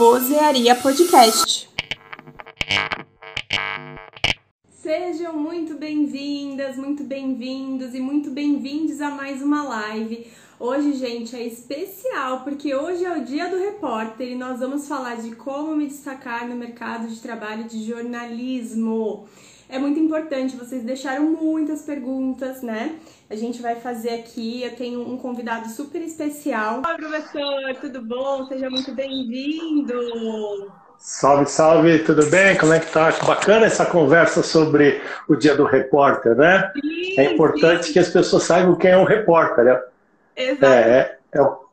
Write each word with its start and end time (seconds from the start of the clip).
Vozearia 0.00 0.74
Podcast. 0.76 1.68
Sejam 4.70 5.36
muito 5.36 5.74
bem-vindas, 5.74 6.78
muito 6.78 7.04
bem-vindos 7.04 7.94
e 7.94 8.00
muito 8.00 8.30
bem-vindos 8.30 9.02
a 9.02 9.10
mais 9.10 9.42
uma 9.42 9.62
live. 9.62 10.26
Hoje, 10.58 10.94
gente, 10.94 11.36
é 11.36 11.46
especial 11.46 12.44
porque 12.44 12.74
hoje 12.74 13.04
é 13.04 13.12
o 13.12 13.22
dia 13.26 13.50
do 13.50 13.58
repórter 13.58 14.28
e 14.28 14.34
nós 14.34 14.60
vamos 14.60 14.88
falar 14.88 15.16
de 15.16 15.32
como 15.36 15.76
me 15.76 15.86
destacar 15.86 16.48
no 16.48 16.56
mercado 16.56 17.06
de 17.06 17.20
trabalho 17.20 17.64
de 17.64 17.84
jornalismo. 17.84 19.28
É 19.72 19.78
muito 19.78 20.00
importante, 20.00 20.56
vocês 20.56 20.82
deixaram 20.82 21.22
muitas 21.22 21.82
perguntas, 21.82 22.60
né? 22.60 22.96
A 23.30 23.36
gente 23.36 23.62
vai 23.62 23.76
fazer 23.76 24.10
aqui, 24.10 24.64
eu 24.64 24.74
tenho 24.74 25.00
um 25.00 25.16
convidado 25.16 25.68
super 25.68 26.02
especial. 26.02 26.82
Oi, 26.84 26.96
professor, 26.96 27.76
tudo 27.80 28.02
bom? 28.02 28.46
Seja 28.46 28.68
muito 28.68 28.92
bem-vindo. 28.92 30.72
Salve, 30.98 31.46
salve, 31.46 32.00
tudo 32.00 32.26
bem? 32.26 32.58
Como 32.58 32.72
é 32.72 32.80
que 32.80 32.90
tá? 32.90 33.12
Bacana 33.24 33.66
essa 33.66 33.86
conversa 33.86 34.42
sobre 34.42 35.00
o 35.28 35.36
dia 35.36 35.54
do 35.54 35.64
repórter, 35.64 36.34
né? 36.34 36.72
Sim, 36.74 37.20
é 37.20 37.32
importante 37.32 37.86
sim. 37.86 37.92
que 37.92 38.00
as 38.00 38.08
pessoas 38.08 38.42
saibam 38.42 38.74
quem 38.74 38.90
é 38.90 38.98
um 38.98 39.04
repórter. 39.04 39.64
Né? 39.66 39.80
Exato. 40.36 40.66
É, 40.66 40.78
é, 40.80 41.18
é, 41.30 41.42
o, 41.42 41.64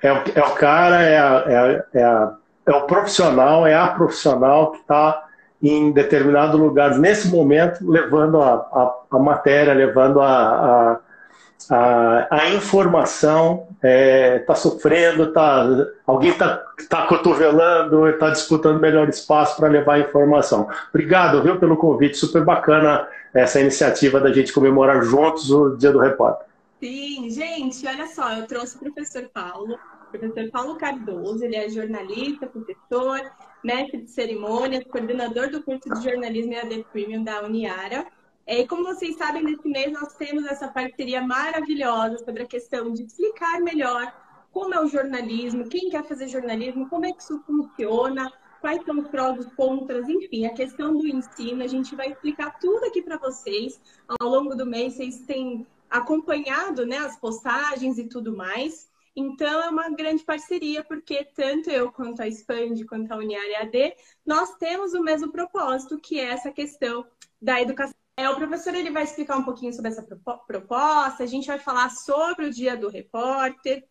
é, 0.00 0.12
o, 0.12 0.22
é 0.34 0.44
o 0.44 0.54
cara, 0.54 1.02
é, 1.02 1.18
a, 1.18 1.44
é, 1.46 1.56
a, 1.56 1.84
é, 1.92 2.04
a, 2.04 2.36
é 2.68 2.72
o 2.72 2.86
profissional, 2.86 3.66
é 3.66 3.74
a 3.74 3.88
profissional 3.88 4.72
que 4.72 4.78
está 4.78 5.28
em 5.62 5.92
determinado 5.92 6.58
lugar, 6.58 6.98
nesse 6.98 7.28
momento, 7.28 7.88
levando 7.88 8.40
a, 8.40 8.54
a, 8.54 8.94
a 9.12 9.18
matéria, 9.18 9.72
levando 9.72 10.20
a, 10.20 11.00
a, 11.70 12.26
a 12.30 12.50
informação, 12.50 13.68
está 13.74 13.88
é, 13.88 14.38
tá 14.40 14.54
sofrendo, 14.54 15.32
tá, 15.32 15.64
alguém 16.06 16.30
está 16.30 16.62
tá 16.88 17.06
cotovelando, 17.06 18.08
está 18.08 18.30
disputando 18.30 18.80
melhor 18.80 19.08
espaço 19.08 19.56
para 19.56 19.68
levar 19.68 19.94
a 19.94 20.00
informação. 20.00 20.68
Obrigado, 20.90 21.42
viu, 21.42 21.58
pelo 21.58 21.76
convite, 21.76 22.16
super 22.16 22.44
bacana 22.44 23.06
essa 23.32 23.60
iniciativa 23.60 24.20
da 24.20 24.32
gente 24.32 24.52
comemorar 24.52 25.02
juntos 25.04 25.50
o 25.50 25.76
Dia 25.76 25.92
do 25.92 26.00
Repórter. 26.00 26.46
Sim, 26.80 27.30
gente, 27.30 27.86
olha 27.86 28.06
só, 28.08 28.32
eu 28.32 28.46
trouxe 28.46 28.76
o 28.76 28.80
professor 28.80 29.22
Paulo, 29.32 29.78
professor 30.12 30.50
Paulo 30.50 30.76
Cardoso, 30.76 31.44
ele 31.44 31.56
é 31.56 31.68
jornalista, 31.68 32.46
professor, 32.46 33.20
mestre 33.64 34.02
de 34.02 34.10
cerimônias, 34.10 34.84
coordenador 34.84 35.50
do 35.50 35.62
curso 35.62 35.88
de 35.88 36.04
jornalismo 36.04 36.52
e 36.52 36.56
AD 36.56 36.86
Premium 36.92 37.24
da 37.24 37.42
Uniara. 37.42 38.06
E 38.46 38.66
como 38.66 38.84
vocês 38.84 39.16
sabem, 39.16 39.42
nesse 39.42 39.68
mês 39.68 39.92
nós 39.92 40.14
temos 40.14 40.44
essa 40.46 40.68
parceria 40.68 41.22
maravilhosa 41.22 42.18
sobre 42.18 42.42
a 42.42 42.46
questão 42.46 42.92
de 42.92 43.04
explicar 43.04 43.60
melhor 43.60 44.12
como 44.52 44.74
é 44.74 44.80
o 44.80 44.86
jornalismo, 44.86 45.68
quem 45.68 45.88
quer 45.88 46.04
fazer 46.04 46.28
jornalismo, 46.28 46.88
como 46.88 47.06
é 47.06 47.12
que 47.12 47.22
isso 47.22 47.42
funciona, 47.46 48.30
quais 48.60 48.84
são 48.84 48.98
os 48.98 49.08
prós, 49.08 49.38
os 49.38 49.52
contras, 49.54 50.08
enfim, 50.08 50.44
a 50.44 50.52
questão 50.52 50.96
do 50.96 51.06
ensino. 51.06 51.62
A 51.62 51.66
gente 51.66 51.96
vai 51.96 52.08
explicar 52.08 52.58
tudo 52.60 52.84
aqui 52.84 53.00
para 53.00 53.16
vocês. 53.16 53.80
Ao 54.20 54.28
longo 54.28 54.54
do 54.54 54.66
mês, 54.66 54.94
vocês 54.94 55.20
têm 55.20 55.66
acompanhado 55.88 56.84
né, 56.86 56.98
as 56.98 57.18
postagens 57.18 57.98
e 57.98 58.04
tudo 58.04 58.36
mais. 58.36 58.91
Então, 59.14 59.62
é 59.62 59.68
uma 59.68 59.90
grande 59.90 60.24
parceria, 60.24 60.82
porque 60.82 61.24
tanto 61.34 61.70
eu 61.70 61.92
quanto 61.92 62.22
a 62.22 62.26
Expand, 62.26 62.84
quanto 62.88 63.12
a 63.12 63.16
Uniária 63.16 63.60
AD, 63.60 63.94
nós 64.24 64.56
temos 64.56 64.94
o 64.94 65.02
mesmo 65.02 65.30
propósito, 65.30 66.00
que 66.00 66.18
é 66.18 66.30
essa 66.30 66.50
questão 66.50 67.06
da 67.40 67.60
educação. 67.60 67.94
É, 68.16 68.28
o 68.28 68.36
professor 68.36 68.74
ele 68.74 68.90
vai 68.90 69.04
explicar 69.04 69.36
um 69.36 69.44
pouquinho 69.44 69.72
sobre 69.72 69.90
essa 69.90 70.02
proposta, 70.46 71.22
a 71.22 71.26
gente 71.26 71.46
vai 71.46 71.58
falar 71.58 71.90
sobre 71.90 72.46
o 72.46 72.50
dia 72.50 72.76
do 72.76 72.88
repórter, 72.88 73.86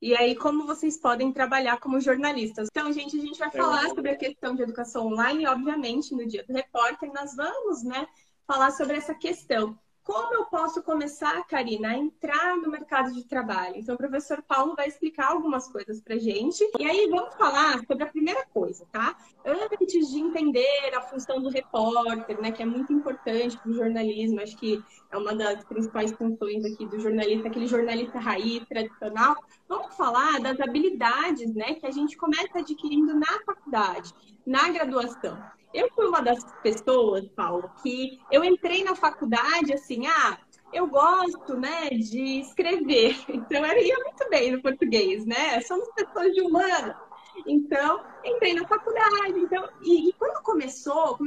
e 0.00 0.16
aí 0.16 0.34
como 0.36 0.66
vocês 0.66 0.98
podem 1.00 1.32
trabalhar 1.32 1.78
como 1.78 2.00
jornalistas. 2.00 2.68
Então, 2.70 2.92
gente, 2.92 3.16
a 3.16 3.20
gente 3.20 3.38
vai 3.38 3.50
falar 3.50 3.88
sobre 3.88 4.10
a 4.10 4.16
questão 4.16 4.54
de 4.54 4.62
educação 4.62 5.06
online, 5.06 5.46
obviamente, 5.46 6.14
no 6.14 6.26
dia 6.26 6.44
do 6.44 6.52
repórter, 6.52 7.12
nós 7.12 7.34
vamos, 7.36 7.82
né, 7.82 8.06
falar 8.46 8.70
sobre 8.72 8.96
essa 8.96 9.14
questão. 9.14 9.78
Como 10.06 10.34
eu 10.34 10.44
posso 10.44 10.84
começar, 10.84 11.44
Karina, 11.48 11.88
a 11.88 11.98
entrar 11.98 12.56
no 12.58 12.70
mercado 12.70 13.12
de 13.12 13.24
trabalho? 13.24 13.74
Então, 13.74 13.96
o 13.96 13.98
professor 13.98 14.40
Paulo 14.40 14.76
vai 14.76 14.86
explicar 14.86 15.32
algumas 15.32 15.66
coisas 15.66 16.00
para 16.00 16.16
gente. 16.16 16.62
E 16.78 16.84
aí, 16.88 17.08
vamos 17.10 17.34
falar 17.34 17.84
sobre 17.84 18.04
a 18.04 18.06
primeira 18.06 18.46
coisa, 18.46 18.86
tá? 18.92 19.16
Antes 19.44 20.08
de 20.12 20.20
entender 20.20 20.94
a 20.94 21.00
função 21.00 21.42
do 21.42 21.48
repórter, 21.48 22.40
né, 22.40 22.52
que 22.52 22.62
é 22.62 22.66
muito 22.66 22.92
importante 22.92 23.58
para 23.58 23.68
o 23.68 23.74
jornalismo, 23.74 24.40
acho 24.40 24.56
que 24.56 24.80
é 25.10 25.18
uma 25.18 25.34
das 25.34 25.64
principais 25.64 26.12
funções 26.12 26.64
aqui 26.64 26.86
do 26.86 27.00
jornalista, 27.00 27.48
aquele 27.48 27.66
jornalista 27.66 28.20
raiz, 28.20 28.64
tradicional. 28.68 29.34
Vamos 29.68 29.92
falar 29.96 30.38
das 30.38 30.60
habilidades, 30.60 31.52
né, 31.52 31.74
que 31.74 31.86
a 31.86 31.90
gente 31.90 32.16
começa 32.16 32.60
adquirindo 32.60 33.12
na 33.12 33.40
faculdade, 33.44 34.14
na 34.46 34.68
graduação. 34.68 35.55
Eu 35.76 35.90
fui 35.94 36.06
uma 36.06 36.22
das 36.22 36.42
pessoas, 36.62 37.28
Paulo, 37.36 37.70
que 37.82 38.18
eu 38.32 38.42
entrei 38.42 38.82
na 38.82 38.96
faculdade 38.96 39.74
assim, 39.74 40.06
ah, 40.06 40.38
eu 40.72 40.86
gosto, 40.86 41.54
né, 41.54 41.90
de 41.90 42.40
escrever. 42.40 43.14
Então, 43.28 43.64
eu 43.66 43.82
ia 43.84 43.98
muito 43.98 44.30
bem 44.30 44.52
no 44.52 44.62
português, 44.62 45.26
né? 45.26 45.60
Somos 45.60 45.86
pessoas 45.94 46.32
de 46.32 46.40
humana. 46.40 46.98
Então, 47.46 48.00
entrei 48.24 48.54
na 48.54 48.66
faculdade. 48.66 49.38
Então, 49.38 49.68
e, 49.82 50.08
e 50.08 50.12
quando 50.14 50.42
começou, 50.42 51.18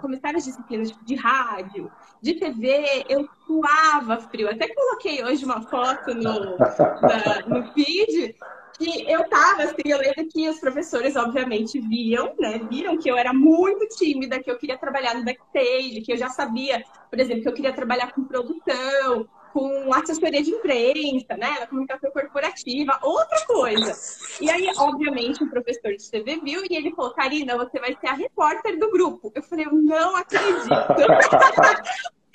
começaram 0.00 0.38
as 0.38 0.44
disciplinas 0.44 0.90
tipo, 0.90 1.04
de 1.04 1.14
rádio, 1.14 1.90
de 2.20 2.34
TV, 2.34 3.04
eu 3.08 3.28
suava 3.46 4.18
frio. 4.22 4.50
Até 4.50 4.74
coloquei 4.74 5.24
hoje 5.24 5.44
uma 5.44 5.62
foto 5.62 6.12
no, 6.14 6.56
na, 6.58 7.46
no 7.46 7.72
feed 7.72 8.34
que 8.78 9.10
eu 9.10 9.28
tava, 9.28 9.64
assim, 9.64 9.82
eu 9.84 9.98
lembro 9.98 10.26
que 10.28 10.48
os 10.48 10.58
professores, 10.58 11.14
obviamente, 11.16 11.80
viam, 11.80 12.34
né? 12.38 12.58
Viram 12.68 12.98
que 12.98 13.08
eu 13.08 13.16
era 13.16 13.32
muito 13.32 13.86
tímida, 13.96 14.42
que 14.42 14.50
eu 14.50 14.58
queria 14.58 14.76
trabalhar 14.76 15.14
no 15.14 15.24
backstage, 15.24 16.00
que 16.00 16.12
eu 16.12 16.16
já 16.16 16.28
sabia, 16.28 16.84
por 17.08 17.20
exemplo, 17.20 17.42
que 17.42 17.48
eu 17.48 17.54
queria 17.54 17.72
trabalhar 17.72 18.12
com 18.12 18.24
produção, 18.24 19.26
com 19.52 19.94
assessoria 19.94 20.42
de 20.42 20.50
imprensa, 20.50 21.36
né? 21.36 21.60
Na 21.60 21.66
comunicação 21.68 22.10
corporativa, 22.10 22.98
outra 23.02 23.46
coisa. 23.46 23.92
E 24.40 24.50
aí, 24.50 24.66
obviamente, 24.76 25.44
o 25.44 25.48
professor 25.48 25.92
de 25.96 26.10
TV 26.10 26.40
viu 26.40 26.62
e 26.68 26.74
ele 26.74 26.92
falou, 26.96 27.14
Karina, 27.14 27.56
você 27.56 27.78
vai 27.78 27.96
ser 28.00 28.08
a 28.08 28.14
repórter 28.14 28.76
do 28.78 28.90
grupo. 28.90 29.30
Eu 29.34 29.42
falei, 29.44 29.66
eu 29.66 29.72
não 29.72 30.16
acredito. 30.16 30.66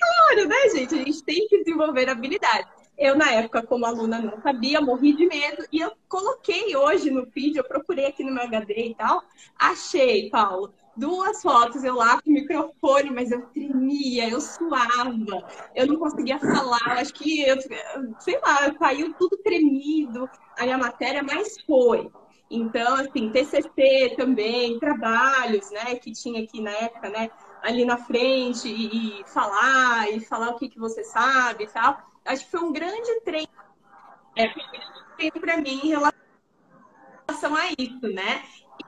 claro, 0.00 0.48
né, 0.48 0.68
gente? 0.74 0.94
A 0.94 0.98
gente 0.98 1.22
tem 1.22 1.46
que 1.46 1.58
desenvolver 1.58 2.08
habilidades. 2.08 2.79
Eu, 3.00 3.16
na 3.16 3.32
época, 3.32 3.62
como 3.66 3.86
aluna, 3.86 4.20
não 4.20 4.42
sabia, 4.42 4.78
morri 4.78 5.14
de 5.14 5.26
medo. 5.26 5.64
E 5.72 5.80
eu 5.80 5.90
coloquei 6.06 6.76
hoje 6.76 7.10
no 7.10 7.24
feed, 7.24 7.56
eu 7.56 7.64
procurei 7.64 8.04
aqui 8.04 8.22
no 8.22 8.30
meu 8.30 8.42
HD 8.42 8.88
e 8.88 8.94
tal. 8.94 9.22
Achei, 9.58 10.28
Paulo, 10.28 10.74
duas 10.94 11.40
fotos, 11.40 11.82
eu 11.82 11.94
lá 11.94 12.20
com 12.20 12.28
o 12.28 12.34
microfone, 12.34 13.10
mas 13.10 13.30
eu 13.30 13.40
tremia, 13.46 14.28
eu 14.28 14.38
suava, 14.38 15.16
eu 15.74 15.86
não 15.86 15.96
conseguia 15.96 16.38
falar. 16.38 16.98
Acho 16.98 17.14
que, 17.14 17.40
eu, 17.40 17.56
sei 18.18 18.38
lá, 18.38 18.70
saiu 18.78 19.14
tudo 19.14 19.38
tremido 19.38 20.28
a 20.58 20.64
minha 20.64 20.76
matéria, 20.76 21.22
mas 21.22 21.58
foi. 21.62 22.10
Então, 22.50 22.96
assim, 22.96 23.30
TCC 23.30 24.14
também, 24.14 24.78
trabalhos, 24.78 25.70
né, 25.70 25.94
que 25.94 26.12
tinha 26.12 26.42
aqui 26.42 26.60
na 26.60 26.72
época, 26.72 27.08
né, 27.08 27.30
ali 27.62 27.86
na 27.86 27.96
frente 27.96 28.68
e, 28.68 29.22
e 29.22 29.24
falar, 29.24 30.10
e 30.12 30.20
falar 30.20 30.50
o 30.50 30.58
que, 30.58 30.68
que 30.68 30.78
você 30.78 31.02
sabe 31.02 31.64
e 31.64 31.66
tal 31.68 32.09
acho 32.24 32.44
que 32.44 32.50
foi 32.50 32.60
um 32.60 32.72
grande 32.72 33.20
treino, 33.20 33.48
é, 34.36 34.46
um 34.46 35.16
treino 35.16 35.40
para 35.40 35.56
mim 35.58 35.80
em 35.84 35.88
relação 35.88 37.56
a 37.56 37.70
isso, 37.78 38.08
né? 38.08 38.42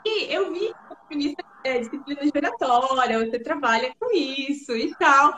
E 0.04 0.32
eu 0.32 0.52
vi 0.52 0.72
que 1.08 1.36
é, 1.64 1.78
disciplina 1.78 2.22
giratória, 2.24 3.18
você 3.18 3.38
trabalha 3.38 3.94
com 3.98 4.10
isso 4.12 4.72
e 4.72 4.94
tal. 4.96 5.34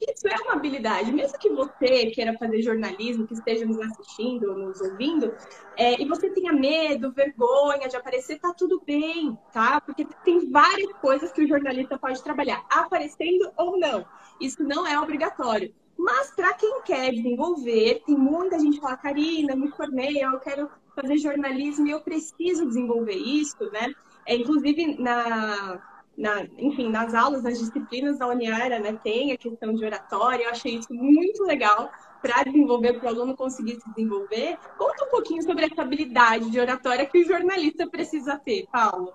Isso 0.00 0.28
é 0.28 0.36
uma 0.42 0.52
habilidade. 0.52 1.12
Mesmo 1.12 1.38
que 1.38 1.50
você 1.50 2.06
queira 2.06 2.32
fazer 2.38 2.62
jornalismo, 2.62 3.26
que 3.26 3.34
esteja 3.34 3.66
nos 3.66 3.80
assistindo 3.80 4.54
nos 4.54 4.80
ouvindo, 4.80 5.34
é, 5.76 6.00
e 6.00 6.06
você 6.06 6.30
tenha 6.30 6.52
medo, 6.52 7.12
vergonha 7.12 7.88
de 7.88 7.96
aparecer, 7.96 8.38
tá 8.38 8.54
tudo 8.54 8.80
bem, 8.86 9.36
tá? 9.52 9.80
Porque 9.80 10.06
tem 10.24 10.50
várias 10.50 10.92
coisas 11.00 11.32
que 11.32 11.42
o 11.42 11.48
jornalista 11.48 11.98
pode 11.98 12.22
trabalhar, 12.22 12.64
aparecendo 12.70 13.50
ou 13.56 13.78
não. 13.78 14.06
Isso 14.40 14.62
não 14.62 14.86
é 14.86 14.98
obrigatório. 15.00 15.74
Mas 15.98 16.30
para 16.30 16.54
quem 16.54 16.80
quer 16.82 17.12
desenvolver, 17.12 18.02
tem 18.06 18.16
muita 18.16 18.58
gente 18.58 18.76
que 18.76 18.80
fala, 18.80 18.96
Karina, 18.96 19.56
me 19.56 19.68
formei, 19.72 20.22
eu 20.22 20.38
quero 20.38 20.70
fazer 20.94 21.18
jornalismo 21.18 21.88
e 21.88 21.90
eu 21.90 22.00
preciso 22.00 22.66
desenvolver 22.66 23.16
isso, 23.16 23.68
né? 23.72 23.92
É, 24.24 24.36
inclusive, 24.36 24.96
na, 25.00 25.80
na, 26.16 26.44
enfim, 26.58 26.88
nas 26.88 27.14
aulas, 27.14 27.42
nas 27.42 27.58
disciplinas 27.58 28.18
da 28.18 28.28
Uniara, 28.28 28.78
né, 28.78 28.98
tem 29.02 29.32
a 29.32 29.36
questão 29.36 29.74
de 29.74 29.84
oratória, 29.84 30.44
eu 30.44 30.50
achei 30.50 30.76
isso 30.76 30.92
muito 30.92 31.42
legal 31.44 31.90
para 32.20 32.42
desenvolver, 32.42 32.94
para 32.94 33.06
o 33.06 33.08
aluno 33.08 33.36
conseguir 33.36 33.80
se 33.80 33.88
desenvolver. 33.90 34.56
Conta 34.76 35.04
um 35.04 35.10
pouquinho 35.10 35.42
sobre 35.42 35.66
essa 35.66 35.82
habilidade 35.82 36.50
de 36.50 36.60
oratória 36.60 37.06
que 37.06 37.18
o 37.18 37.26
jornalista 37.26 37.88
precisa 37.88 38.38
ter, 38.38 38.66
Paulo. 38.70 39.12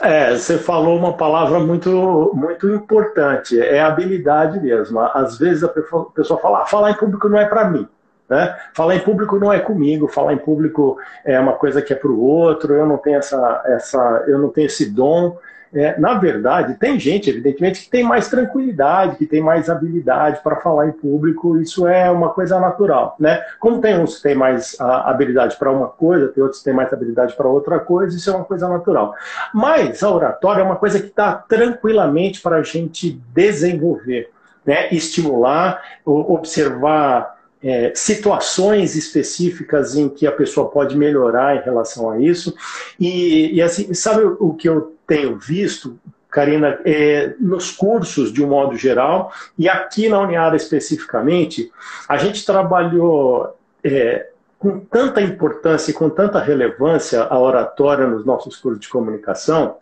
É, 0.00 0.36
você 0.36 0.58
falou 0.58 0.96
uma 0.96 1.16
palavra 1.16 1.58
muito, 1.58 2.30
muito 2.34 2.68
importante, 2.68 3.60
é 3.60 3.80
habilidade 3.80 4.60
mesmo. 4.60 5.00
Às 5.00 5.38
vezes 5.38 5.64
a 5.64 5.68
pessoa 5.68 6.40
fala, 6.40 6.62
ah, 6.62 6.66
falar 6.66 6.92
em 6.92 6.94
público 6.94 7.28
não 7.28 7.38
é 7.38 7.46
para 7.46 7.68
mim. 7.68 7.88
Né? 8.28 8.56
Falar 8.74 8.94
em 8.94 9.00
público 9.00 9.38
não 9.38 9.52
é 9.52 9.58
comigo, 9.58 10.06
falar 10.06 10.34
em 10.34 10.38
público 10.38 10.98
é 11.24 11.40
uma 11.40 11.54
coisa 11.54 11.80
que 11.80 11.92
é 11.92 11.96
para 11.96 12.10
o 12.10 12.22
outro, 12.22 12.74
eu 12.74 12.86
não 12.86 12.98
tenho 12.98 13.16
essa, 13.16 13.62
essa, 13.64 14.24
eu 14.28 14.38
não 14.38 14.50
tenho 14.50 14.66
esse 14.66 14.90
dom. 14.90 15.38
É, 15.72 15.98
na 16.00 16.14
verdade, 16.14 16.74
tem 16.74 16.98
gente, 16.98 17.28
evidentemente, 17.28 17.82
que 17.82 17.90
tem 17.90 18.02
mais 18.02 18.28
tranquilidade, 18.28 19.16
que 19.16 19.26
tem 19.26 19.40
mais 19.40 19.68
habilidade 19.68 20.40
para 20.42 20.56
falar 20.56 20.88
em 20.88 20.92
público, 20.92 21.60
isso 21.60 21.86
é 21.86 22.10
uma 22.10 22.30
coisa 22.30 22.58
natural. 22.58 23.16
Né? 23.18 23.42
Como 23.60 23.80
tem 23.80 23.98
uns 23.98 24.16
que 24.16 24.22
têm 24.22 24.34
mais 24.34 24.76
habilidade 24.80 25.56
para 25.56 25.70
uma 25.70 25.88
coisa, 25.88 26.28
tem 26.28 26.42
outros 26.42 26.60
que 26.60 26.64
têm 26.64 26.74
mais 26.74 26.92
habilidade 26.92 27.34
para 27.36 27.48
outra 27.48 27.78
coisa, 27.78 28.16
isso 28.16 28.30
é 28.30 28.34
uma 28.34 28.44
coisa 28.44 28.68
natural. 28.68 29.14
Mas 29.52 30.02
a 30.02 30.10
oratória 30.10 30.62
é 30.62 30.64
uma 30.64 30.76
coisa 30.76 30.98
que 31.00 31.08
está 31.08 31.34
tranquilamente 31.34 32.40
para 32.40 32.56
a 32.56 32.62
gente 32.62 33.20
desenvolver, 33.34 34.30
né? 34.64 34.88
estimular, 34.92 35.82
observar 36.04 37.38
é, 37.62 37.92
situações 37.94 38.96
específicas 38.96 39.96
em 39.96 40.08
que 40.08 40.26
a 40.26 40.32
pessoa 40.32 40.70
pode 40.70 40.96
melhorar 40.96 41.56
em 41.56 41.62
relação 41.62 42.10
a 42.10 42.18
isso. 42.18 42.54
E, 42.98 43.54
e 43.54 43.62
assim, 43.62 43.92
sabe 43.92 44.22
o 44.24 44.54
que 44.54 44.68
eu 44.68 44.97
tenho 45.08 45.36
visto, 45.36 45.98
Karina, 46.30 46.78
é, 46.84 47.34
nos 47.40 47.72
cursos 47.72 48.32
de 48.32 48.44
um 48.44 48.48
modo 48.48 48.76
geral, 48.76 49.32
e 49.58 49.68
aqui 49.68 50.08
na 50.08 50.20
Uniara 50.20 50.54
especificamente, 50.54 51.72
a 52.08 52.16
gente 52.18 52.44
trabalhou 52.44 53.56
é, 53.82 54.28
com 54.58 54.78
tanta 54.78 55.20
importância 55.20 55.90
e 55.90 55.94
com 55.94 56.10
tanta 56.10 56.38
relevância 56.38 57.22
a 57.22 57.38
oratória 57.38 58.06
nos 58.06 58.24
nossos 58.24 58.56
cursos 58.56 58.80
de 58.80 58.88
comunicação, 58.88 59.78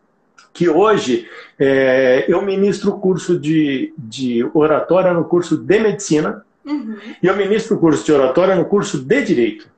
que 0.54 0.68
hoje 0.68 1.28
é, 1.58 2.24
eu 2.28 2.40
ministro 2.40 2.92
o 2.92 3.00
curso 3.00 3.38
de, 3.38 3.92
de 3.98 4.48
oratória 4.54 5.12
no 5.12 5.24
curso 5.24 5.56
de 5.58 5.78
medicina, 5.80 6.46
Uhum. 6.66 6.96
E 7.22 7.26
eu 7.26 7.36
ministro 7.36 7.76
o 7.76 7.78
curso 7.78 8.04
de 8.04 8.12
oratória 8.12 8.56
no 8.56 8.64
curso 8.64 8.98
de 8.98 9.22
Direito. 9.22 9.68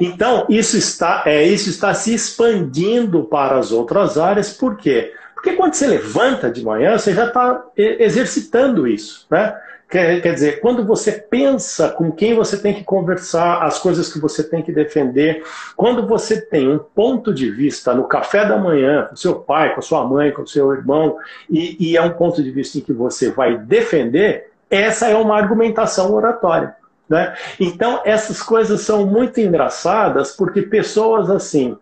Então, 0.00 0.46
isso 0.48 0.76
está, 0.76 1.22
é, 1.26 1.42
isso 1.44 1.70
está 1.70 1.94
se 1.94 2.14
expandindo 2.14 3.24
para 3.24 3.58
as 3.58 3.72
outras 3.72 4.18
áreas, 4.18 4.52
por 4.52 4.76
quê? 4.76 5.12
Porque 5.34 5.52
quando 5.52 5.74
você 5.74 5.86
levanta 5.86 6.50
de 6.50 6.64
manhã, 6.64 6.96
você 6.96 7.12
já 7.12 7.26
está 7.26 7.64
exercitando 7.76 8.88
isso. 8.88 9.26
Né? 9.30 9.54
Quer, 9.90 10.22
quer 10.22 10.32
dizer, 10.32 10.60
quando 10.60 10.84
você 10.86 11.12
pensa 11.12 11.90
com 11.90 12.10
quem 12.10 12.34
você 12.34 12.56
tem 12.56 12.72
que 12.72 12.82
conversar, 12.82 13.62
as 13.62 13.78
coisas 13.78 14.10
que 14.12 14.18
você 14.18 14.42
tem 14.42 14.62
que 14.62 14.72
defender, 14.72 15.44
quando 15.76 16.06
você 16.06 16.40
tem 16.40 16.68
um 16.68 16.78
ponto 16.78 17.32
de 17.32 17.50
vista 17.50 17.94
no 17.94 18.04
café 18.04 18.46
da 18.46 18.56
manhã, 18.56 19.06
com 19.08 19.16
seu 19.16 19.34
pai, 19.34 19.74
com 19.74 19.82
sua 19.82 20.06
mãe, 20.06 20.32
com 20.32 20.46
seu 20.46 20.72
irmão, 20.72 21.18
e, 21.48 21.76
e 21.78 21.96
é 21.96 22.02
um 22.02 22.14
ponto 22.14 22.42
de 22.42 22.50
vista 22.50 22.78
em 22.78 22.80
que 22.80 22.92
você 22.92 23.30
vai 23.30 23.58
defender, 23.58 24.50
essa 24.70 25.08
é 25.08 25.14
uma 25.14 25.36
argumentação 25.36 26.12
oratória. 26.14 26.74
Né? 27.08 27.36
Então, 27.60 28.00
essas 28.04 28.42
coisas 28.42 28.80
são 28.80 29.06
muito 29.06 29.40
engraçadas 29.40 30.32
porque 30.32 30.62
pessoas 30.62 31.30
assim. 31.30 31.76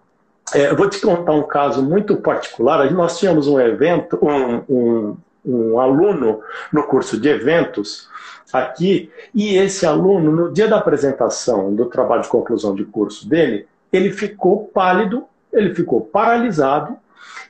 É, 0.54 0.70
eu 0.70 0.76
vou 0.76 0.90
te 0.90 1.00
contar 1.00 1.32
um 1.32 1.44
caso 1.44 1.82
muito 1.82 2.16
particular. 2.16 2.90
Nós 2.90 3.18
tínhamos 3.18 3.46
um 3.46 3.60
evento, 3.60 4.18
um, 4.20 4.62
um, 4.68 5.16
um 5.44 5.78
aluno 5.78 6.40
no 6.72 6.82
curso 6.82 7.18
de 7.18 7.28
eventos 7.28 8.08
aqui, 8.52 9.10
e 9.34 9.56
esse 9.56 9.86
aluno, 9.86 10.30
no 10.30 10.52
dia 10.52 10.68
da 10.68 10.76
apresentação 10.76 11.74
do 11.74 11.86
trabalho 11.86 12.22
de 12.22 12.28
conclusão 12.28 12.74
de 12.74 12.84
curso 12.84 13.26
dele, 13.26 13.66
ele 13.90 14.10
ficou 14.10 14.66
pálido, 14.74 15.24
ele 15.50 15.74
ficou 15.74 16.02
paralisado 16.02 16.96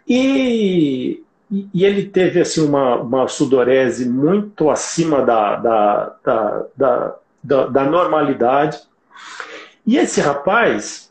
e 0.06 1.24
e, 1.74 1.84
ele 1.84 2.06
teve 2.06 2.40
assim 2.40 2.66
uma, 2.66 2.96
uma 2.96 3.28
sudorese 3.28 4.08
muito 4.08 4.70
acima 4.70 5.20
da, 5.20 5.56
da, 5.56 6.16
da, 6.24 6.66
da, 6.74 7.14
da, 7.42 7.66
da 7.66 7.84
normalidade. 7.84 8.80
E 9.86 9.96
esse 9.96 10.20
rapaz 10.20 11.10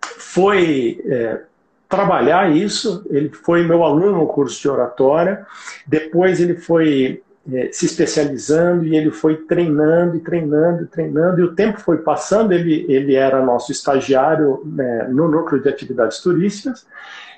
foi 0.00 1.00
é, 1.06 1.40
trabalhar 1.88 2.54
isso, 2.54 3.04
ele 3.10 3.30
foi 3.30 3.66
meu 3.66 3.82
aluno 3.82 4.12
no 4.12 4.26
curso 4.26 4.60
de 4.60 4.68
oratória, 4.68 5.46
depois 5.86 6.40
ele 6.40 6.54
foi 6.54 7.22
é, 7.52 7.70
se 7.72 7.86
especializando 7.86 8.84
e 8.84 8.94
ele 8.94 9.10
foi 9.10 9.36
treinando 9.36 10.16
e 10.16 10.20
treinando 10.20 10.84
e 10.84 10.86
treinando, 10.86 11.40
e 11.40 11.44
o 11.44 11.54
tempo 11.54 11.80
foi 11.80 11.98
passando, 11.98 12.52
ele, 12.52 12.84
ele 12.88 13.14
era 13.14 13.44
nosso 13.44 13.72
estagiário 13.72 14.62
né, 14.64 15.08
no 15.10 15.26
núcleo 15.26 15.60
de 15.60 15.68
atividades 15.68 16.20
turísticas, 16.20 16.86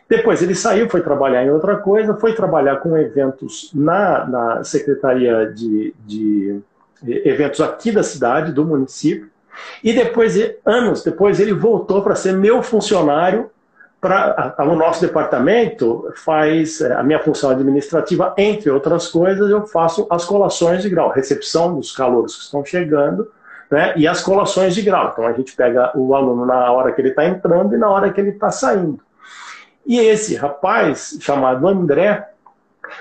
depois 0.09 0.43
ele 0.43 0.55
saiu, 0.55 0.91
foi 0.91 1.00
trabalhar 1.00 1.44
em 1.44 1.50
outra 1.50 1.77
coisa, 1.77 2.15
foi 2.17 2.35
trabalhar 2.35 2.77
com 2.77 2.99
eventos 2.99 3.71
na, 3.73 4.27
na 4.27 4.65
Secretaria 4.65 5.47
de, 5.47 5.94
de 6.05 6.61
Eventos 7.05 7.61
aqui 7.61 7.91
da 7.91 8.03
cidade, 8.03 8.53
do 8.53 8.65
município, 8.65 9.31
e 9.83 9.93
depois, 9.93 10.35
anos 10.65 11.03
depois, 11.03 11.41
ele 11.41 11.53
voltou 11.53 12.03
para 12.03 12.15
ser 12.15 12.33
meu 12.33 12.63
funcionário. 12.63 13.51
Pra, 14.01 14.57
o 14.59 14.75
nosso 14.75 15.01
departamento 15.01 16.13
faz 16.17 16.81
é, 16.81 16.93
a 16.93 17.05
minha 17.05 17.21
função 17.21 17.51
administrativa, 17.51 18.35
entre 18.37 18.69
outras 18.69 19.07
coisas, 19.07 19.49
eu 19.49 19.65
faço 19.65 20.09
as 20.11 20.25
colações 20.25 20.83
de 20.83 20.91
grau, 20.91 21.11
recepção 21.11 21.77
dos 21.77 21.93
calouros 21.93 22.35
que 22.35 22.43
estão 22.43 22.65
chegando, 22.65 23.31
né, 23.71 23.95
e 23.97 24.09
as 24.09 24.21
colações 24.21 24.75
de 24.75 24.83
grau. 24.83 25.11
Então 25.13 25.25
a 25.25 25.33
gente 25.33 25.55
pega 25.55 25.93
o 25.97 26.17
aluno 26.17 26.45
na 26.45 26.73
hora 26.73 26.91
que 26.91 27.01
ele 27.01 27.11
está 27.11 27.25
entrando 27.25 27.77
e 27.77 27.79
na 27.79 27.89
hora 27.89 28.13
que 28.13 28.21
ele 28.21 28.31
está 28.31 28.51
saindo. 28.51 28.99
E 29.87 30.01
esse 30.01 30.35
rapaz, 30.35 31.17
chamado 31.21 31.69
André, 31.69 32.29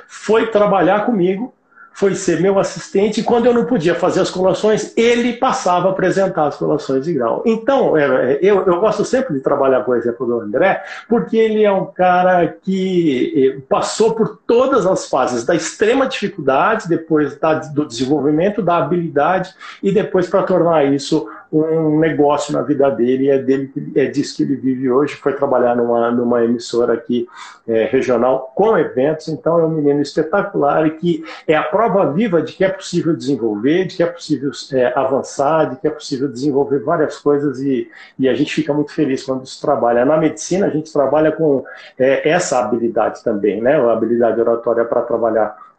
foi 0.08 0.48
trabalhar 0.52 1.06
comigo, 1.08 1.52
foi 1.94 2.16
ser 2.16 2.40
meu 2.40 2.58
assistente, 2.58 3.20
e 3.20 3.24
quando 3.24 3.46
eu 3.46 3.54
não 3.54 3.66
podia 3.66 3.94
fazer 3.94 4.22
as 4.22 4.30
colações, 4.30 4.96
ele 4.98 5.34
passava 5.34 5.88
a 5.88 5.92
apresentar 5.92 6.48
as 6.48 6.56
colações 6.56 7.06
de 7.06 7.14
grau. 7.14 7.44
Então, 7.46 7.96
é, 7.98 8.40
eu, 8.42 8.66
eu 8.66 8.80
gosto 8.80 9.04
sempre 9.06 9.34
de 9.34 9.40
trabalhar 9.42 9.84
com 9.84 9.92
o 9.92 9.96
exemplo 9.96 10.26
do 10.26 10.40
André, 10.40 10.84
porque 11.08 11.38
ele 11.38 11.64
é 11.64 11.72
um 11.72 11.86
cara 11.86 12.48
que 12.48 13.58
eh, 13.58 13.62
passou 13.70 14.16
por 14.16 14.40
todas 14.48 14.86
as 14.86 15.08
fases, 15.08 15.46
da 15.46 15.54
extrema 15.54 16.08
dificuldade, 16.08 16.88
depois 16.88 17.38
da, 17.38 17.56
do 17.56 17.86
desenvolvimento, 17.86 18.62
da 18.62 18.78
habilidade, 18.78 19.54
e 19.84 19.92
depois 19.92 20.28
para 20.28 20.44
tornar 20.44 20.86
isso 20.86 21.28
um 21.52 22.00
negócio 22.00 22.54
na 22.54 22.62
vida 22.62 22.90
dele, 22.90 23.30
é, 23.30 23.38
dele, 23.38 23.72
é 23.96 24.06
disso 24.06 24.38
que 24.38 24.44
ele 24.44 24.56
vive 24.56 24.90
hoje. 24.90 25.16
Foi 25.16 25.34
trabalhar 25.34 25.76
numa, 25.76 26.10
numa 26.10 26.44
emissora 26.46 26.94
aqui 26.94 27.28
é, 27.68 27.86
regional 27.86 28.54
com 28.56 28.78
eventos, 28.78 29.28
então 29.28 29.60
é 29.60 29.66
um 29.66 29.70
menino 29.70 30.02
espetacular 30.02 30.88
e 30.88 30.92
que 30.92 31.24
é 31.46 31.56
a 31.56 31.64
prova 31.64 32.10
viva 32.12 32.42
de 32.42 32.54
que 32.54 32.64
é 32.64 32.70
possível 32.70 33.16
desenvolver, 33.16 33.86
de 33.86 33.98
que 33.98 34.04
é 34.04 34.06
possível 34.06 34.52
é, 34.72 34.94
avançar, 34.98 35.72
de 35.72 35.76
que 35.76 35.88
é 35.88 35.92
possível 35.92 36.30
desenvolver 36.30 36.80
várias 36.80 37.18
coisas 37.18 37.60
e, 37.60 37.90
e 38.18 38.30
a 38.30 38.34
gente 38.34 38.54
fica 38.54 38.74
muito 38.74 38.94
feliz 38.94 39.24
quando 39.24 39.44
isso 39.44 39.60
trabalha. 39.60 40.06
Na 40.06 40.18
medicina, 40.18 40.68
a 40.68 40.70
gente 40.70 40.92
trabalha 40.92 41.34
com 41.34 41.66
é, 42.00 42.30
essa 42.30 42.60
habilidade 42.60 43.22
também, 43.24 43.62
né? 43.62 43.76
a 43.76 43.92
habilidade 43.92 44.40
oratória 44.40 44.86
para 44.86 45.02
trabalhar 45.02 45.71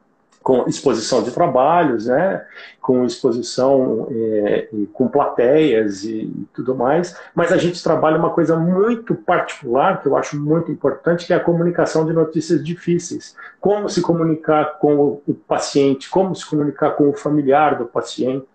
com 0.43 0.69
exposição 0.69 1.23
de 1.23 1.31
trabalhos, 1.31 2.07
né, 2.07 2.45
com 2.81 3.05
exposição 3.05 4.09
é, 4.11 4.69
com 4.93 5.09
plateias 5.09 6.05
e, 6.05 6.31
tudo 6.53 6.75
mais, 6.75 7.17
mas 7.35 7.53
a 7.53 7.57
gente 7.57 7.83
trabalha 7.83 8.19
uma 8.19 8.31
coisa 8.31 8.57
muito 8.57 9.15
particular 9.15 10.03
que 10.03 10.09
eu 10.09 10.17
acho 10.17 10.39
muito 10.39 10.71
importante, 10.71 11.27
que 11.27 11.33
é 11.33 11.37
a 11.37 11.41
comunicação 11.41 12.05
de 12.05 12.13
notícias 12.13 12.63
difíceis. 12.65 13.37
Como 13.61 13.89
se 13.89 14.03
comunicar 14.03 14.79
com 14.79 14.97
o, 14.97 15.23
o 15.27 15.35
paciente, 15.35 16.11
como 16.11 16.35
se 16.35 16.45
comunicar 16.45 16.91
com 16.93 17.09
o 17.09 17.15
familiar 17.15 17.79
do 17.79 17.87
paciente. 17.87 18.47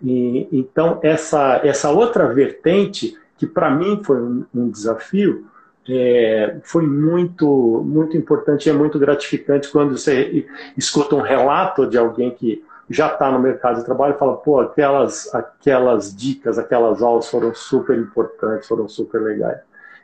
E, 0.00 0.48
então, 0.52 1.00
essa, 1.02 1.60
essa 1.64 1.90
outra 1.90 2.32
vertente, 2.32 3.18
que 3.36 3.46
para 3.46 3.70
mim 3.70 4.00
foi 4.04 4.22
um, 4.22 4.44
um 4.54 4.70
desafio, 4.70 5.46
é, 5.88 6.56
foi 6.62 6.86
muito, 6.86 7.82
muito 7.84 8.16
importante 8.16 8.66
e 8.66 8.70
é 8.70 8.72
muito 8.72 8.98
gratificante 8.98 9.68
quando 9.68 9.96
você 9.96 10.46
escuta 10.76 11.16
um 11.16 11.20
relato 11.20 11.86
de 11.86 11.98
alguém 11.98 12.30
que 12.30 12.64
já 12.88 13.08
está 13.08 13.30
no 13.30 13.38
mercado 13.38 13.78
de 13.78 13.84
trabalho 13.84 14.14
e 14.14 14.18
fala, 14.18 14.36
pô, 14.36 14.60
aquelas, 14.60 15.34
aquelas 15.34 16.14
dicas, 16.14 16.58
aquelas 16.58 17.02
aulas 17.02 17.28
foram 17.28 17.54
super 17.54 17.98
importantes, 17.98 18.68
foram 18.68 18.88
super 18.88 19.20
legais. 19.20 19.58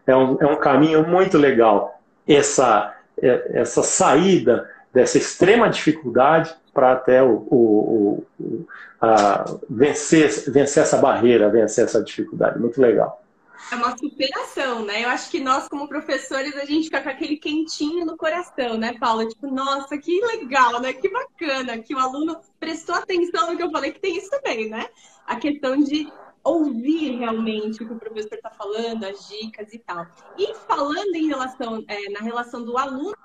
É 0.06 0.16
um, 0.16 0.38
é 0.40 0.46
um 0.46 0.56
caminho 0.56 1.06
muito 1.06 1.36
legal 1.36 2.00
essa, 2.26 2.94
é, 3.20 3.60
essa 3.60 3.82
saída 3.82 4.68
dessa 4.92 5.18
extrema 5.18 5.68
dificuldade 5.68 6.54
para 6.72 6.92
até 6.92 7.22
o, 7.22 7.46
o, 7.50 8.24
o 8.40 8.66
a 9.00 9.44
vencer, 9.68 10.28
vencer 10.48 10.82
essa 10.82 10.96
barreira, 10.96 11.48
vencer 11.48 11.84
essa 11.84 12.02
dificuldade. 12.02 12.58
Muito 12.58 12.80
legal. 12.80 13.22
É 13.70 13.74
uma 13.74 13.96
superação, 13.96 14.84
né? 14.84 15.04
Eu 15.04 15.10
acho 15.10 15.30
que 15.30 15.40
nós, 15.40 15.68
como 15.68 15.88
professores, 15.88 16.56
a 16.56 16.64
gente 16.64 16.84
fica 16.84 17.02
com 17.02 17.08
aquele 17.08 17.36
quentinho 17.36 18.06
no 18.06 18.16
coração, 18.16 18.78
né, 18.78 18.94
Paula? 18.98 19.26
Tipo, 19.26 19.48
nossa, 19.48 19.98
que 19.98 20.20
legal, 20.24 20.80
né? 20.80 20.92
Que 20.92 21.08
bacana 21.10 21.78
que 21.78 21.94
o 21.94 21.98
aluno 21.98 22.40
prestou 22.58 22.94
atenção 22.94 23.50
no 23.50 23.56
que 23.56 23.62
eu 23.62 23.70
falei, 23.70 23.92
que 23.92 24.00
tem 24.00 24.16
isso 24.16 24.30
também, 24.30 24.70
né? 24.70 24.88
A 25.26 25.36
questão 25.36 25.76
de 25.76 26.10
ouvir 26.42 27.18
realmente 27.18 27.82
o 27.82 27.86
que 27.86 27.92
o 27.92 27.98
professor 27.98 28.34
está 28.34 28.50
falando, 28.50 29.04
as 29.04 29.28
dicas 29.28 29.72
e 29.74 29.78
tal. 29.78 30.06
E 30.38 30.54
falando 30.66 31.14
em 31.14 31.28
relação, 31.28 31.84
é, 31.88 32.10
na 32.10 32.20
relação 32.20 32.64
do 32.64 32.78
aluno, 32.78 33.16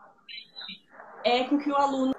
é 1.24 1.44
com 1.46 1.58
que 1.58 1.72
o 1.72 1.75
aluno 1.75 2.13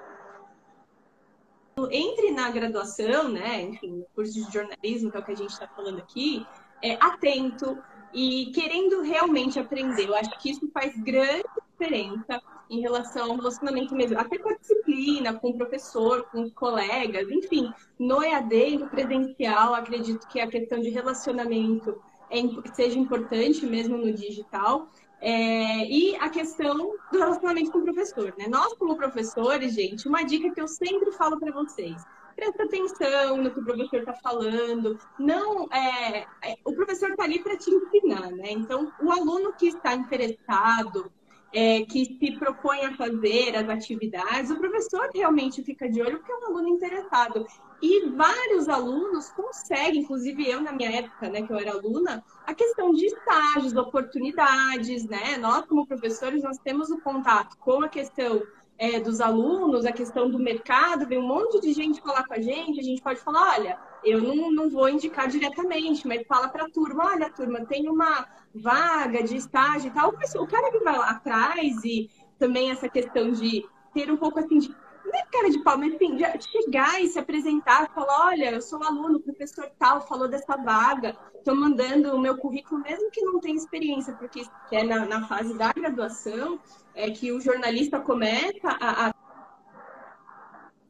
entre 1.91 2.31
na 2.31 2.49
graduação, 2.49 3.27
né, 3.27 3.61
enfim, 3.61 4.05
curso 4.15 4.33
de 4.33 4.51
jornalismo, 4.51 5.11
que 5.11 5.17
é 5.17 5.19
o 5.19 5.23
que 5.23 5.31
a 5.33 5.35
gente 5.35 5.51
está 5.51 5.67
falando 5.67 5.99
aqui, 5.99 6.47
é, 6.81 6.93
atento 7.01 7.77
e 8.15 8.51
querendo 8.53 9.01
realmente 9.01 9.59
aprender. 9.59 10.07
Eu 10.07 10.15
acho 10.15 10.31
que 10.39 10.49
isso 10.49 10.67
faz 10.73 10.95
grande 11.03 11.43
diferença 11.71 12.41
em 12.69 12.79
relação 12.79 13.29
ao 13.29 13.35
relacionamento 13.35 13.93
mesmo, 13.93 14.17
até 14.17 14.37
com 14.37 14.49
a 14.49 14.55
disciplina, 14.55 15.33
com 15.33 15.49
o 15.49 15.57
professor, 15.57 16.23
com 16.31 16.41
os 16.41 16.53
colegas, 16.53 17.29
enfim, 17.29 17.71
no 17.99 18.23
EAD 18.23 18.77
no 18.77 18.89
presencial, 18.89 19.75
acredito 19.75 20.27
que 20.29 20.39
a 20.39 20.47
questão 20.47 20.79
de 20.79 20.89
relacionamento 20.89 22.01
é, 22.31 22.39
seja 22.73 22.97
importante 22.97 23.65
mesmo 23.65 23.97
no 23.97 24.11
digital. 24.13 24.87
É, 25.21 25.85
e 25.87 26.15
a 26.17 26.29
questão 26.29 26.77
do 27.11 27.17
relacionamento 27.17 27.71
com 27.71 27.79
o 27.79 27.83
professor, 27.83 28.33
né? 28.37 28.47
Nós, 28.47 28.73
como 28.73 28.95
professores, 28.95 29.73
gente, 29.73 30.07
uma 30.07 30.23
dica 30.23 30.51
que 30.51 30.61
eu 30.61 30.67
sempre 30.67 31.11
falo 31.13 31.39
para 31.39 31.51
vocês: 31.51 32.03
presta 32.35 32.63
atenção 32.63 33.37
no 33.37 33.51
que 33.51 33.59
o 33.59 33.63
professor 33.63 33.99
está 33.99 34.13
falando. 34.13 34.99
Não, 35.17 35.67
é, 35.71 36.25
é 36.43 36.55
o 36.65 36.73
professor 36.73 37.11
está 37.11 37.23
ali 37.23 37.41
para 37.41 37.57
te 37.57 37.69
ensinar, 37.69 38.31
né? 38.31 38.51
Então, 38.51 38.91
o 39.01 39.11
aluno 39.11 39.53
que 39.53 39.67
está 39.67 39.93
interessado, 39.93 41.11
é, 41.53 41.85
que 41.85 42.05
se 42.05 42.37
propõe 42.37 42.81
a 42.81 42.95
fazer 42.97 43.55
as 43.55 43.69
atividades, 43.69 44.51
o 44.51 44.59
professor 44.59 45.09
realmente 45.13 45.63
fica 45.63 45.89
de 45.89 46.01
olho 46.01 46.17
porque 46.17 46.31
é 46.31 46.35
um 46.35 46.45
aluno 46.47 46.67
interessado. 46.67 47.45
E 47.81 48.09
vários 48.09 48.67
alunos 48.67 49.29
conseguem, 49.29 50.01
inclusive 50.01 50.49
eu 50.49 50.61
na 50.61 50.73
minha 50.73 50.91
época, 50.91 51.29
né, 51.29 51.41
que 51.41 51.51
eu 51.51 51.57
era 51.57 51.71
aluna, 51.71 52.23
a 52.45 52.53
questão 52.53 52.91
de 52.91 53.05
estágios, 53.05 53.75
oportunidades, 53.75 55.05
né? 55.05 55.37
Nós, 55.37 55.65
como 55.65 55.87
professores, 55.87 56.43
nós 56.43 56.57
temos 56.57 56.89
o 56.89 56.99
contato 56.99 57.57
com 57.57 57.83
a 57.83 57.89
questão 57.89 58.41
é, 58.77 58.99
dos 58.99 59.21
alunos, 59.21 59.85
a 59.85 59.91
questão 59.91 60.29
do 60.29 60.37
mercado, 60.37 61.07
vem 61.07 61.17
um 61.17 61.27
monte 61.27 61.61
de 61.61 61.71
gente 61.73 62.01
falar 62.01 62.25
com 62.25 62.33
a 62.33 62.41
gente, 62.41 62.79
a 62.79 62.83
gente 62.83 63.01
pode 63.01 63.19
falar, 63.19 63.57
olha, 63.57 63.79
eu 64.03 64.21
não, 64.21 64.51
não 64.51 64.69
vou 64.69 64.89
indicar 64.89 65.27
diretamente, 65.27 66.07
mas 66.07 66.27
fala 66.27 66.49
para 66.49 66.65
a 66.65 66.69
turma, 66.69 67.05
olha, 67.05 67.29
turma, 67.29 67.65
tem 67.65 67.89
uma 67.89 68.27
vaga 68.53 69.23
de 69.23 69.35
estágio 69.35 69.87
e 69.89 69.91
tal. 69.91 70.09
O 70.09 70.47
cara 70.47 70.71
que 70.71 70.79
vai 70.79 70.97
lá 70.97 71.09
atrás 71.09 71.83
e 71.83 72.09
também 72.37 72.69
essa 72.69 72.89
questão 72.89 73.31
de 73.31 73.65
ter 73.93 74.11
um 74.11 74.17
pouco 74.17 74.39
assim 74.39 74.59
de 74.59 74.75
não 75.15 75.21
é 75.21 75.25
cara 75.31 75.49
de 75.49 75.59
pau, 75.59 75.77
mas 75.77 75.93
enfim, 75.93 76.17
chegar 76.39 77.01
e 77.01 77.07
se 77.07 77.17
apresentar, 77.17 77.89
falar, 77.93 78.27
olha, 78.27 78.51
eu 78.51 78.61
sou 78.61 78.83
aluno, 78.83 79.17
o 79.17 79.21
professor 79.21 79.71
tal 79.79 80.05
falou 80.05 80.27
dessa 80.27 80.57
vaga, 80.57 81.15
estou 81.35 81.55
mandando 81.55 82.13
o 82.13 82.19
meu 82.19 82.37
currículo, 82.37 82.81
mesmo 82.81 83.09
que 83.09 83.21
não 83.21 83.39
tenha 83.39 83.55
experiência, 83.55 84.13
porque 84.13 84.43
é 84.71 84.83
na, 84.83 85.05
na 85.05 85.27
fase 85.27 85.57
da 85.57 85.71
graduação, 85.71 86.59
é 86.93 87.09
que 87.09 87.31
o 87.31 87.39
jornalista 87.39 87.99
começa 87.99 88.69
a, 88.81 89.07
a 89.07 89.13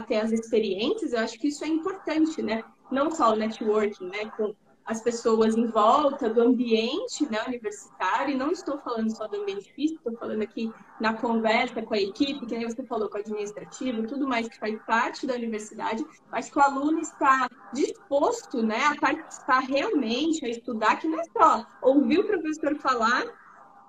ter 0.05 0.17
as 0.17 0.31
experiências, 0.31 1.13
eu 1.13 1.19
acho 1.19 1.39
que 1.39 1.47
isso 1.49 1.63
é 1.63 1.67
importante, 1.67 2.41
né? 2.41 2.63
Não 2.91 3.11
só 3.11 3.33
o 3.33 3.35
networking, 3.35 4.07
né? 4.07 4.25
Com 4.37 4.55
as 4.85 5.01
pessoas 5.01 5.57
em 5.57 5.65
volta 5.65 6.29
do 6.29 6.41
ambiente 6.41 7.29
né, 7.29 7.43
universitário, 7.47 8.35
e 8.35 8.37
não 8.37 8.51
estou 8.51 8.77
falando 8.77 9.09
só 9.09 9.27
do 9.27 9.41
ambiente 9.41 9.73
físico, 9.73 9.97
estou 9.97 10.19
falando 10.19 10.43
aqui 10.43 10.71
na 10.99 11.13
conversa 11.15 11.81
com 11.81 11.93
a 11.95 11.99
equipe, 11.99 12.45
que 12.45 12.55
nem 12.55 12.69
você 12.69 12.83
falou, 12.83 13.09
com 13.09 13.17
o 13.17 13.21
administrativo, 13.21 14.05
tudo 14.05 14.27
mais 14.27 14.47
que 14.47 14.59
faz 14.59 14.79
parte 14.83 15.25
da 15.25 15.33
universidade. 15.33 16.05
Acho 16.31 16.51
que 16.51 16.59
o 16.59 16.61
aluno 16.61 16.99
está 16.99 17.49
disposto 17.73 18.61
né, 18.61 18.83
a 18.85 18.95
participar 18.95 19.61
realmente, 19.61 20.45
a 20.45 20.49
estudar, 20.49 20.97
que 20.97 21.07
não 21.07 21.19
é 21.19 21.23
só 21.35 21.65
ouvir 21.81 22.19
o 22.19 22.27
professor 22.27 22.75
falar 22.75 23.25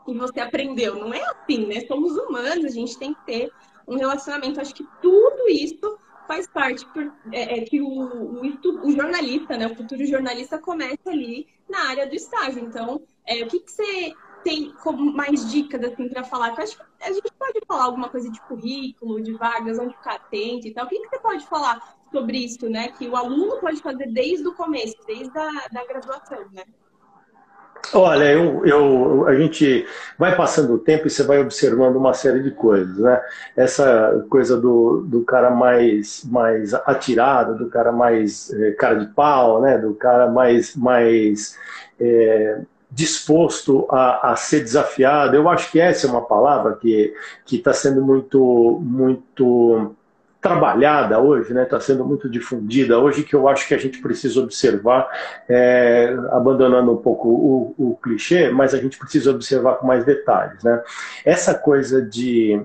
e 0.08 0.14
você 0.16 0.40
aprendeu. 0.40 0.94
Não 0.94 1.12
é 1.12 1.22
assim, 1.24 1.66
né? 1.66 1.80
Somos 1.86 2.16
humanos, 2.16 2.64
a 2.64 2.70
gente 2.70 2.98
tem 2.98 3.12
que 3.12 3.26
ter 3.26 3.52
um 3.86 3.96
relacionamento. 3.96 4.60
Acho 4.60 4.74
que 4.74 4.86
tudo 5.02 5.48
isso 5.48 5.98
faz 6.26 6.46
parte 6.46 6.84
por, 6.86 7.12
é, 7.32 7.58
é 7.58 7.60
que 7.62 7.80
o, 7.80 7.88
o, 7.88 8.86
o, 8.86 8.90
jornalista, 8.92 9.56
né, 9.56 9.66
o 9.66 9.74
futuro 9.74 10.04
jornalista 10.04 10.58
começa 10.58 11.10
ali 11.10 11.46
na 11.68 11.88
área 11.88 12.06
do 12.06 12.14
estágio. 12.14 12.62
Então, 12.62 13.02
é, 13.26 13.42
o 13.42 13.48
que, 13.48 13.60
que 13.60 13.70
você 13.70 14.12
tem 14.44 14.72
como 14.82 15.12
mais 15.12 15.50
dicas 15.50 15.82
assim 15.82 16.08
para 16.08 16.24
falar? 16.24 16.50
Eu 16.56 16.62
acho 16.62 16.76
que 16.76 16.84
a 17.00 17.12
gente 17.12 17.32
pode 17.38 17.60
falar 17.66 17.84
alguma 17.84 18.08
coisa 18.08 18.30
de 18.30 18.40
currículo, 18.42 19.20
de 19.20 19.32
vagas, 19.32 19.78
onde 19.78 19.96
ficar 19.96 20.14
atento 20.14 20.66
e 20.66 20.72
tal. 20.72 20.86
O 20.86 20.88
que, 20.88 20.98
que 20.98 21.08
você 21.08 21.18
pode 21.18 21.46
falar 21.46 21.96
sobre 22.12 22.38
isso, 22.38 22.68
né? 22.68 22.88
Que 22.88 23.08
o 23.08 23.16
aluno 23.16 23.58
pode 23.60 23.80
fazer 23.82 24.06
desde 24.12 24.46
o 24.46 24.54
começo, 24.54 24.96
desde 25.06 25.36
a 25.36 25.68
da 25.72 25.84
graduação, 25.84 26.48
né? 26.52 26.64
Olha, 27.94 28.24
eu, 28.32 28.64
eu, 28.66 29.26
a 29.26 29.34
gente 29.34 29.86
vai 30.18 30.36
passando 30.36 30.74
o 30.74 30.78
tempo 30.78 31.06
e 31.06 31.10
você 31.10 31.22
vai 31.22 31.38
observando 31.38 31.96
uma 31.96 32.14
série 32.14 32.42
de 32.42 32.50
coisas, 32.50 32.98
né? 32.98 33.20
Essa 33.56 34.24
coisa 34.28 34.60
do, 34.60 35.02
do 35.06 35.22
cara 35.22 35.50
mais, 35.50 36.24
mais 36.24 36.74
atirado, 36.74 37.56
do 37.56 37.68
cara 37.68 37.92
mais 37.92 38.52
é, 38.52 38.72
cara 38.72 38.94
de 38.96 39.06
pau, 39.14 39.60
né? 39.60 39.78
Do 39.78 39.94
cara 39.94 40.28
mais, 40.28 40.74
mais 40.74 41.56
é, 42.00 42.60
disposto 42.90 43.86
a, 43.90 44.32
a, 44.32 44.36
ser 44.36 44.60
desafiado. 44.60 45.36
Eu 45.36 45.48
acho 45.48 45.70
que 45.70 45.80
essa 45.80 46.06
é 46.06 46.10
uma 46.10 46.22
palavra 46.22 46.76
que 46.76 47.14
está 47.50 47.72
sendo 47.72 48.02
muito, 48.04 48.80
muito 48.82 49.95
trabalhada 50.46 51.18
hoje, 51.18 51.48
está 51.48 51.54
né, 51.54 51.64
tá 51.64 51.80
sendo 51.80 52.04
muito 52.04 52.28
difundida 52.28 52.98
hoje, 53.00 53.24
que 53.24 53.34
eu 53.34 53.48
acho 53.48 53.66
que 53.66 53.74
a 53.74 53.78
gente 53.78 53.98
precisa 54.00 54.40
observar, 54.40 55.08
é, 55.48 56.16
abandonando 56.30 56.92
um 56.92 56.96
pouco 56.96 57.28
o, 57.28 57.74
o, 57.76 57.96
clichê, 57.96 58.48
mas 58.50 58.72
a 58.72 58.78
gente 58.78 58.96
precisa 58.96 59.32
observar 59.32 59.74
com 59.74 59.86
mais 59.88 60.04
detalhes. 60.04 60.62
Né? 60.62 60.80
Essa 61.24 61.52
coisa 61.52 62.00
de, 62.00 62.62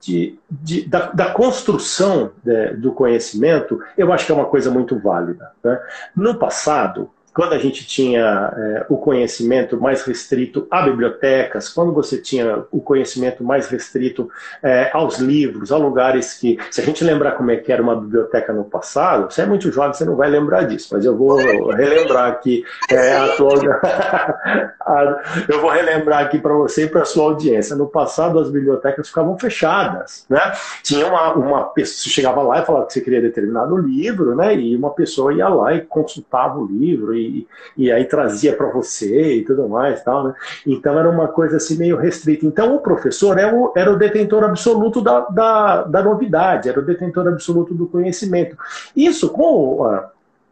de, 0.00 0.38
de 0.50 0.88
da, 0.88 1.12
da, 1.12 1.30
construção 1.30 2.32
de, 2.42 2.74
do 2.74 2.92
conhecimento, 2.92 3.80
eu 3.96 4.12
acho 4.12 4.26
que 4.26 4.32
é 4.32 4.34
uma 4.34 4.46
coisa 4.46 4.68
muito 4.68 4.98
válida. 4.98 5.52
Né? 5.62 5.80
No 6.16 6.36
passado, 6.36 7.10
quando 7.38 7.52
a 7.52 7.58
gente 7.58 7.86
tinha 7.86 8.52
é, 8.52 8.86
o 8.88 8.96
conhecimento 8.96 9.80
mais 9.80 10.02
restrito 10.02 10.66
a 10.68 10.82
bibliotecas, 10.82 11.68
quando 11.68 11.92
você 11.92 12.18
tinha 12.20 12.64
o 12.72 12.80
conhecimento 12.80 13.44
mais 13.44 13.68
restrito 13.68 14.28
é, 14.60 14.90
aos 14.92 15.20
livros, 15.20 15.70
a 15.70 15.76
lugares 15.76 16.34
que, 16.34 16.58
se 16.68 16.80
a 16.80 16.84
gente 16.84 17.04
lembrar 17.04 17.36
como 17.36 17.52
é 17.52 17.56
que 17.56 17.70
era 17.70 17.80
uma 17.80 17.94
biblioteca 17.94 18.52
no 18.52 18.64
passado, 18.64 19.32
você 19.32 19.42
é 19.42 19.46
muito 19.46 19.70
jovem, 19.70 19.92
você 19.92 20.04
não 20.04 20.16
vai 20.16 20.28
lembrar 20.28 20.64
disso, 20.64 20.88
mas 20.90 21.04
eu 21.04 21.16
vou 21.16 21.36
relembrar 21.70 22.28
aqui 22.28 22.64
é, 22.90 23.16
a 23.16 23.28
tua, 23.36 23.54
eu 25.48 25.60
vou 25.60 25.70
relembrar 25.70 26.24
aqui 26.24 26.40
para 26.40 26.54
você 26.54 26.86
e 26.86 26.88
para 26.88 27.02
a 27.02 27.04
sua 27.04 27.22
audiência. 27.22 27.76
No 27.76 27.86
passado 27.86 28.40
as 28.40 28.50
bibliotecas 28.50 29.06
ficavam 29.06 29.38
fechadas, 29.38 30.26
né? 30.28 30.40
Tinha 30.82 31.06
uma, 31.06 31.34
uma 31.34 31.64
pessoa, 31.66 32.02
você 32.02 32.10
chegava 32.10 32.42
lá 32.42 32.58
e 32.58 32.66
falava 32.66 32.86
que 32.86 32.94
você 32.94 33.00
queria 33.00 33.22
determinado 33.22 33.76
livro, 33.76 34.34
né? 34.34 34.56
E 34.56 34.74
uma 34.74 34.90
pessoa 34.90 35.32
ia 35.32 35.48
lá 35.48 35.72
e 35.72 35.82
consultava 35.82 36.58
o 36.58 36.66
livro 36.66 37.14
e 37.14 37.27
e, 37.76 37.92
aí 37.92 38.04
trazia 38.04 38.54
para 38.54 38.70
você 38.70 39.34
e 39.36 39.44
tudo 39.44 39.68
mais 39.68 40.02
tal, 40.02 40.24
né? 40.24 40.34
Então 40.66 40.98
era 40.98 41.08
uma 41.08 41.28
coisa 41.28 41.56
assim 41.56 41.76
meio 41.76 41.96
restrita. 41.96 42.46
Então 42.46 42.74
o 42.76 42.80
professor 42.80 43.38
era 43.38 43.48
é 43.48 43.54
o, 43.54 43.72
era 43.76 43.92
o 43.92 43.96
detentor 43.96 44.44
absoluto 44.44 45.00
da, 45.00 45.20
da, 45.20 45.82
da 45.82 46.02
novidade, 46.02 46.68
era 46.68 46.80
o 46.80 46.84
detentor 46.84 47.28
absoluto 47.28 47.74
do 47.74 47.86
conhecimento. 47.86 48.56
Isso 48.94 49.28
com 49.30 50.08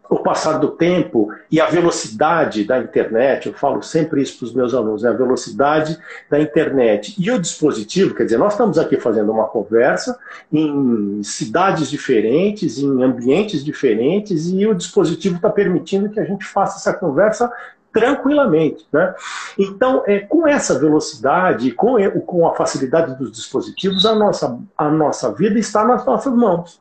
o 0.09 0.19
passar 0.19 0.59
do 0.59 0.69
tempo 0.69 1.29
e 1.51 1.61
a 1.61 1.67
velocidade 1.67 2.65
da 2.65 2.79
internet, 2.79 3.47
eu 3.47 3.55
falo 3.55 3.83
sempre 3.83 4.23
isso 4.23 4.39
para 4.39 4.47
os 4.47 4.55
meus 4.55 4.75
alunos, 4.75 5.03
né? 5.03 5.11
a 5.11 5.13
velocidade 5.13 5.99
da 6.31 6.41
internet 6.41 7.15
e 7.19 7.31
o 7.31 7.39
dispositivo, 7.39 8.15
quer 8.15 8.25
dizer, 8.25 8.39
nós 8.39 8.53
estamos 8.53 8.79
aqui 8.79 8.99
fazendo 8.99 9.33
uma 9.33 9.47
conversa 9.47 10.19
em 10.53 11.23
cidades 11.23 11.91
diferentes, 11.91 12.79
em 12.79 13.03
ambientes 13.03 13.65
diferentes, 13.65 14.49
e 14.49 14.67
o 14.67 14.75
dispositivo 14.75 15.37
está 15.37 15.51
permitindo 15.51 16.11
que 16.11 16.21
a 16.21 16.25
gente 16.25 16.45
faça 16.45 16.79
essa 16.79 16.97
conversa 16.97 17.51
tranquilamente. 17.93 18.87
Né? 18.93 19.15
Então, 19.59 20.03
é, 20.07 20.21
com 20.21 20.47
essa 20.47 20.79
velocidade, 20.79 21.71
com, 21.73 21.97
com 22.21 22.47
a 22.47 22.55
facilidade 22.55 23.17
dos 23.17 23.33
dispositivos, 23.33 24.05
a 24.05 24.15
nossa, 24.15 24.59
a 24.77 24.91
nossa 24.91 25.33
vida 25.33 25.59
está 25.59 25.85
nas 25.85 26.05
nossas 26.05 26.35
mãos. 26.35 26.79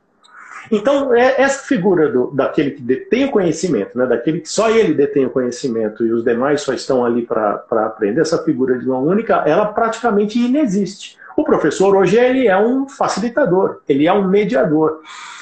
Então, 0.72 1.13
é 1.13 1.41
essa 1.41 1.63
figura 1.63 2.12
do, 2.12 2.31
daquele 2.31 2.72
que 2.72 2.81
detém 2.81 3.25
o 3.25 3.31
conhecimento, 3.31 3.98
né, 3.98 4.05
daquele 4.05 4.41
que 4.41 4.50
só 4.50 4.69
ele 4.69 4.93
detém 4.93 5.25
o 5.25 5.29
conhecimento 5.29 6.05
e 6.05 6.12
os 6.12 6.24
demais 6.24 6.62
só 6.62 6.74
estão 6.74 7.05
ali 7.05 7.22
para 7.24 7.63
aprender, 7.69 8.22
essa 8.22 8.43
figura 8.43 8.77
de 8.77 8.86
mão 8.88 9.03
única, 9.03 9.43
ela 9.45 9.65
praticamente 9.67 10.39
inexiste. 10.39 11.17
O 11.38 11.43
professor 11.43 11.95
hoje 11.95 12.17
ele 12.17 12.48
é 12.48 12.57
um 12.57 12.88
facilitador, 12.88 13.81
ele 13.88 14.07
é 14.07 14.13
um 14.13 14.27
mediador. 14.27 15.01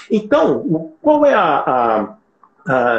Então, 0.09 0.91
qual 1.01 1.25
é 1.25 1.33
a 1.33 2.15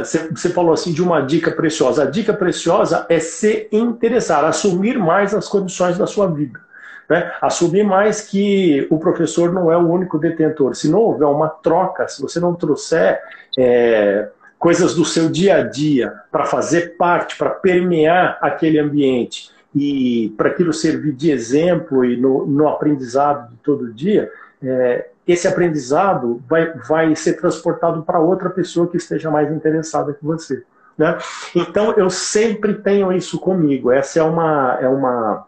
você 0.04 0.50
falou 0.50 0.74
assim 0.74 0.92
de 0.92 1.02
uma 1.02 1.22
dica 1.22 1.50
preciosa. 1.50 2.02
A 2.02 2.06
dica 2.06 2.34
preciosa 2.34 3.06
é 3.08 3.18
se 3.18 3.66
interessar, 3.72 4.44
assumir 4.44 4.98
mais 4.98 5.34
as 5.34 5.48
condições 5.48 5.96
da 5.96 6.06
sua 6.06 6.26
vida. 6.26 6.60
Né? 7.08 7.32
Assumir 7.40 7.84
mais 7.84 8.20
que 8.20 8.86
o 8.90 8.98
professor 8.98 9.52
não 9.52 9.70
é 9.70 9.76
o 9.76 9.88
único 9.88 10.18
detentor. 10.18 10.74
Se 10.74 10.90
não 10.90 11.00
houver 11.00 11.26
uma 11.26 11.48
troca, 11.48 12.08
se 12.08 12.20
você 12.20 12.40
não 12.40 12.54
trouxer 12.54 13.20
é, 13.58 14.28
coisas 14.58 14.94
do 14.94 15.04
seu 15.04 15.28
dia 15.28 15.56
a 15.56 15.62
dia 15.62 16.12
para 16.30 16.46
fazer 16.46 16.96
parte, 16.96 17.36
para 17.36 17.50
permear 17.50 18.38
aquele 18.40 18.78
ambiente 18.78 19.50
e 19.74 20.32
para 20.36 20.48
aquilo 20.48 20.72
servir 20.72 21.12
de 21.12 21.30
exemplo 21.30 22.04
e 22.04 22.16
no, 22.16 22.46
no 22.46 22.68
aprendizado 22.68 23.50
de 23.50 23.56
todo 23.56 23.92
dia, 23.92 24.30
é, 24.62 25.08
esse 25.26 25.48
aprendizado 25.48 26.42
vai, 26.48 26.72
vai 26.86 27.14
ser 27.16 27.34
transportado 27.34 28.02
para 28.02 28.20
outra 28.20 28.50
pessoa 28.50 28.86
que 28.86 28.96
esteja 28.96 29.30
mais 29.30 29.50
interessada 29.50 30.12
que 30.12 30.24
você. 30.24 30.62
Né? 30.96 31.18
Então, 31.54 31.92
eu 31.92 32.08
sempre 32.08 32.74
tenho 32.74 33.12
isso 33.12 33.38
comigo. 33.38 33.90
Essa 33.90 34.20
é 34.20 34.22
uma, 34.22 34.78
é 34.80 34.88
uma, 34.88 35.46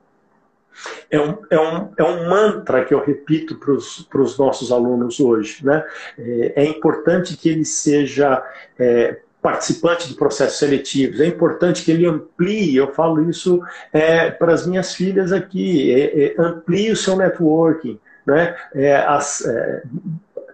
é 1.10 1.20
um, 1.20 1.38
é 1.50 1.60
um, 1.60 1.92
é 1.96 2.04
um 2.04 2.28
mantra 2.28 2.84
que 2.84 2.92
eu 2.92 3.04
repito 3.04 3.56
para 3.56 4.20
os 4.20 4.38
nossos 4.38 4.72
alunos 4.72 5.20
hoje. 5.20 5.64
Né? 5.64 5.84
É, 6.18 6.52
é 6.56 6.64
importante 6.64 7.36
que 7.36 7.48
ele 7.48 7.64
seja 7.64 8.42
é, 8.78 9.18
participante 9.40 10.08
de 10.08 10.14
processos 10.14 10.58
seletivos, 10.58 11.20
é 11.20 11.26
importante 11.26 11.84
que 11.84 11.92
ele 11.92 12.04
amplie, 12.04 12.76
eu 12.76 12.92
falo 12.92 13.30
isso 13.30 13.62
é, 13.92 14.28
para 14.28 14.52
as 14.52 14.66
minhas 14.66 14.92
filhas 14.94 15.30
aqui, 15.30 15.92
é, 15.92 16.24
é, 16.24 16.34
amplie 16.36 16.90
o 16.90 16.96
seu 16.96 17.16
networking. 17.16 17.98
Né? 18.26 18.56
É, 18.74 18.96
as, 18.96 19.44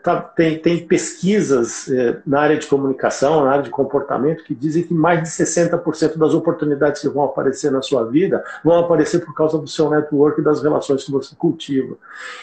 tá, 0.03 0.21
tem, 0.21 0.59
tem 0.59 0.87
pesquisas 0.87 1.89
eh, 1.89 2.19
na 2.27 2.41
área 2.41 2.59
de 2.59 2.67
comunicação, 2.67 3.45
na 3.45 3.53
área 3.53 3.63
de 3.63 3.71
comportamento, 3.71 4.45
que 4.45 4.55
dizem 4.55 4.83
que 4.83 4.93
mais 4.93 5.23
de 5.23 5.29
60% 5.29 6.19
das 6.19 6.35
oportunidades 6.35 7.01
que 7.01 7.09
vão 7.09 7.25
aparecer 7.25 7.71
na 7.71 7.81
sua 7.81 8.05
vida 8.05 8.45
vão 8.65 8.79
aparecer 8.79 9.25
por 9.25 9.35
causa 9.35 9.59
do 9.59 9.69
seu 9.69 9.89
network 9.89 10.41
e 10.41 10.45
das 10.45 10.63
relações 10.63 11.05
que 11.05 11.13
você 11.13 11.35
cultiva. 11.37 11.97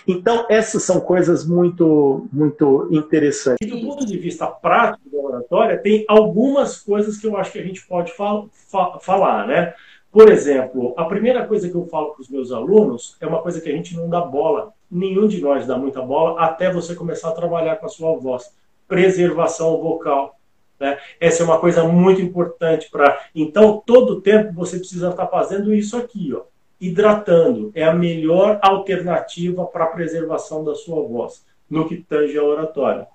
Então, 0.07 0.45
essas 0.49 0.83
são 0.83 0.99
coisas 0.99 1.45
muito, 1.45 2.27
muito 2.31 2.87
interessantes. 2.91 3.59
E 3.61 3.69
do 3.69 3.85
ponto 3.85 4.05
de 4.05 4.17
vista 4.17 4.47
prático 4.47 5.09
da 5.09 5.19
oratória, 5.19 5.77
tem 5.77 6.05
algumas 6.07 6.79
coisas 6.79 7.17
que 7.17 7.27
eu 7.27 7.35
acho 7.37 7.51
que 7.51 7.59
a 7.59 7.63
gente 7.63 7.85
pode 7.87 8.13
fal 8.13 8.49
fa 8.51 8.99
falar, 8.99 9.47
né? 9.47 9.73
Por 10.11 10.31
exemplo, 10.31 10.93
a 10.97 11.05
primeira 11.05 11.45
coisa 11.45 11.69
que 11.69 11.75
eu 11.75 11.85
falo 11.85 12.13
para 12.13 12.21
os 12.21 12.29
meus 12.29 12.51
alunos 12.51 13.15
é 13.21 13.27
uma 13.27 13.41
coisa 13.41 13.61
que 13.61 13.69
a 13.69 13.71
gente 13.71 13.95
não 13.95 14.09
dá 14.09 14.21
bola. 14.21 14.73
Nenhum 14.89 15.27
de 15.27 15.39
nós 15.39 15.67
dá 15.67 15.77
muita 15.77 16.01
bola 16.01 16.41
até 16.41 16.71
você 16.71 16.95
começar 16.95 17.29
a 17.29 17.33
trabalhar 17.33 17.75
com 17.75 17.85
a 17.85 17.89
sua 17.89 18.17
voz. 18.17 18.51
Preservação 18.87 19.77
vocal. 19.77 20.39
Né? 20.79 20.97
Essa 21.19 21.43
é 21.43 21.45
uma 21.45 21.59
coisa 21.59 21.83
muito 21.83 22.21
importante 22.21 22.89
para. 22.89 23.19
Então, 23.35 23.83
todo 23.85 24.13
o 24.13 24.21
tempo 24.21 24.51
você 24.53 24.79
precisa 24.79 25.09
estar 25.09 25.27
fazendo 25.27 25.73
isso 25.73 25.95
aqui, 25.95 26.33
ó. 26.33 26.41
Hidratando. 26.81 27.71
É 27.75 27.83
a 27.83 27.93
melhor 27.93 28.57
alternativa 28.63 29.65
para 29.65 29.83
a 29.83 29.87
preservação 29.87 30.63
da 30.63 30.73
sua 30.73 31.03
voz, 31.03 31.45
no 31.69 31.87
que 31.87 31.97
tange 31.97 32.35
a 32.37 32.43
oratória. 32.43 33.07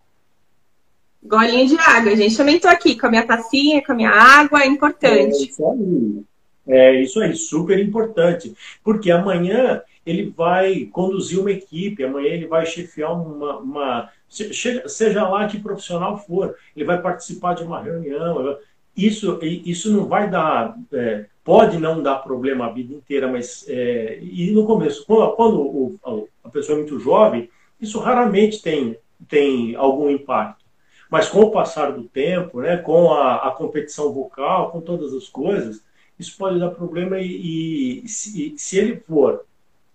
Golinho 1.24 1.66
de 1.66 1.78
água, 1.78 2.14
gente. 2.14 2.36
Também 2.36 2.56
estou 2.56 2.70
aqui 2.70 2.96
com 2.96 3.06
a 3.06 3.10
minha 3.10 3.26
tacinha, 3.26 3.84
com 3.84 3.92
a 3.92 3.94
minha 3.94 4.10
água, 4.10 4.62
é 4.62 4.66
importante. 4.66 5.34
É 5.34 5.46
isso 5.46 5.66
aí. 5.66 6.24
É 6.66 7.00
isso 7.00 7.20
aí, 7.20 7.34
super 7.34 7.78
importante. 7.78 8.54
Porque 8.82 9.10
amanhã 9.10 9.82
ele 10.04 10.30
vai 10.30 10.86
conduzir 10.86 11.40
uma 11.40 11.50
equipe, 11.50 12.04
amanhã 12.04 12.28
ele 12.28 12.46
vai 12.46 12.66
chefiar 12.66 13.12
uma. 13.12 13.58
uma 13.58 14.10
seja 14.28 15.28
lá 15.28 15.46
que 15.46 15.60
profissional 15.60 16.18
for, 16.18 16.56
ele 16.74 16.84
vai 16.84 17.00
participar 17.00 17.54
de 17.54 17.62
uma 17.62 17.80
reunião. 17.80 18.58
Isso, 18.96 19.38
isso 19.42 19.92
não 19.92 20.06
vai 20.06 20.30
dar. 20.30 20.76
É, 20.92 21.26
pode 21.42 21.78
não 21.78 22.02
dar 22.02 22.16
problema 22.16 22.66
a 22.66 22.72
vida 22.72 22.94
inteira, 22.94 23.28
mas. 23.28 23.64
É, 23.68 24.18
e 24.22 24.50
no 24.52 24.66
começo, 24.66 25.04
quando, 25.06 25.32
quando 25.32 25.60
o, 25.60 26.28
a 26.42 26.48
pessoa 26.48 26.76
é 26.76 26.80
muito 26.80 26.98
jovem, 26.98 27.48
isso 27.80 27.98
raramente 27.98 28.62
tem, 28.62 28.96
tem 29.28 29.74
algum 29.74 30.10
impacto. 30.10 30.64
Mas 31.10 31.28
com 31.28 31.42
o 31.42 31.50
passar 31.50 31.92
do 31.92 32.04
tempo, 32.04 32.60
né, 32.60 32.76
com 32.76 33.12
a, 33.12 33.48
a 33.48 33.50
competição 33.52 34.12
vocal, 34.12 34.70
com 34.70 34.80
todas 34.80 35.12
as 35.12 35.28
coisas, 35.28 35.84
isso 36.18 36.36
pode 36.36 36.58
dar 36.58 36.70
problema 36.70 37.18
e, 37.18 38.02
e 38.04 38.08
se, 38.08 38.54
se, 38.56 38.78
ele 38.78 38.96
for, 38.96 39.44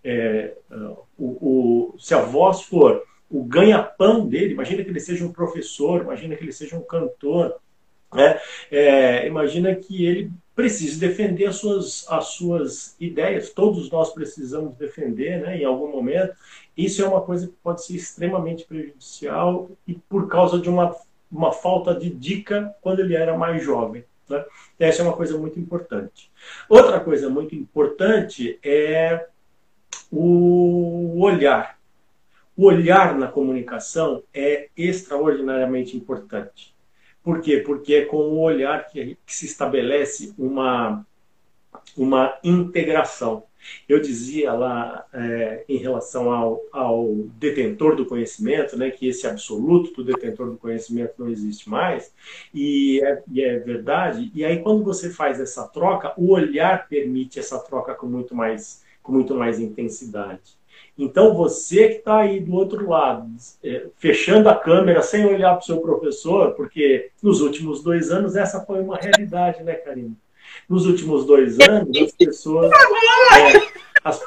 é, 0.04 0.54
o, 1.18 1.26
o, 1.26 1.96
se 2.00 2.14
a 2.14 2.22
voz 2.22 2.62
for 2.62 3.04
o 3.30 3.44
ganha-pão 3.44 4.28
dele, 4.28 4.54
imagina 4.54 4.84
que 4.84 4.90
ele 4.90 5.00
seja 5.00 5.26
um 5.26 5.32
professor, 5.32 6.02
imagina 6.02 6.36
que 6.36 6.44
ele 6.44 6.52
seja 6.52 6.76
um 6.76 6.82
cantor, 6.82 7.56
né? 8.14 8.40
É, 8.72 9.28
imagina 9.28 9.76
que 9.76 10.06
ele 10.06 10.32
precise 10.56 11.00
defender 11.00 11.46
as 11.46 11.56
suas, 11.56 12.06
as 12.10 12.26
suas 12.30 12.96
ideias, 13.00 13.52
todos 13.52 13.90
nós 13.90 14.12
precisamos 14.12 14.76
defender 14.76 15.42
né, 15.42 15.58
em 15.58 15.64
algum 15.64 15.90
momento. 15.90 16.34
Isso 16.76 17.02
é 17.02 17.08
uma 17.08 17.22
coisa 17.22 17.48
que 17.48 17.54
pode 17.64 17.86
ser 17.86 17.96
extremamente 17.96 18.66
prejudicial 18.66 19.70
e 19.88 19.94
por 19.94 20.28
causa 20.28 20.60
de 20.60 20.70
uma, 20.70 20.94
uma 21.32 21.52
falta 21.54 21.96
de 21.96 22.10
dica 22.10 22.76
quando 22.82 23.00
ele 23.00 23.16
era 23.16 23.38
mais 23.38 23.64
jovem. 23.64 24.04
Né? 24.30 24.46
Essa 24.80 25.02
é 25.02 25.06
uma 25.06 25.16
coisa 25.16 25.38
muito 25.38 25.60
importante. 25.60 26.32
Outra 26.68 27.00
coisa 27.00 27.30
muito 27.30 27.56
importante 27.56 28.60
é 28.64 29.28
o 30.12 31.22
olhar. 31.22 31.80
O 32.56 32.66
olhar 32.66 33.18
na 33.18 33.28
comunicação 33.28 34.24
é 34.34 34.70
extraordinariamente 34.76 35.96
importante. 35.96 36.76
Por 37.24 37.42
quê? 37.42 37.58
Porque 37.58 37.96
é 37.96 38.06
com 38.06 38.18
o 38.18 38.40
olhar 38.40 38.88
que, 38.88 39.18
que 39.26 39.36
se 39.36 39.46
estabelece 39.46 40.34
uma, 40.38 41.06
uma 41.96 42.38
integração. 42.44 43.44
Eu 43.88 44.00
dizia 44.00 44.54
lá 44.54 45.06
é, 45.14 45.64
em 45.68 45.78
relação 45.78 46.32
ao, 46.32 46.62
ao, 46.72 47.14
detentor 47.38 47.96
do 47.96 48.06
conhecimento, 48.06 48.78
né, 48.78 48.90
que 48.90 49.08
esse 49.08 49.28
absoluto 49.28 49.94
do 49.94 50.04
detentor 50.04 50.50
do 50.50 50.58
conhecimento 50.58 51.14
não 51.18 51.30
existe 51.30 51.70
mais, 51.70 52.14
e 52.54 53.02
é, 53.04 53.24
e 53.32 53.42
é, 53.42 53.60
verdade. 53.60 54.32
E 54.34 54.44
aí, 54.46 54.62
quando 54.62 54.84
você 54.84 55.10
faz 55.10 55.40
essa 55.40 55.68
troca, 55.68 56.14
o 56.18 56.32
olhar 56.32 56.88
permite 56.88 57.40
essa 57.40 57.60
troca 57.60 57.94
com 57.94 58.08
muito 58.08 58.36
mais, 58.36 58.84
com 59.02 59.12
muito 59.12 59.36
mais 59.36 59.60
intensidade. 59.60 60.58
Então, 60.98 61.34
você 61.34 61.88
que 61.88 61.96
está 61.96 62.20
aí 62.20 62.42
do 62.42 62.54
outro 62.54 62.90
lado, 62.90 63.26
é, 63.64 63.88
fechando 63.98 64.50
a 64.50 64.56
câmera 64.56 65.02
sem 65.02 65.26
olhar 65.26 65.52
para 65.52 65.62
o 65.62 65.66
seu 65.66 65.80
professor, 65.80 66.54
porque 66.56 67.10
nos 67.24 67.40
últimos 67.42 67.82
dois 67.82 68.12
anos 68.12 68.36
essa 68.36 68.66
foi 68.66 68.82
uma 68.82 68.98
realidade, 68.98 69.64
né, 69.64 69.76
Karina? 69.76 70.14
Nos 70.68 70.86
últimos 70.86 71.26
dois 71.26 71.60
anos, 71.60 71.98
as 71.98 72.12
pessoas. 72.12 72.72
É, 72.72 73.70
as, 74.04 74.22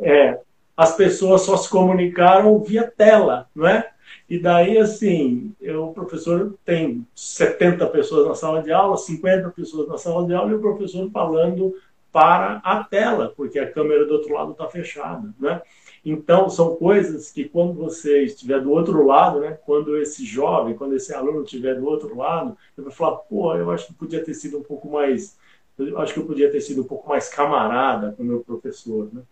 é, 0.00 0.40
as 0.76 0.96
pessoas 0.96 1.42
só 1.42 1.56
se 1.56 1.68
comunicaram 1.68 2.58
via 2.60 2.90
tela, 2.90 3.48
não 3.54 3.66
é? 3.66 3.90
E 4.28 4.38
daí, 4.38 4.78
assim, 4.78 5.54
eu, 5.60 5.88
o 5.88 5.94
professor 5.94 6.54
tem 6.64 7.06
70 7.14 7.86
pessoas 7.88 8.26
na 8.26 8.34
sala 8.34 8.62
de 8.62 8.72
aula, 8.72 8.96
50 8.96 9.50
pessoas 9.50 9.88
na 9.88 9.98
sala 9.98 10.26
de 10.26 10.34
aula, 10.34 10.50
e 10.50 10.54
o 10.54 10.60
professor 10.60 11.10
falando 11.10 11.74
para 12.10 12.60
a 12.64 12.82
tela, 12.84 13.32
porque 13.36 13.58
a 13.58 13.70
câmera 13.70 14.06
do 14.06 14.14
outro 14.14 14.32
lado 14.32 14.52
está 14.52 14.66
fechada, 14.68 15.28
né? 15.38 15.60
Então, 16.04 16.50
são 16.50 16.76
coisas 16.76 17.30
que 17.30 17.44
quando 17.48 17.72
você 17.72 18.24
estiver 18.24 18.60
do 18.60 18.70
outro 18.70 19.06
lado, 19.06 19.40
né, 19.40 19.58
quando 19.64 19.96
esse 19.96 20.24
jovem, 20.24 20.76
quando 20.76 20.94
esse 20.94 21.14
aluno 21.14 21.42
estiver 21.42 21.74
do 21.76 21.86
outro 21.86 22.14
lado, 22.16 22.56
ele 22.76 22.86
vai 22.86 22.94
falar, 22.94 23.16
pô, 23.16 23.54
eu 23.54 23.70
acho 23.70 23.86
que 23.86 23.94
podia 23.94 24.22
ter 24.22 24.34
sido 24.34 24.58
um 24.58 24.62
pouco 24.62 24.90
mais, 24.90 25.38
eu 25.78 25.98
acho 25.98 26.12
que 26.12 26.20
eu 26.20 26.26
podia 26.26 26.50
ter 26.50 26.60
sido 26.60 26.82
um 26.82 26.86
pouco 26.86 27.08
mais 27.08 27.30
camarada 27.30 28.12
com 28.12 28.22
o 28.22 28.26
meu 28.26 28.40
professor, 28.40 29.08
né? 29.12 29.22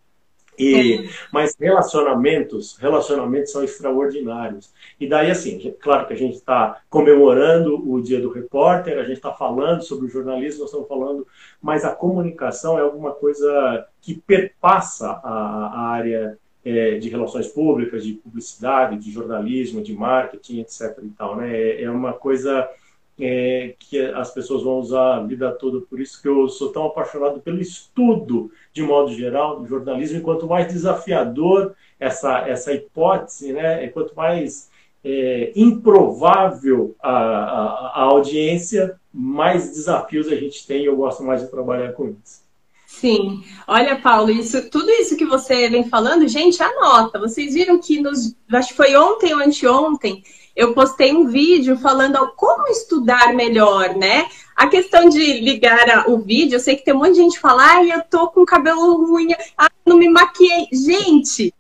E, 0.59 1.07
é. 1.07 1.11
mas 1.33 1.57
relacionamentos, 1.59 2.77
relacionamentos 2.77 3.51
são 3.53 3.65
extraordinários. 3.65 4.71
E 5.01 5.09
daí, 5.09 5.31
assim, 5.31 5.75
claro 5.81 6.07
que 6.07 6.13
a 6.13 6.17
gente 6.17 6.35
está 6.35 6.83
comemorando 6.91 7.91
o 7.91 8.01
Dia 8.03 8.21
do 8.21 8.31
Repórter, 8.31 8.99
a 8.99 9.05
gente 9.05 9.17
está 9.17 9.33
falando 9.33 9.83
sobre 9.83 10.07
o 10.07 10.11
jornalismo, 10.11 10.61
nós 10.61 10.69
estamos 10.69 10.89
falando, 10.89 11.27
mas 11.61 11.85
a 11.85 11.95
comunicação 11.95 12.79
é 12.79 12.83
alguma 12.83 13.13
coisa 13.13 13.87
que 14.01 14.15
perpassa 14.15 15.09
a, 15.25 15.71
a 15.75 15.81
área 15.89 16.39
é, 16.65 16.99
de 16.99 17.09
relações 17.09 17.49
públicas, 17.49 18.05
de 18.05 18.15
publicidade, 18.15 18.99
de 18.99 19.11
jornalismo, 19.11 19.83
de 19.83 19.93
marketing, 19.93 20.61
etc. 20.61 20.99
E 21.03 21.09
tal, 21.11 21.37
né? 21.37 21.57
É, 21.57 21.83
é 21.83 21.91
uma 21.91 22.13
coisa 22.13 22.69
é, 23.19 23.75
que 23.79 24.01
as 24.01 24.33
pessoas 24.33 24.63
vão 24.63 24.79
usar 24.79 25.17
a 25.17 25.23
vida 25.23 25.51
toda, 25.53 25.81
por 25.81 26.01
isso 26.01 26.21
que 26.21 26.29
eu 26.29 26.49
sou 26.49 26.73
tão 26.73 26.87
apaixonado 26.87 27.41
pelo 27.41 27.61
estudo, 27.61 28.51
de 28.73 28.83
modo 28.83 29.13
geral, 29.13 29.61
do 29.61 29.67
jornalismo, 29.67 30.19
e 30.19 30.23
quanto 30.23 30.47
mais 30.47 30.73
desafiador 30.73 31.75
essa, 32.01 32.49
essa 32.49 32.73
hipótese, 32.73 33.53
né? 33.53 33.87
quanto 33.89 34.15
mais 34.15 34.71
é, 35.05 35.53
improvável 35.55 36.97
a, 37.01 37.11
a, 37.11 37.93
a 37.95 38.03
audiência, 38.03 38.99
mais 39.13 39.71
desafios 39.71 40.29
a 40.29 40.37
gente 40.37 40.67
tem 40.67 40.83
e 40.83 40.87
eu 40.87 40.97
gosto 40.97 41.23
mais 41.23 41.43
de 41.43 41.51
trabalhar 41.51 41.93
com 41.93 42.09
isso. 42.09 42.42
Sim. 43.01 43.43
Olha, 43.67 43.97
Paulo, 43.97 44.31
isso, 44.31 44.71
tudo 44.71 44.89
isso 44.91 45.17
que 45.17 45.25
você 45.25 45.69
vem 45.69 45.89
falando, 45.89 46.29
gente, 46.29 46.63
anota. 46.63 47.19
Vocês 47.19 47.55
viram 47.55 47.81
que 47.81 48.01
nos, 48.01 48.37
acho 48.53 48.69
que 48.69 48.77
foi 48.77 48.95
ontem 48.95 49.35
ou 49.35 49.41
anteontem, 49.41 50.23
eu 50.55 50.75
postei 50.75 51.13
um 51.13 51.27
vídeo 51.27 51.77
falando 51.79 52.33
como 52.37 52.69
estudar 52.69 53.33
melhor, 53.35 53.97
né? 53.97 54.29
A 54.55 54.69
questão 54.69 55.09
de 55.09 55.41
ligar 55.41 56.09
o 56.09 56.19
vídeo, 56.19 56.57
eu 56.57 56.61
sei 56.61 56.77
que 56.77 56.85
tem 56.85 56.95
um 56.95 56.99
monte 56.99 57.15
de 57.15 57.23
gente 57.23 57.41
falando, 57.41 57.71
ai, 57.71 57.93
eu 57.93 58.03
tô 58.09 58.29
com 58.29 58.45
cabelo 58.45 59.07
ruim, 59.07 59.35
ai, 59.57 59.71
não 59.87 59.97
me 59.97 60.09
maquiei. 60.09 60.69
Gente, 60.71 61.53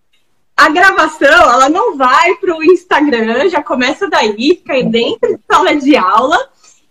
a 0.56 0.68
gravação, 0.68 1.50
ela 1.50 1.68
não 1.68 1.96
vai 1.96 2.36
para 2.36 2.56
o 2.56 2.62
Instagram, 2.62 3.48
já 3.48 3.62
começa 3.62 4.08
daí, 4.08 4.60
fica 4.64 4.82
dentro 4.84 5.34
de 5.34 5.40
sala 5.50 5.74
de 5.74 5.96
aula. 5.96 6.38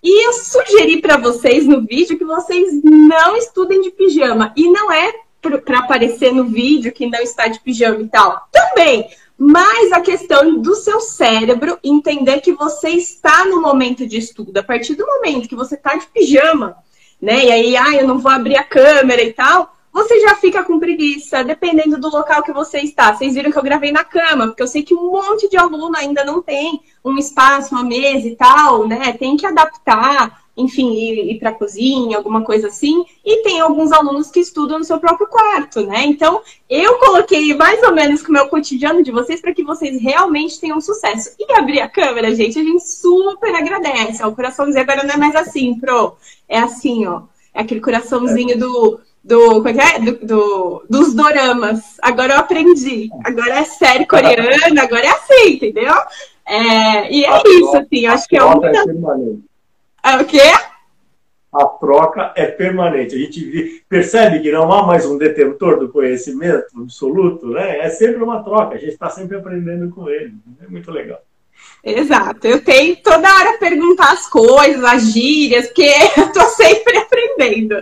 E 0.03 0.27
eu 0.27 0.33
sugeri 0.33 0.99
para 0.99 1.17
vocês 1.17 1.65
no 1.67 1.81
vídeo 1.81 2.17
que 2.17 2.25
vocês 2.25 2.81
não 2.83 3.35
estudem 3.35 3.81
de 3.81 3.91
pijama. 3.91 4.51
E 4.55 4.69
não 4.69 4.91
é 4.91 5.13
para 5.41 5.79
aparecer 5.79 6.33
no 6.33 6.45
vídeo 6.45 6.91
que 6.91 7.07
não 7.07 7.19
está 7.19 7.47
de 7.47 7.59
pijama 7.59 8.01
e 8.01 8.07
tal? 8.07 8.47
Também. 8.51 9.09
Mas 9.37 9.91
a 9.91 10.01
questão 10.01 10.59
do 10.59 10.75
seu 10.75 10.99
cérebro 10.99 11.79
entender 11.83 12.41
que 12.41 12.53
você 12.53 12.89
está 12.89 13.45
no 13.45 13.61
momento 13.61 14.07
de 14.07 14.17
estudo. 14.17 14.57
A 14.57 14.63
partir 14.63 14.95
do 14.95 15.05
momento 15.05 15.49
que 15.49 15.55
você 15.55 15.75
está 15.75 15.95
de 15.95 16.05
pijama, 16.07 16.77
né? 17.21 17.45
E 17.45 17.51
aí, 17.51 17.77
ah, 17.77 17.95
eu 17.95 18.07
não 18.07 18.19
vou 18.19 18.31
abrir 18.31 18.55
a 18.55 18.63
câmera 18.63 19.21
e 19.21 19.33
tal, 19.33 19.75
você 19.91 20.19
já 20.21 20.35
fica 20.35 20.63
com 20.63 20.79
preguiça, 20.79 21.43
dependendo 21.43 21.99
do 21.99 22.09
local 22.09 22.43
que 22.43 22.53
você 22.53 22.79
está. 22.79 23.13
Vocês 23.13 23.33
viram 23.33 23.51
que 23.51 23.57
eu 23.57 23.63
gravei 23.63 23.91
na 23.91 24.03
cama, 24.03 24.47
porque 24.47 24.63
eu 24.63 24.67
sei 24.67 24.83
que 24.83 24.93
um 24.93 25.11
monte 25.11 25.49
de 25.49 25.57
aluno 25.57 25.95
ainda 25.97 26.23
não 26.23 26.41
tem 26.41 26.81
um 27.03 27.17
espaço, 27.17 27.75
uma 27.75 27.83
mesa 27.83 28.27
e 28.27 28.35
tal, 28.35 28.87
né? 28.87 29.13
Tem 29.13 29.35
que 29.35 29.45
adaptar 29.45 30.41
enfim, 30.55 30.93
ir, 30.93 31.31
ir 31.31 31.39
para 31.39 31.49
a 31.49 31.53
cozinha, 31.53 32.17
alguma 32.17 32.43
coisa 32.43 32.67
assim. 32.67 33.03
E 33.25 33.41
tem 33.43 33.59
alguns 33.59 33.91
alunos 33.91 34.29
que 34.29 34.39
estudam 34.39 34.79
no 34.79 34.83
seu 34.83 34.99
próprio 34.99 35.27
quarto, 35.27 35.85
né? 35.85 36.03
Então, 36.05 36.41
eu 36.69 36.97
coloquei 36.99 37.53
mais 37.55 37.81
ou 37.83 37.93
menos 37.93 38.21
com 38.21 38.29
o 38.29 38.33
meu 38.33 38.47
cotidiano 38.47 39.03
de 39.03 39.11
vocês 39.11 39.41
para 39.41 39.53
que 39.53 39.63
vocês 39.63 40.01
realmente 40.01 40.59
tenham 40.59 40.81
sucesso. 40.81 41.31
E 41.39 41.53
abrir 41.53 41.81
a 41.81 41.89
câmera, 41.89 42.35
gente, 42.35 42.59
a 42.59 42.63
gente 42.63 42.87
super 42.87 43.53
agradece. 43.55 44.23
O 44.23 44.35
coraçãozinho 44.35 44.81
agora 44.81 45.03
não 45.03 45.15
é 45.15 45.17
mais 45.17 45.35
assim, 45.35 45.79
pro. 45.79 46.15
É 46.47 46.59
assim, 46.59 47.05
ó. 47.07 47.23
É 47.53 47.61
aquele 47.61 47.81
coraçãozinho 47.81 48.57
do. 48.57 48.99
Do, 49.23 49.67
é, 49.67 49.71
é? 49.71 49.99
do, 49.99 50.25
do, 50.25 50.85
dos 50.89 51.13
doramas. 51.13 51.97
Agora 52.01 52.33
eu 52.33 52.39
aprendi. 52.39 53.09
Agora 53.23 53.59
é 53.59 53.63
série 53.63 54.05
coreana, 54.05 54.81
agora 54.81 55.05
é 55.05 55.09
assim, 55.09 55.53
entendeu? 55.53 55.93
É, 56.45 57.11
e 57.13 57.23
é 57.23 57.41
isso, 57.45 57.77
assim, 57.77 58.05
acho 58.07 58.27
que 58.27 58.37
é 58.37 58.43
uma. 58.43 58.69
É 60.03 60.17
o 60.17 60.25
quê? 60.25 60.41
A 61.53 61.65
troca 61.65 62.33
é 62.35 62.47
permanente. 62.47 63.13
A 63.13 63.17
gente 63.17 63.83
percebe 63.87 64.39
que 64.39 64.51
não 64.51 64.71
há 64.71 64.85
mais 64.87 65.05
um 65.05 65.17
detentor 65.17 65.79
do 65.79 65.89
conhecimento 65.89 66.65
absoluto, 66.75 67.47
né? 67.47 67.79
É 67.79 67.89
sempre 67.89 68.23
uma 68.23 68.41
troca. 68.41 68.75
A 68.75 68.77
gente 68.77 68.93
está 68.93 69.09
sempre 69.09 69.37
aprendendo 69.37 69.89
com 69.93 70.09
ele. 70.09 70.33
É 70.63 70.67
muito 70.67 70.89
legal. 70.89 71.21
Exato. 71.83 72.45
Eu 72.45 72.63
tenho 72.63 72.95
toda 72.97 73.33
hora 73.33 73.57
perguntar 73.57 74.11
as 74.11 74.27
coisas, 74.27 74.83
as 74.83 75.11
gírias, 75.11 75.67
porque 75.67 75.81
eu 76.15 76.25
estou 76.25 76.45
sempre 76.49 76.97
aprendendo. 76.97 77.75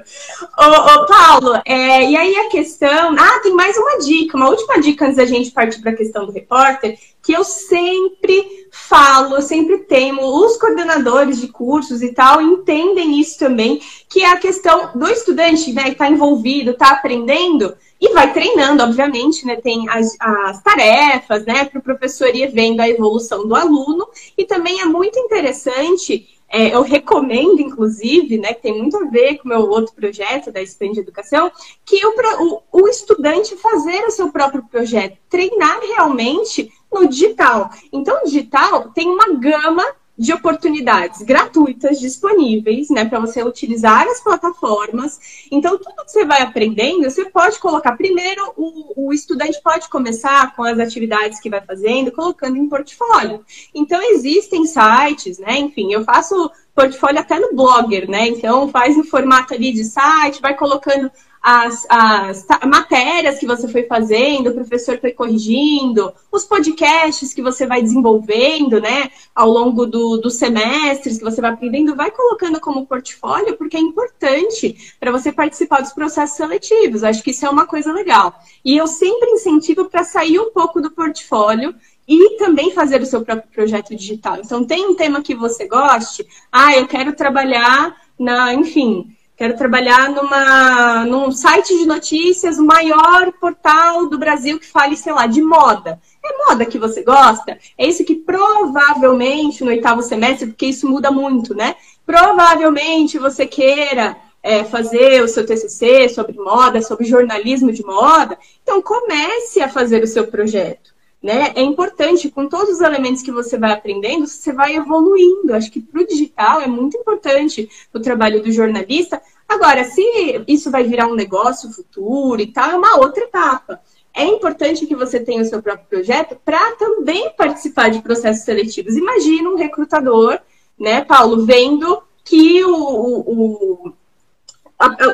Ô, 0.58 1.02
ô 1.02 1.06
Paulo, 1.06 1.62
é, 1.66 2.10
e 2.10 2.16
aí 2.16 2.36
a 2.38 2.50
questão. 2.50 3.16
Ah, 3.18 3.40
tem 3.44 3.54
mais 3.54 3.78
uma 3.78 4.00
dica, 4.00 4.38
uma 4.38 4.50
última 4.50 4.80
dica 4.80 5.06
antes 5.06 5.18
da 5.18 5.26
gente 5.26 5.52
partir 5.52 5.82
para 5.82 5.92
a 5.92 5.96
questão 5.96 6.26
do 6.26 6.32
repórter, 6.32 6.98
que 7.22 7.34
eu 7.34 7.44
sempre 7.44 8.68
falo, 8.72 9.36
eu 9.36 9.42
sempre 9.42 9.80
temo, 9.80 10.22
os 10.22 10.56
coordenadores 10.58 11.42
de 11.42 11.50
cursos 11.50 12.02
e 12.02 12.14
tal 12.14 12.42
entendem 12.42 13.20
isso 13.20 13.38
também, 13.38 13.82
que 14.08 14.22
é 14.22 14.32
a 14.32 14.38
questão 14.38 14.92
do 14.96 15.08
estudante, 15.10 15.74
né, 15.74 15.84
que 15.84 15.90
está 15.90 16.10
envolvido, 16.10 16.72
está 16.72 16.92
aprendendo 16.92 17.76
e 18.00 18.14
vai 18.14 18.32
treinando, 18.32 18.82
obviamente, 18.84 19.46
né? 19.46 19.58
Tem 19.58 19.90
as, 19.90 20.16
as 20.20 20.62
tarefas, 20.64 21.46
né? 21.46 21.66
Para 21.66 21.80
o 21.80 21.84
professor 21.84 22.34
ir 22.34 22.50
vendo 22.52 22.80
a 22.80 22.88
evolução 22.88 23.46
do 23.46 23.56
aluno. 23.56 24.08
E 24.38 24.46
também 24.46 24.80
é 24.80 24.86
muito 24.86 25.20
interessante, 25.20 26.28
é, 26.48 26.74
eu 26.74 26.82
recomendo, 26.82 27.60
inclusive, 27.60 28.38
né? 28.38 28.54
Que 28.54 28.62
tem 28.62 28.78
muito 28.78 28.96
a 28.96 29.06
ver 29.06 29.38
com 29.38 29.46
o 29.46 29.50
meu 29.50 29.70
outro 29.70 29.94
projeto 29.94 30.50
da 30.52 30.62
Expand 30.62 30.98
Educação, 30.98 31.52
que 31.86 32.00
o, 32.06 32.14
o, 32.40 32.62
o 32.72 32.88
estudante 32.88 33.58
fazer 33.58 34.06
o 34.06 34.12
seu 34.12 34.32
próprio 34.32 34.64
projeto, 34.64 35.18
treinar 35.30 35.80
realmente 35.82 36.72
no 36.92 37.08
digital. 37.08 37.70
Então, 37.92 38.22
o 38.22 38.26
digital 38.26 38.92
tem 38.92 39.10
uma 39.10 39.34
gama 39.34 39.84
de 40.20 40.34
oportunidades 40.34 41.22
gratuitas 41.22 41.98
disponíveis, 41.98 42.90
né, 42.90 43.06
para 43.06 43.22
você 43.22 43.42
utilizar 43.42 44.06
as 44.06 44.20
plataformas. 44.20 45.48
Então, 45.50 45.78
tudo 45.78 46.04
que 46.04 46.12
você 46.12 46.26
vai 46.26 46.42
aprendendo, 46.42 47.10
você 47.10 47.24
pode 47.24 47.58
colocar 47.58 47.96
primeiro, 47.96 48.54
o, 48.58 49.08
o 49.08 49.14
estudante 49.14 49.62
pode 49.64 49.88
começar 49.88 50.54
com 50.58 50.64
as 50.64 50.78
atividades 50.78 51.40
que 51.40 51.50
vai 51.50 51.62
fazendo, 51.62 52.12
colocando 52.12 52.58
em 52.58 52.68
portfólio. 52.68 53.46
Então, 53.74 54.02
existem 54.12 54.66
sites, 54.66 55.40
né, 55.40 55.58
enfim, 55.58 55.94
eu 55.94 56.04
faço 56.04 56.52
portfólio 56.80 57.20
até 57.20 57.38
no 57.40 57.54
Blogger, 57.54 58.10
né, 58.10 58.28
então 58.28 58.70
faz 58.70 58.96
no 58.96 59.04
formato 59.04 59.54
ali 59.54 59.74
de 59.74 59.84
site, 59.84 60.42
vai 60.42 60.56
colocando 60.56 61.12
as, 61.42 61.86
as 61.90 62.46
matérias 62.66 63.40
que 63.40 63.46
você 63.46 63.68
foi 63.68 63.84
fazendo, 63.84 64.50
o 64.50 64.54
professor 64.54 65.00
foi 65.00 65.12
corrigindo, 65.12 66.14
os 66.32 66.44
podcasts 66.44 67.34
que 67.34 67.42
você 67.42 67.66
vai 67.66 67.82
desenvolvendo, 67.82 68.80
né, 68.80 69.10
ao 69.34 69.50
longo 69.50 69.86
do, 69.86 70.18
dos 70.18 70.36
semestres 70.36 71.18
que 71.18 71.24
você 71.24 71.40
vai 71.42 71.52
aprendendo, 71.52 71.96
vai 71.96 72.12
colocando 72.12 72.60
como 72.60 72.86
portfólio, 72.86 73.58
porque 73.58 73.78
é 73.78 73.80
importante 73.80 74.96
para 75.00 75.12
você 75.12 75.32
participar 75.32 75.82
dos 75.82 75.94
processos 75.94 76.36
seletivos. 76.36 77.04
Acho 77.04 77.24
que 77.24 77.32
isso 77.32 77.46
é 77.46 77.50
uma 77.50 77.66
coisa 77.66 77.94
legal. 77.94 78.38
E 78.64 78.78
eu 78.78 78.88
sempre 78.88 79.30
incentivo 79.32 79.86
para 79.86 80.04
sair 80.04 80.40
um 80.40 80.52
pouco 80.52 80.82
do 80.82 80.92
portfólio 80.92 81.74
e 82.10 82.38
também 82.38 82.72
fazer 82.72 83.00
o 83.02 83.06
seu 83.06 83.24
próprio 83.24 83.52
projeto 83.54 83.96
digital. 83.96 84.38
Então, 84.44 84.66
tem 84.66 84.88
um 84.88 84.96
tema 84.96 85.22
que 85.22 85.36
você 85.36 85.68
goste, 85.68 86.28
ah, 86.52 86.76
eu 86.76 86.88
quero 86.88 87.14
trabalhar 87.14 87.96
na, 88.18 88.52
enfim, 88.52 89.16
Quero 89.40 89.56
trabalhar 89.56 90.10
numa, 90.10 91.06
num 91.06 91.32
site 91.32 91.70
de 91.78 91.86
notícias, 91.86 92.58
o 92.58 92.66
maior 92.66 93.32
portal 93.40 94.06
do 94.10 94.18
Brasil 94.18 94.60
que 94.60 94.66
fale, 94.66 94.98
sei 94.98 95.14
lá, 95.14 95.28
de 95.28 95.42
moda. 95.42 95.98
É 96.22 96.46
moda 96.46 96.66
que 96.66 96.78
você 96.78 97.02
gosta? 97.04 97.58
É 97.78 97.88
isso 97.88 98.04
que 98.04 98.16
provavelmente 98.16 99.64
no 99.64 99.70
oitavo 99.70 100.02
semestre, 100.02 100.48
porque 100.48 100.66
isso 100.66 100.90
muda 100.90 101.10
muito, 101.10 101.56
né? 101.56 101.78
Provavelmente 102.06 103.18
você 103.18 103.46
queira 103.46 104.18
é, 104.44 104.66
fazer 104.66 105.24
o 105.24 105.28
seu 105.30 105.46
TCC 105.46 106.10
sobre 106.10 106.38
moda, 106.38 106.82
sobre 106.82 107.06
jornalismo 107.06 107.72
de 107.72 107.86
moda. 107.86 108.38
Então 108.62 108.82
comece 108.82 109.62
a 109.62 109.70
fazer 109.70 110.04
o 110.04 110.08
seu 110.08 110.28
projeto 110.28 110.99
né? 111.22 111.52
É 111.56 111.62
importante, 111.62 112.30
com 112.30 112.48
todos 112.48 112.76
os 112.76 112.82
elementos 112.82 113.22
que 113.22 113.32
você 113.32 113.58
vai 113.58 113.74
aprendendo, 113.74 114.26
você 114.26 114.54
vai 114.54 114.76
evoluindo. 114.76 115.54
Acho 115.54 115.72
que 115.72 115.82
para 115.82 116.02
o 116.02 116.08
digital 116.08 116.62
é 116.62 116.68
muito 116.68 116.98
importante 116.98 117.70
o 117.94 118.00
trabalho 118.00 118.42
do 118.42 118.52
jornalista. 118.52 119.22
Agora, 119.48 119.84
se 119.84 120.02
isso 120.48 120.72
vai 120.72 120.84
virar 120.84 121.08
um 121.08 121.16
negócio 121.16 121.74
futuro 121.74 122.42
e 122.42 122.48
tal, 122.48 122.72
é 122.72 122.76
uma 122.78 122.98
outra 122.98 123.24
etapa. 123.24 123.82
É 124.14 124.24
importante 124.24 124.86
que 124.86 124.96
você 124.96 125.20
tenha 125.20 125.42
o 125.42 125.46
seu 125.46 125.62
próprio 125.62 125.88
projeto 125.88 126.38
para 126.44 126.76
também 126.76 127.32
participar 127.38 127.90
de 127.90 128.02
processos 128.02 128.44
seletivos. 128.44 128.96
Imagina 128.96 129.50
um 129.50 129.56
recrutador, 129.56 130.40
né, 130.80 131.04
Paulo, 131.04 131.46
vendo 131.46 132.02
que 132.24 132.64
o, 132.64 132.74
o, 132.76 133.94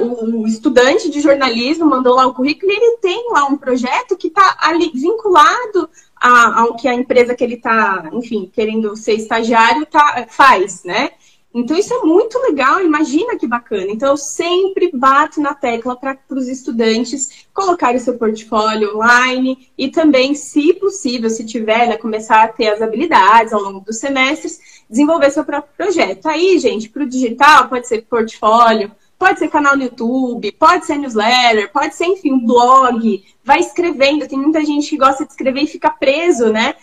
o 0.01 0.45
estudante 0.45 1.09
de 1.09 1.19
jornalismo 1.19 1.85
mandou 1.85 2.15
lá 2.15 2.27
o 2.27 2.33
currículo 2.33 2.71
e 2.71 2.75
ele 2.75 2.97
tem 2.97 3.31
lá 3.31 3.45
um 3.45 3.57
projeto 3.57 4.15
que 4.15 4.27
está 4.27 4.57
ali 4.59 4.91
vinculado 4.93 5.89
ao 6.21 6.75
que 6.75 6.87
a 6.87 6.93
empresa 6.93 7.33
que 7.33 7.43
ele 7.43 7.55
está, 7.55 8.09
enfim, 8.13 8.49
querendo 8.53 8.95
ser 8.95 9.13
estagiário 9.13 9.85
tá, 9.85 10.25
faz, 10.29 10.83
né? 10.83 11.11
Então 11.53 11.77
isso 11.77 11.93
é 11.93 11.99
muito 11.99 12.37
legal, 12.39 12.81
imagina 12.81 13.37
que 13.37 13.47
bacana. 13.47 13.87
Então 13.89 14.09
eu 14.09 14.17
sempre 14.17 14.91
bato 14.93 15.39
na 15.39 15.53
tecla 15.53 15.95
para 15.95 16.17
os 16.31 16.49
estudantes 16.49 17.47
colocarem 17.53 17.97
seu 17.97 18.17
portfólio 18.17 18.97
online 18.97 19.69
e 19.77 19.89
também, 19.89 20.35
se 20.35 20.73
possível, 20.73 21.29
se 21.29 21.45
tiver, 21.45 21.87
né, 21.87 21.97
começar 21.97 22.43
a 22.43 22.49
ter 22.49 22.67
as 22.67 22.81
habilidades 22.81 23.53
ao 23.53 23.61
longo 23.61 23.79
dos 23.79 23.97
semestres, 23.99 24.83
desenvolver 24.89 25.31
seu 25.31 25.45
próprio 25.45 25.73
projeto. 25.77 26.25
Aí, 26.27 26.59
gente, 26.59 26.89
para 26.89 27.03
o 27.03 27.09
digital 27.09 27.69
pode 27.69 27.87
ser 27.87 28.01
portfólio, 28.01 28.91
Pode 29.25 29.39
ser 29.39 29.47
canal 29.47 29.75
no 29.75 29.81
YouTube, 29.81 30.51
pode 30.51 30.85
ser 30.85 30.99
newsletter, 30.99 31.71
pode 31.71 31.95
ser, 31.95 32.05
enfim, 32.05 32.31
um 32.31 32.45
blog. 32.45 33.25
Vai 33.43 33.59
escrevendo. 33.59 34.27
Tem 34.27 34.37
muita 34.37 34.63
gente 34.63 34.87
que 34.87 34.97
gosta 34.97 35.25
de 35.25 35.31
escrever 35.31 35.63
e 35.63 35.67
fica 35.67 35.89
preso, 35.89 36.51
né? 36.51 36.75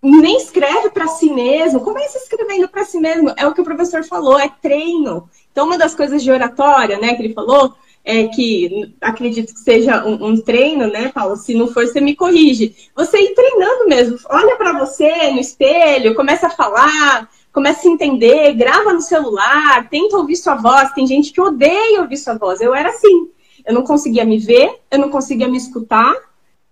Nem 0.00 0.36
escreve 0.36 0.90
para 0.90 1.08
si 1.08 1.28
mesmo. 1.28 1.80
Começa 1.80 2.16
escrevendo 2.18 2.68
para 2.68 2.84
si 2.84 3.00
mesmo. 3.00 3.34
É 3.36 3.44
o 3.48 3.52
que 3.52 3.60
o 3.60 3.64
professor 3.64 4.04
falou, 4.04 4.38
é 4.38 4.48
treino. 4.62 5.28
Então, 5.50 5.66
uma 5.66 5.76
das 5.76 5.92
coisas 5.92 6.22
de 6.22 6.30
oratória, 6.30 6.98
né, 6.98 7.16
que 7.16 7.22
ele 7.22 7.34
falou, 7.34 7.74
é 8.04 8.28
que 8.28 8.94
acredito 9.00 9.52
que 9.52 9.58
seja 9.58 10.06
um, 10.06 10.24
um, 10.24 10.40
treino, 10.40 10.86
né, 10.86 11.10
Paulo? 11.12 11.34
Se 11.34 11.52
não 11.52 11.66
for, 11.66 11.84
você 11.84 12.00
me 12.00 12.14
corrige. 12.14 12.76
Você 12.94 13.18
ir 13.18 13.34
treinando 13.34 13.88
mesmo. 13.88 14.16
Olha 14.30 14.54
para 14.54 14.78
você 14.78 15.32
no 15.32 15.40
espelho, 15.40 16.14
começa 16.14 16.46
a 16.46 16.50
falar, 16.50 17.28
começa 17.58 17.88
a 17.88 17.90
entender, 17.90 18.52
grava 18.52 18.92
no 18.92 19.00
celular, 19.00 19.88
tenta 19.90 20.16
ouvir 20.16 20.36
sua 20.36 20.54
voz. 20.54 20.92
Tem 20.92 21.04
gente 21.08 21.32
que 21.32 21.40
odeia 21.40 22.00
ouvir 22.00 22.16
sua 22.16 22.38
voz. 22.38 22.60
Eu 22.60 22.72
era 22.72 22.90
assim. 22.90 23.30
Eu 23.66 23.74
não 23.74 23.82
conseguia 23.82 24.24
me 24.24 24.38
ver, 24.38 24.78
eu 24.88 24.96
não 24.96 25.10
conseguia 25.10 25.48
me 25.48 25.56
escutar 25.56 26.14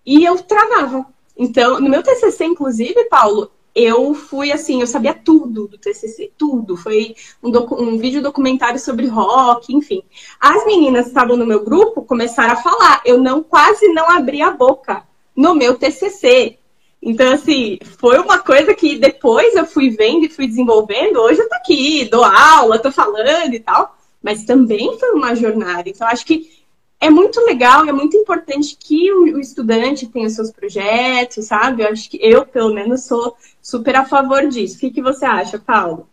e 0.07 0.25
eu 0.25 0.38
travava. 0.38 1.05
Então, 1.37 1.81
no 1.81 1.90
meu 1.90 2.05
TCC, 2.05 2.44
inclusive, 2.44 3.07
Paulo, 3.07 3.51
eu 3.75 4.14
fui 4.14 4.53
assim, 4.53 4.81
eu 4.81 4.87
sabia 4.87 5.12
tudo 5.12 5.66
do 5.66 5.77
TCC, 5.77 6.31
tudo. 6.38 6.77
Foi 6.77 7.16
um, 7.42 7.51
um 7.83 7.99
vídeo 7.99 8.22
documentário 8.22 8.79
sobre 8.79 9.09
rock, 9.09 9.75
enfim. 9.75 10.05
As 10.40 10.64
meninas 10.66 11.07
que 11.07 11.09
estavam 11.09 11.37
no 11.37 11.44
meu 11.44 11.64
grupo 11.64 12.03
começaram 12.03 12.53
a 12.53 12.62
falar. 12.62 13.03
Eu 13.05 13.20
não 13.20 13.42
quase 13.42 13.88
não 13.88 14.09
abri 14.09 14.40
a 14.40 14.53
boca 14.53 15.03
no 15.35 15.53
meu 15.53 15.77
TCC. 15.77 16.61
Então, 17.07 17.33
assim, 17.33 17.79
foi 18.01 18.19
uma 18.19 18.40
coisa 18.40 18.75
que 18.75 18.99
depois 18.99 19.55
eu 19.55 19.64
fui 19.64 19.90
vendo 19.90 20.25
e 20.25 20.29
fui 20.29 20.49
desenvolvendo. 20.49 21.21
Hoje 21.21 21.40
eu 21.40 21.49
tô 21.49 21.55
aqui, 21.55 22.05
dou 22.11 22.25
aula, 22.25 22.81
tô 22.81 22.90
falando 22.90 23.55
e 23.55 23.61
tal. 23.61 23.97
Mas 24.21 24.45
também 24.45 24.99
foi 24.99 25.12
uma 25.12 25.33
jornada. 25.33 25.88
Então, 25.88 26.05
acho 26.09 26.27
que 26.27 26.51
é 27.01 27.09
muito 27.09 27.40
legal 27.42 27.87
e 27.87 27.90
é 27.90 27.92
muito 27.92 28.16
importante 28.16 28.77
que 28.77 29.12
o, 29.12 29.38
estudante 29.38 30.09
tenha 30.09 30.27
os 30.27 30.35
seus 30.35 30.51
projetos, 30.51 31.45
sabe? 31.45 31.85
Eu 31.85 31.90
acho 31.90 32.11
que 32.11 32.19
eu, 32.21 32.45
pelo 32.45 32.75
menos, 32.75 33.05
sou 33.05 33.37
super 33.62 33.95
a 33.95 34.05
favor 34.05 34.49
disso. 34.49 34.77
O 34.77 34.81
que, 34.81 34.90
que 34.90 35.01
você 35.01 35.25
acha, 35.25 35.61
Paulo? 35.61 36.09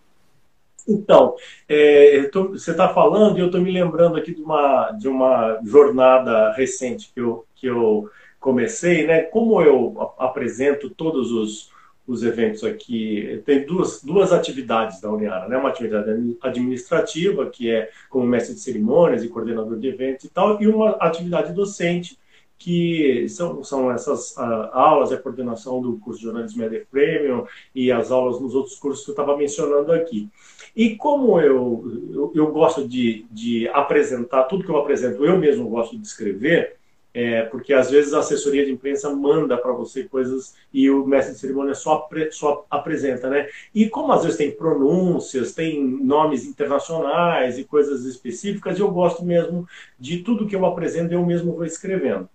Então, 0.87 1.35
é, 1.67 2.29
tô, 2.31 2.49
você 2.49 2.69
está 2.69 2.89
falando 2.89 3.39
e 3.39 3.41
eu 3.41 3.47
estou 3.47 3.61
me 3.61 3.71
lembrando 3.71 4.15
aqui 4.15 4.31
de 4.31 4.43
uma, 4.43 4.91
de 4.91 5.07
uma 5.07 5.59
jornada 5.63 6.51
recente 6.51 7.09
que 7.11 7.19
eu, 7.19 7.45
que 7.55 7.65
eu 7.65 8.11
comecei, 8.43 9.07
né? 9.07 9.21
Como 9.21 9.61
eu 9.61 10.13
apresento 10.19 10.89
todos 10.89 11.31
os, 11.31 11.71
os 12.05 12.23
eventos 12.23 12.61
aqui, 12.65 13.41
tem 13.45 13.65
duas, 13.65 14.03
duas 14.03 14.33
atividades 14.33 14.99
da 14.99 15.09
Uniara, 15.09 15.47
né? 15.47 15.57
Uma 15.57 15.69
atividade 15.69 16.11
administrativa, 16.41 17.49
que 17.49 17.71
é 17.71 17.89
como 18.09 18.27
mestre 18.27 18.53
de 18.53 18.59
cerimônias 18.59 19.23
e 19.23 19.29
coordenador 19.29 19.79
de 19.79 19.87
eventos 19.87 20.25
e 20.25 20.29
tal, 20.29 20.61
e 20.61 20.67
uma 20.67 20.89
atividade 20.99 21.53
docente, 21.53 22.19
que 22.57 23.27
são, 23.29 23.63
são 23.63 23.91
essas 23.91 24.37
aulas, 24.37 25.11
a 25.11 25.17
coordenação 25.17 25.81
do 25.81 25.97
curso 25.97 26.19
de 26.19 26.25
jornalismo 26.25 26.61
Media 26.61 26.85
Premium 26.89 27.45
e 27.73 27.91
as 27.91 28.11
aulas 28.11 28.39
nos 28.41 28.53
outros 28.55 28.75
cursos 28.75 29.03
que 29.03 29.11
eu 29.11 29.13
estava 29.13 29.37
mencionando 29.37 29.91
aqui. 29.91 30.29
E 30.75 30.95
como 30.95 31.39
eu, 31.39 32.01
eu, 32.11 32.31
eu 32.35 32.51
gosto 32.51 32.87
de, 32.87 33.25
de 33.31 33.67
apresentar, 33.69 34.43
tudo 34.43 34.63
que 34.63 34.69
eu 34.69 34.77
apresento 34.77 35.25
eu 35.25 35.37
mesmo 35.37 35.69
gosto 35.69 35.97
de 35.97 36.05
escrever, 36.05 36.77
é, 37.13 37.43
porque 37.43 37.73
às 37.73 37.91
vezes 37.91 38.13
a 38.13 38.19
assessoria 38.19 38.65
de 38.65 38.71
imprensa 38.71 39.09
manda 39.09 39.55
para 39.55 39.71
você 39.71 40.03
coisas 40.03 40.55
e 40.73 40.89
o 40.89 41.05
mestre 41.05 41.35
de 41.35 41.39
cerimônia 41.39 41.75
só, 41.75 42.09
só 42.31 42.65
apresenta, 42.69 43.29
né? 43.29 43.47
E 43.73 43.87
como 43.87 44.11
às 44.11 44.23
vezes 44.23 44.37
tem 44.37 44.49
pronúncias, 44.49 45.53
tem 45.53 45.79
nomes 45.83 46.45
internacionais 46.45 47.59
e 47.59 47.63
coisas 47.63 48.03
específicas, 48.05 48.79
eu 48.79 48.89
gosto 48.89 49.23
mesmo 49.23 49.67
de 49.99 50.23
tudo 50.23 50.47
que 50.47 50.55
eu 50.55 50.65
apresento, 50.65 51.13
eu 51.13 51.23
mesmo 51.23 51.53
vou 51.53 51.65
escrevendo. 51.65 52.27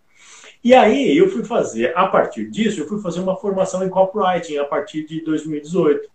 E 0.63 0.75
aí 0.75 1.17
eu 1.17 1.29
fui 1.29 1.45
fazer, 1.45 1.97
a 1.97 2.07
partir 2.07 2.49
disso, 2.49 2.81
eu 2.81 2.89
fui 2.89 3.01
fazer 3.01 3.21
uma 3.21 3.37
formação 3.37 3.85
em 3.85 3.89
copywriting 3.89 4.59
a 4.59 4.65
partir 4.65 5.05
de 5.07 5.25
2018. 5.25 6.09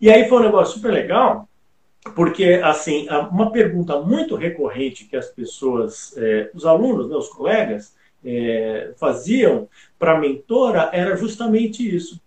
E 0.00 0.10
aí 0.10 0.28
foi 0.28 0.38
um 0.38 0.42
negócio 0.42 0.74
super 0.74 0.92
legal, 0.92 1.48
porque, 2.14 2.60
assim, 2.62 3.06
uma 3.30 3.50
pergunta 3.50 4.00
muito 4.00 4.36
recorrente 4.36 5.04
que 5.04 5.16
as 5.16 5.28
pessoas, 5.28 6.14
é, 6.16 6.50
os 6.54 6.64
alunos, 6.64 7.08
né, 7.08 7.16
os 7.16 7.28
colegas, 7.28 7.94
é, 8.24 8.92
faziam 8.96 9.68
para 9.98 10.16
a 10.16 10.20
mentora 10.20 10.90
era 10.92 11.16
justamente 11.16 11.94
isso. 11.94 12.20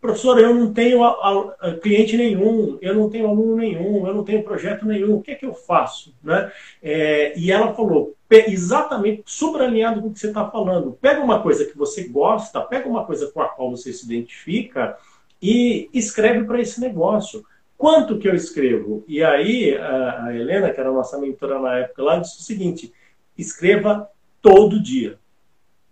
Professora, 0.00 0.40
eu 0.40 0.54
não 0.54 0.72
tenho 0.72 1.02
a, 1.02 1.56
a, 1.60 1.74
cliente 1.74 2.16
nenhum, 2.16 2.78
eu 2.80 2.94
não 2.94 3.08
tenho 3.08 3.28
aluno 3.28 3.56
nenhum, 3.56 4.06
eu 4.06 4.14
não 4.14 4.22
tenho 4.22 4.44
projeto 4.44 4.84
nenhum, 4.86 5.16
o 5.16 5.22
que 5.22 5.32
é 5.32 5.34
que 5.34 5.46
eu 5.46 5.54
faço? 5.54 6.14
Né? 6.22 6.52
É, 6.82 7.36
e 7.36 7.50
ela 7.50 7.74
falou, 7.74 8.14
exatamente, 8.30 9.22
super 9.26 9.62
alinhado 9.62 10.00
com 10.00 10.08
o 10.08 10.12
que 10.12 10.20
você 10.20 10.28
está 10.28 10.48
falando. 10.48 10.96
Pega 11.00 11.20
uma 11.20 11.42
coisa 11.42 11.64
que 11.64 11.76
você 11.76 12.04
gosta, 12.04 12.60
pega 12.60 12.88
uma 12.88 13.04
coisa 13.04 13.30
com 13.32 13.40
a 13.40 13.48
qual 13.48 13.70
você 13.70 13.92
se 13.92 14.04
identifica 14.04 14.96
e 15.42 15.88
escreve 15.92 16.44
para 16.44 16.60
esse 16.60 16.80
negócio. 16.80 17.44
Quanto 17.76 18.18
que 18.18 18.28
eu 18.28 18.34
escrevo? 18.34 19.04
E 19.06 19.22
aí 19.22 19.76
a, 19.76 20.34
Helena, 20.34 20.70
que 20.70 20.80
era 20.80 20.90
nossa 20.90 21.18
mentora 21.18 21.58
na 21.58 21.78
época 21.78 22.02
lá, 22.02 22.18
disse 22.18 22.40
o 22.40 22.42
seguinte: 22.42 22.92
escreva 23.36 24.08
todo 24.40 24.82
dia. 24.82 25.18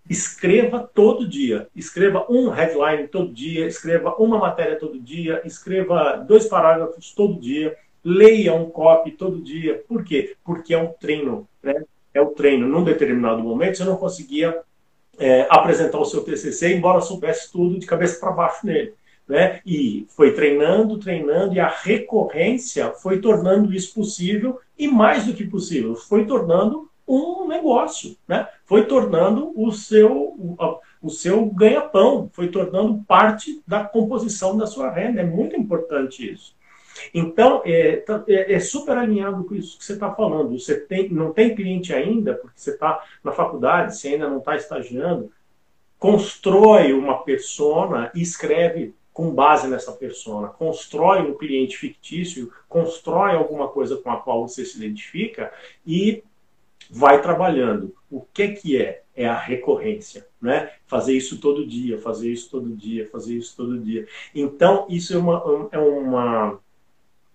Escreva 0.09 0.81
todo 0.95 1.29
dia. 1.29 1.69
Escreva 1.75 2.27
um 2.31 2.49
headline 2.51 3.09
todo 3.09 3.33
dia, 3.33 3.67
escreva 3.67 4.15
uma 4.19 4.39
matéria 4.39 4.79
todo 4.79 4.99
dia, 4.99 5.43
escreva 5.45 6.17
dois 6.17 6.47
parágrafos 6.47 7.13
todo 7.13 7.41
dia, 7.41 7.77
leia 8.03 8.55
um 8.55 8.71
copy 8.71 9.13
todo 9.13 9.41
dia. 9.41 9.83
Por 9.89 10.05
quê? 10.05 10.37
Porque 10.45 10.75
é 10.75 10.79
um 10.79 10.93
treino. 10.93 11.49
Né? 11.63 11.85
É 12.13 12.21
o 12.21 12.27
treino. 12.27 12.67
Num 12.67 12.85
determinado 12.85 13.43
momento, 13.43 13.79
você 13.79 13.85
não 13.85 13.97
conseguia 13.97 14.59
é, 15.19 15.47
apresentar 15.51 15.99
o 15.99 16.05
seu 16.05 16.23
TCC, 16.23 16.75
embora 16.75 17.01
soubesse 17.01 17.51
tudo 17.51 17.79
de 17.79 17.87
cabeça 17.87 18.21
para 18.21 18.33
baixo 18.33 18.67
nele. 18.67 18.95
Né? 19.27 19.61
E 19.65 20.07
foi 20.11 20.33
treinando, 20.33 20.99
treinando, 20.99 21.55
e 21.55 21.61
a 21.61 21.69
recorrência 21.69 22.93
foi 22.93 23.21
tornando 23.21 23.73
isso 23.73 23.95
possível, 23.95 24.61
e 24.79 24.87
mais 24.87 25.25
do 25.25 25.35
que 25.35 25.47
possível, 25.47 25.95
foi 25.95 26.27
tornando 26.27 26.91
um 27.07 27.47
negócio, 27.47 28.17
né? 28.27 28.49
foi 28.65 28.87
tornando 28.87 29.53
o 29.55 29.71
seu, 29.73 30.35
o, 31.03 31.11
seu 31.11 31.47
ganha-pão, 31.47 32.31
foi 32.33 32.49
tornando 32.49 33.03
parte 33.07 33.63
da 33.67 33.85
composição 33.85 34.57
da 34.57 34.67
sua 34.67 34.91
renda. 34.91 35.21
É 35.21 35.25
muito 35.25 35.55
importante 35.55 36.31
isso. 36.31 36.55
Então, 37.13 37.61
é, 37.65 37.97
tá, 37.97 38.25
é, 38.29 38.55
é, 38.55 38.61
super 38.61 38.97
alinhado 38.97 39.45
com 39.45 39.55
isso 39.55 39.77
que 39.77 39.85
você 39.85 39.95
está 39.95 40.13
falando. 40.15 40.59
Você 40.59 40.81
tem, 40.81 41.11
não 41.11 41.33
tem 41.33 41.55
cliente 41.55 41.93
ainda, 41.93 42.35
porque 42.35 42.59
você 42.59 42.71
está 42.71 43.03
na 43.23 43.33
faculdade, 43.33 43.97
você 43.97 44.09
ainda 44.09 44.29
não 44.29 44.39
está 44.39 44.57
estagiando, 44.57 45.31
constrói 45.99 46.93
uma 46.93 47.23
persona 47.23 48.11
e 48.15 48.23
escreve 48.23 48.95
com 49.15 49.31
base 49.31 49.69
nessa 49.69 49.93
persona, 49.93 50.49
constrói 50.49 51.21
um 51.21 51.39
cliente 51.39 51.77
fictício, 51.79 52.53
constrói 52.69 53.37
alguma 53.37 53.69
coisa 53.69 53.97
com 53.97 54.11
a 54.11 54.17
qual 54.17 54.47
você 54.47 54.65
se 54.65 54.77
identifica 54.77 55.53
e 55.87 56.25
vai 56.91 57.23
trabalhando. 57.23 57.95
O 58.11 58.21
que 58.21 58.49
que 58.49 58.77
é? 58.77 59.05
É 59.17 59.29
a 59.29 59.39
recorrência, 59.39 60.27
né? 60.43 60.73
Fazer 60.89 61.13
isso 61.13 61.39
todo 61.39 61.65
dia, 61.65 62.01
fazer 62.01 62.33
isso 62.33 62.51
todo 62.51 62.75
dia, 62.75 63.09
fazer 63.09 63.37
isso 63.37 63.57
todo 63.57 63.79
dia. 63.79 64.09
Então, 64.35 64.85
isso 64.91 65.15
é 65.15 65.17
uma, 65.17 65.69
é 65.71 65.79
uma, 65.79 66.61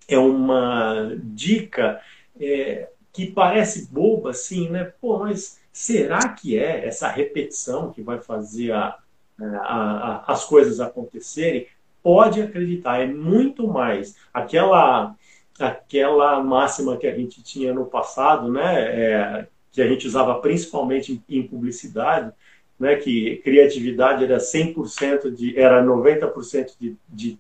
é 0.10 0.18
uma 0.20 1.16
dica 1.24 2.02
é, 2.38 2.90
que 3.14 3.28
parece 3.28 3.88
boba, 3.90 4.32
assim, 4.32 4.68
né? 4.68 4.92
Pô, 5.00 5.20
mas 5.20 5.62
será 5.72 6.28
que 6.28 6.60
é 6.60 6.86
essa 6.86 7.08
repetição 7.08 7.94
que 7.94 8.02
vai 8.02 8.20
fazer 8.20 8.74
a, 8.74 9.00
a, 9.42 10.24
a, 10.28 10.34
as 10.34 10.46
coisas 10.46 10.80
acontecerem, 10.80 11.68
pode 12.04 12.42
acreditar, 12.42 13.02
é 13.02 13.06
muito 13.06 13.68
mais. 13.68 14.16
Aquela, 14.34 15.16
aquela 15.60 16.44
máxima 16.44 16.98
que 16.98 17.08
a 17.08 17.16
gente 17.16 17.42
tinha 17.44 17.74
no 17.74 17.86
passado, 17.86 18.52
né, 18.52 18.80
é, 18.80 19.48
que 19.72 19.82
a 19.82 19.88
gente 19.88 20.08
usava 20.08 20.36
principalmente 20.36 21.22
em, 21.30 21.38
em 21.38 21.48
publicidade, 21.48 22.32
né, 22.80 22.96
que 22.96 23.38
criatividade 23.44 24.24
era 24.24 24.38
100% 24.38 25.34
de, 25.34 25.60
era 25.60 25.84
90% 25.84 26.72
de, 26.80 26.96
de 27.10 27.38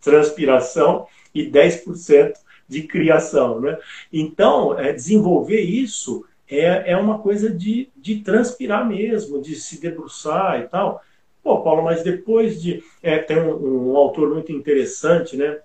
transpiração 0.00 1.06
e 1.34 1.50
10% 1.50 2.34
de 2.68 2.82
criação, 2.84 3.60
né? 3.60 3.76
Então, 4.12 4.78
é, 4.78 4.92
desenvolver 4.92 5.60
isso 5.60 6.24
é, 6.60 6.84
é 6.92 6.96
uma 6.96 7.18
coisa 7.18 7.50
de, 7.50 7.90
de 7.96 8.20
transpirar 8.20 8.86
mesmo, 8.86 9.40
de 9.40 9.54
se 9.54 9.80
debruçar 9.80 10.60
e 10.60 10.68
tal. 10.68 11.02
Pô, 11.42 11.60
Paulo, 11.60 11.82
mas 11.82 12.02
depois 12.02 12.60
de. 12.60 12.82
É, 13.02 13.18
tem 13.18 13.38
um, 13.38 13.90
um, 13.92 13.96
autor 13.96 14.32
muito 14.32 14.50
interessante, 14.50 15.36
né? 15.36 15.58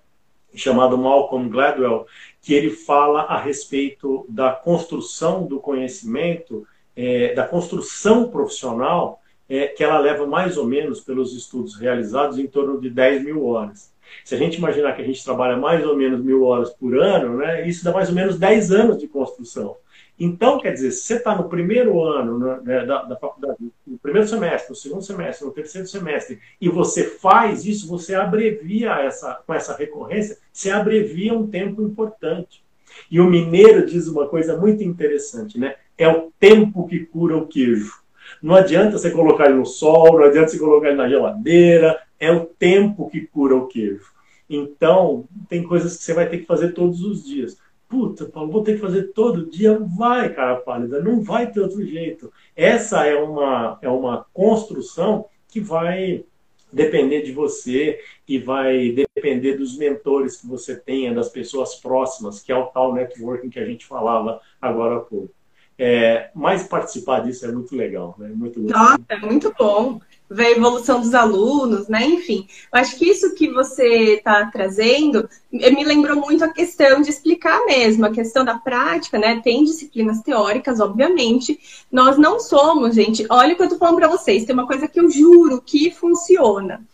Chamado 0.54 0.97
Malcolm 0.97 1.49
Gladwell, 1.49 2.06
que 2.41 2.54
ele 2.54 2.71
fala 2.71 3.21
a 3.21 3.39
respeito 3.39 4.25
da 4.28 4.52
construção 4.52 5.45
do 5.45 5.60
conhecimento, 5.60 6.67
é, 6.95 7.34
da 7.34 7.47
construção 7.47 8.30
profissional, 8.30 9.21
é, 9.47 9.67
que 9.67 9.84
ela 9.84 9.99
leva 9.99 10.28
mais 10.28 10.58
ou 10.58 10.65
menos, 10.65 10.99
pelos 10.99 11.34
estudos 11.36 11.75
realizados, 11.75 12.38
em 12.38 12.47
torno 12.47 12.80
de 12.82 12.89
10 12.89 13.23
mil 13.23 13.45
horas. 13.45 13.93
Se 14.23 14.36
a 14.36 14.38
gente 14.38 14.58
imaginar 14.58 14.93
que 14.93 15.02
a 15.02 15.06
gente 15.06 15.23
trabalha 15.23 15.56
mais 15.56 15.86
ou 15.86 15.95
menos 15.95 16.23
mil 16.23 16.43
horas 16.43 16.71
por 16.71 16.97
ano, 16.97 17.38
né, 17.38 17.67
isso 17.67 17.84
dá 17.84 17.91
mais 17.91 18.10
ou 18.10 18.15
menos 18.15 18.38
10 18.38 18.71
anos 18.71 18.97
de 18.97 19.08
construção. 19.08 19.75
Então, 20.19 20.60
quer 20.60 20.73
dizer, 20.73 20.91
se 20.91 21.03
você 21.03 21.15
está 21.15 21.34
no 21.34 21.47
primeiro 21.47 22.03
ano 22.03 22.38
né, 22.38 22.60
né, 22.63 22.86
da, 22.86 23.03
da, 23.03 23.15
faculdade, 23.15 23.55
no 23.88 23.97
primeiro 23.99 24.27
semestre, 24.27 24.69
no 24.69 24.75
segundo 24.75 25.01
semestre, 25.01 25.45
no 25.45 25.53
terceiro 25.53 25.88
semestre, 25.88 26.39
e 26.60 26.67
você 26.67 27.05
faz 27.05 27.65
isso, 27.65 27.88
você 27.88 28.13
abrevia 28.15 28.99
essa, 28.99 29.41
com 29.47 29.53
essa 29.53 29.77
recorrência, 29.77 30.38
você 30.51 30.71
abrevia 30.71 31.34
um 31.34 31.47
tempo 31.47 31.82
importante. 31.82 32.62
E 33.10 33.21
o 33.21 33.29
mineiro 33.29 33.86
diz 33.86 34.08
uma 34.08 34.27
coisa 34.27 34.58
muito 34.58 34.84
interessante, 34.84 35.58
né? 35.58 35.75
É 35.97 36.10
o 36.10 36.32
tempo 36.38 36.88
que 36.88 37.05
cura 37.05 37.38
o 37.38 37.47
queijo. 37.47 37.93
Não 38.41 38.55
adianta 38.55 38.97
você 38.97 39.12
colocar 39.12 39.45
ele 39.45 39.55
no 39.55 39.65
sol, 39.65 40.19
não 40.19 40.25
adianta 40.25 40.49
você 40.49 40.60
colocar 40.60 40.89
ele 40.89 40.97
na 40.97 41.08
geladeira, 41.08 41.97
é 42.19 42.29
o 42.29 42.45
tempo 42.45 43.10
que 43.10 43.21
cura 43.21 43.55
o 43.55 43.67
queijo. 43.67 44.05
Então, 44.49 45.25
tem 45.47 45.63
coisas 45.63 45.95
que 45.95 46.03
você 46.03 46.13
vai 46.13 46.27
ter 46.27 46.39
que 46.39 46.45
fazer 46.45 46.73
todos 46.73 47.01
os 47.03 47.23
dias 47.23 47.58
puta, 47.89 48.25
Paulo, 48.25 48.52
vou 48.52 48.63
ter 48.63 48.75
que 48.75 48.82
fazer 48.82 49.12
todo 49.13 49.49
dia. 49.49 49.78
Vai, 49.97 50.34
cara 50.34 50.58
pálida, 50.58 51.02
não 51.02 51.21
vai 51.21 51.52
ter 51.52 51.60
outro 51.60 51.84
jeito. 51.84 52.32
Essa 52.56 53.06
é 53.06 53.15
uma, 53.15 53.80
é 53.82 53.89
uma 53.89 54.25
construção 54.32 55.25
que 55.47 55.60
vai 55.60 56.23
depender 56.71 57.23
de 57.23 57.32
você 57.32 57.99
e 58.28 58.38
vai 58.38 58.91
depender 58.91 59.58
dos 59.58 59.75
mentores 59.75 60.39
que 60.39 60.47
você 60.47 60.75
tenha, 60.75 61.13
das 61.13 61.30
pessoas 61.30 61.75
próximas, 61.75 62.41
que 62.41 62.52
é 62.52 62.56
o 62.56 62.67
tal 62.67 62.93
networking 62.93 63.49
que 63.49 63.60
a 63.60 63.65
gente 63.65 63.88
falava 63.88 64.39
agora 64.62 64.97
há 64.97 64.99
pouco. 64.99 65.34
É, 65.82 66.30
mas 66.36 66.67
participar 66.67 67.21
disso 67.21 67.45
é 67.45 67.52
muito 67.52 67.75
legal, 67.75 68.13
né? 68.19 68.28
Muito 68.36 68.60
Nossa, 68.60 68.99
é 69.08 69.17
muito 69.17 69.52
bom. 69.58 69.99
Ver 70.29 70.45
a 70.47 70.51
evolução 70.51 71.01
dos 71.01 71.13
alunos, 71.13 71.87
né? 71.87 72.05
Enfim, 72.05 72.47
eu 72.71 72.79
acho 72.79 72.97
que 72.97 73.09
isso 73.09 73.33
que 73.33 73.49
você 73.51 74.15
está 74.15 74.45
trazendo 74.45 75.27
me 75.51 75.83
lembrou 75.83 76.17
muito 76.17 76.43
a 76.43 76.49
questão 76.49 77.01
de 77.01 77.09
explicar 77.09 77.65
mesmo, 77.65 78.05
a 78.05 78.11
questão 78.11 78.45
da 78.45 78.55
prática, 78.55 79.17
né? 79.17 79.41
Tem 79.43 79.63
disciplinas 79.63 80.21
teóricas, 80.21 80.79
obviamente. 80.79 81.59
Nós 81.91 82.17
não 82.17 82.39
somos, 82.39 82.93
gente. 82.93 83.25
Olha 83.29 83.53
o 83.53 83.55
que 83.55 83.61
eu 83.63 83.65
estou 83.65 83.79
falando 83.79 83.97
para 83.97 84.07
vocês. 84.07 84.45
Tem 84.45 84.53
uma 84.53 84.67
coisa 84.67 84.87
que 84.87 84.99
eu 84.99 85.09
juro 85.09 85.61
que 85.61 85.89
funciona. 85.89 86.85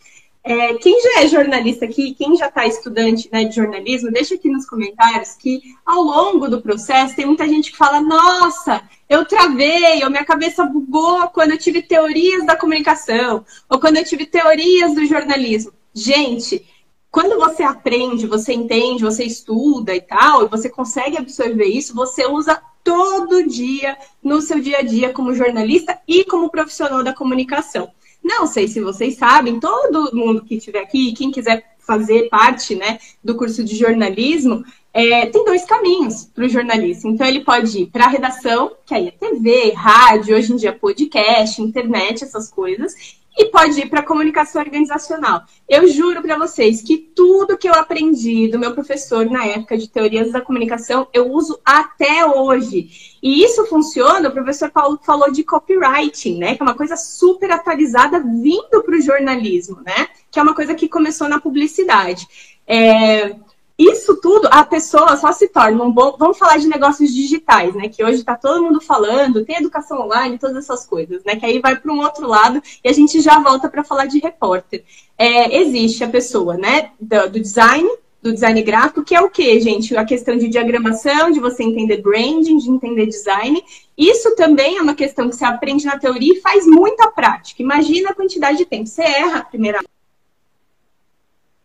É, 0.48 0.74
quem 0.74 1.02
já 1.02 1.22
é 1.22 1.26
jornalista 1.26 1.86
aqui, 1.86 2.14
quem 2.14 2.36
já 2.36 2.46
está 2.46 2.64
estudante 2.64 3.28
né, 3.32 3.42
de 3.42 3.56
jornalismo, 3.56 4.12
deixa 4.12 4.36
aqui 4.36 4.48
nos 4.48 4.64
comentários 4.64 5.32
que 5.32 5.60
ao 5.84 6.00
longo 6.00 6.48
do 6.48 6.62
processo 6.62 7.16
tem 7.16 7.26
muita 7.26 7.48
gente 7.48 7.72
que 7.72 7.76
fala: 7.76 8.00
Nossa, 8.00 8.80
eu 9.08 9.24
travei, 9.24 10.04
ou 10.04 10.08
minha 10.08 10.24
cabeça 10.24 10.64
bugou 10.64 11.26
quando 11.30 11.50
eu 11.50 11.58
tive 11.58 11.82
teorias 11.82 12.46
da 12.46 12.54
comunicação, 12.54 13.44
ou 13.68 13.80
quando 13.80 13.96
eu 13.96 14.04
tive 14.04 14.24
teorias 14.24 14.94
do 14.94 15.04
jornalismo. 15.04 15.72
Gente, 15.92 16.64
quando 17.10 17.40
você 17.40 17.64
aprende, 17.64 18.28
você 18.28 18.52
entende, 18.52 19.02
você 19.02 19.24
estuda 19.24 19.96
e 19.96 20.00
tal, 20.00 20.44
e 20.44 20.48
você 20.48 20.68
consegue 20.70 21.18
absorver 21.18 21.66
isso, 21.66 21.92
você 21.92 22.24
usa 22.24 22.62
todo 22.84 23.48
dia 23.48 23.98
no 24.22 24.40
seu 24.40 24.60
dia 24.60 24.78
a 24.78 24.82
dia 24.82 25.12
como 25.12 25.34
jornalista 25.34 25.98
e 26.06 26.24
como 26.24 26.48
profissional 26.50 27.02
da 27.02 27.12
comunicação. 27.12 27.90
Não 28.26 28.44
sei 28.44 28.66
se 28.66 28.80
vocês 28.80 29.14
sabem, 29.14 29.60
todo 29.60 30.10
mundo 30.12 30.44
que 30.44 30.56
estiver 30.56 30.80
aqui, 30.80 31.12
quem 31.12 31.30
quiser 31.30 31.76
fazer 31.78 32.28
parte 32.28 32.74
né, 32.74 32.98
do 33.22 33.36
curso 33.36 33.62
de 33.62 33.76
jornalismo, 33.76 34.64
é, 34.92 35.26
tem 35.26 35.44
dois 35.44 35.64
caminhos 35.64 36.24
para 36.24 36.44
o 36.44 36.48
jornalista. 36.48 37.06
Então, 37.06 37.24
ele 37.24 37.44
pode 37.44 37.82
ir 37.82 37.86
para 37.86 38.06
a 38.06 38.08
redação, 38.08 38.72
que 38.84 38.92
aí 38.92 39.06
é 39.06 39.10
TV, 39.12 39.72
rádio, 39.76 40.34
hoje 40.34 40.52
em 40.52 40.56
dia 40.56 40.72
podcast, 40.72 41.62
internet, 41.62 42.24
essas 42.24 42.50
coisas, 42.50 42.94
e 43.36 43.46
pode 43.46 43.80
ir 43.80 43.90
para 43.90 44.02
comunicação 44.02 44.62
organizacional. 44.62 45.42
Eu 45.68 45.86
juro 45.86 46.22
para 46.22 46.38
vocês 46.38 46.80
que 46.80 46.96
tudo 46.96 47.58
que 47.58 47.68
eu 47.68 47.74
aprendi 47.74 48.48
do 48.48 48.58
meu 48.58 48.72
professor 48.72 49.26
na 49.26 49.44
época 49.44 49.76
de 49.76 49.88
teorias 49.88 50.32
da 50.32 50.40
comunicação, 50.40 51.06
eu 51.12 51.30
uso 51.30 51.60
até 51.64 52.24
hoje. 52.24 53.16
E 53.22 53.44
isso 53.44 53.66
funciona, 53.66 54.28
o 54.28 54.32
professor 54.32 54.70
Paulo 54.70 54.98
falou 55.04 55.30
de 55.30 55.42
copywriting, 55.42 56.38
né? 56.38 56.54
Que 56.54 56.62
é 56.62 56.64
uma 56.64 56.74
coisa 56.74 56.96
super 56.96 57.50
atualizada 57.50 58.20
vindo 58.20 58.82
para 58.82 58.96
o 58.96 59.00
jornalismo, 59.00 59.80
né? 59.84 60.08
Que 60.30 60.38
é 60.38 60.42
uma 60.42 60.54
coisa 60.54 60.74
que 60.74 60.88
começou 60.88 61.28
na 61.28 61.40
publicidade. 61.40 62.26
É, 62.66 63.36
isso 63.78 64.16
tudo, 64.22 64.48
a 64.50 64.64
pessoa 64.64 65.16
só 65.18 65.32
se 65.32 65.48
torna 65.48 65.84
um 65.84 65.92
bom. 65.92 66.16
Vamos 66.18 66.38
falar 66.38 66.56
de 66.56 66.66
negócios 66.66 67.12
digitais, 67.12 67.74
né? 67.74 67.90
Que 67.90 68.02
hoje 68.02 68.20
está 68.20 68.34
todo 68.34 68.62
mundo 68.62 68.80
falando, 68.80 69.44
tem 69.44 69.56
educação 69.56 70.00
online, 70.00 70.38
todas 70.38 70.56
essas 70.56 70.86
coisas, 70.86 71.22
né? 71.24 71.36
Que 71.36 71.44
aí 71.44 71.60
vai 71.60 71.76
para 71.76 71.92
um 71.92 72.00
outro 72.00 72.26
lado 72.26 72.62
e 72.82 72.88
a 72.88 72.92
gente 72.92 73.20
já 73.20 73.38
volta 73.38 73.68
para 73.68 73.84
falar 73.84 74.06
de 74.06 74.18
repórter. 74.18 74.82
É, 75.18 75.58
existe 75.60 76.02
a 76.02 76.08
pessoa, 76.08 76.56
né? 76.56 76.92
Do, 76.98 77.28
do, 77.32 77.38
design, 77.38 77.86
do 78.22 78.32
design 78.32 78.62
gráfico, 78.62 79.04
que 79.04 79.14
é 79.14 79.20
o 79.20 79.28
quê, 79.28 79.60
gente? 79.60 79.94
A 79.94 80.06
questão 80.06 80.38
de 80.38 80.48
diagramação, 80.48 81.30
de 81.30 81.38
você 81.38 81.62
entender 81.62 81.98
branding, 81.98 82.56
de 82.56 82.70
entender 82.70 83.04
design. 83.04 83.62
Isso 83.96 84.34
também 84.36 84.78
é 84.78 84.82
uma 84.82 84.94
questão 84.94 85.28
que 85.28 85.36
você 85.36 85.44
aprende 85.44 85.84
na 85.84 85.98
teoria 85.98 86.32
e 86.32 86.40
faz 86.40 86.66
muita 86.66 87.10
prática. 87.10 87.62
Imagina 87.62 88.08
a 88.08 88.14
quantidade 88.14 88.56
de 88.56 88.64
tempo. 88.64 88.86
Você 88.86 89.02
erra 89.02 89.40
a 89.40 89.44
primeira. 89.44 89.84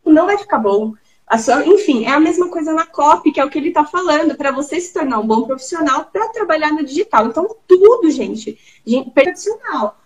Não 0.05 0.25
vai 0.25 0.37
ficar 0.37 0.59
bom 0.59 0.93
sua, 1.37 1.65
enfim, 1.65 2.05
é 2.05 2.09
a 2.09 2.19
mesma 2.19 2.49
coisa 2.49 2.73
na 2.73 2.85
COP, 2.85 3.31
que 3.31 3.39
é 3.39 3.45
o 3.45 3.49
que 3.49 3.57
ele 3.57 3.69
está 3.69 3.85
falando, 3.85 4.35
para 4.35 4.51
você 4.51 4.79
se 4.81 4.91
tornar 4.91 5.19
um 5.19 5.25
bom 5.25 5.43
profissional 5.43 6.09
para 6.11 6.27
trabalhar 6.29 6.71
no 6.71 6.83
digital. 6.83 7.27
Então, 7.27 7.55
tudo, 7.65 8.11
gente, 8.11 8.59
gente 8.85 9.09
profissional. 9.11 10.00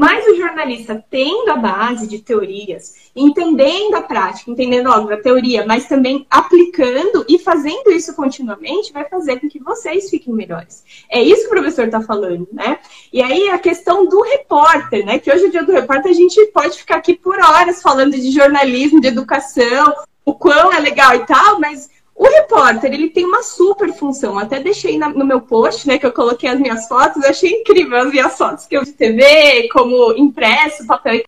Mas 0.00 0.26
o 0.26 0.34
jornalista 0.34 1.04
tendo 1.10 1.50
a 1.50 1.56
base 1.56 2.08
de 2.08 2.20
teorias, 2.20 3.10
entendendo 3.14 3.96
a 3.96 4.00
prática, 4.00 4.50
entendendo 4.50 4.88
óbvio, 4.88 5.14
a 5.14 5.20
teoria, 5.20 5.66
mas 5.66 5.86
também 5.86 6.26
aplicando 6.30 7.22
e 7.28 7.38
fazendo 7.38 7.92
isso 7.92 8.16
continuamente, 8.16 8.94
vai 8.94 9.04
fazer 9.04 9.38
com 9.38 9.46
que 9.46 9.62
vocês 9.62 10.08
fiquem 10.08 10.32
melhores. 10.32 10.82
É 11.10 11.22
isso 11.22 11.42
que 11.42 11.48
o 11.48 11.50
professor 11.50 11.84
está 11.84 12.00
falando, 12.00 12.48
né? 12.50 12.78
E 13.12 13.20
aí 13.20 13.50
a 13.50 13.58
questão 13.58 14.08
do 14.08 14.22
repórter, 14.22 15.04
né? 15.04 15.18
Que 15.18 15.30
hoje 15.30 15.44
o 15.44 15.50
dia 15.50 15.64
do 15.64 15.72
repórter 15.72 16.12
a 16.12 16.14
gente 16.14 16.46
pode 16.46 16.78
ficar 16.78 16.96
aqui 16.96 17.12
por 17.12 17.38
horas 17.38 17.82
falando 17.82 18.12
de 18.12 18.30
jornalismo, 18.30 19.02
de 19.02 19.08
educação, 19.08 19.92
o 20.24 20.32
quão 20.32 20.72
é 20.72 20.80
legal 20.80 21.14
e 21.14 21.26
tal, 21.26 21.60
mas 21.60 21.90
o 22.20 22.28
repórter, 22.28 22.92
ele 22.92 23.08
tem 23.08 23.24
uma 23.24 23.42
super 23.42 23.94
função. 23.94 24.38
Até 24.38 24.60
deixei 24.60 24.98
na, 24.98 25.08
no 25.08 25.24
meu 25.24 25.40
post, 25.40 25.88
né, 25.88 25.98
que 25.98 26.04
eu 26.04 26.12
coloquei 26.12 26.50
as 26.50 26.60
minhas 26.60 26.86
fotos. 26.86 27.24
Achei 27.24 27.50
incrível 27.62 27.96
as 27.96 28.10
minhas 28.10 28.36
fotos 28.36 28.66
que 28.66 28.76
eu 28.76 28.84
de 28.84 28.92
TV, 28.92 29.70
como 29.72 30.12
impresso, 30.12 30.86
papel 30.86 31.14
e 31.14 31.24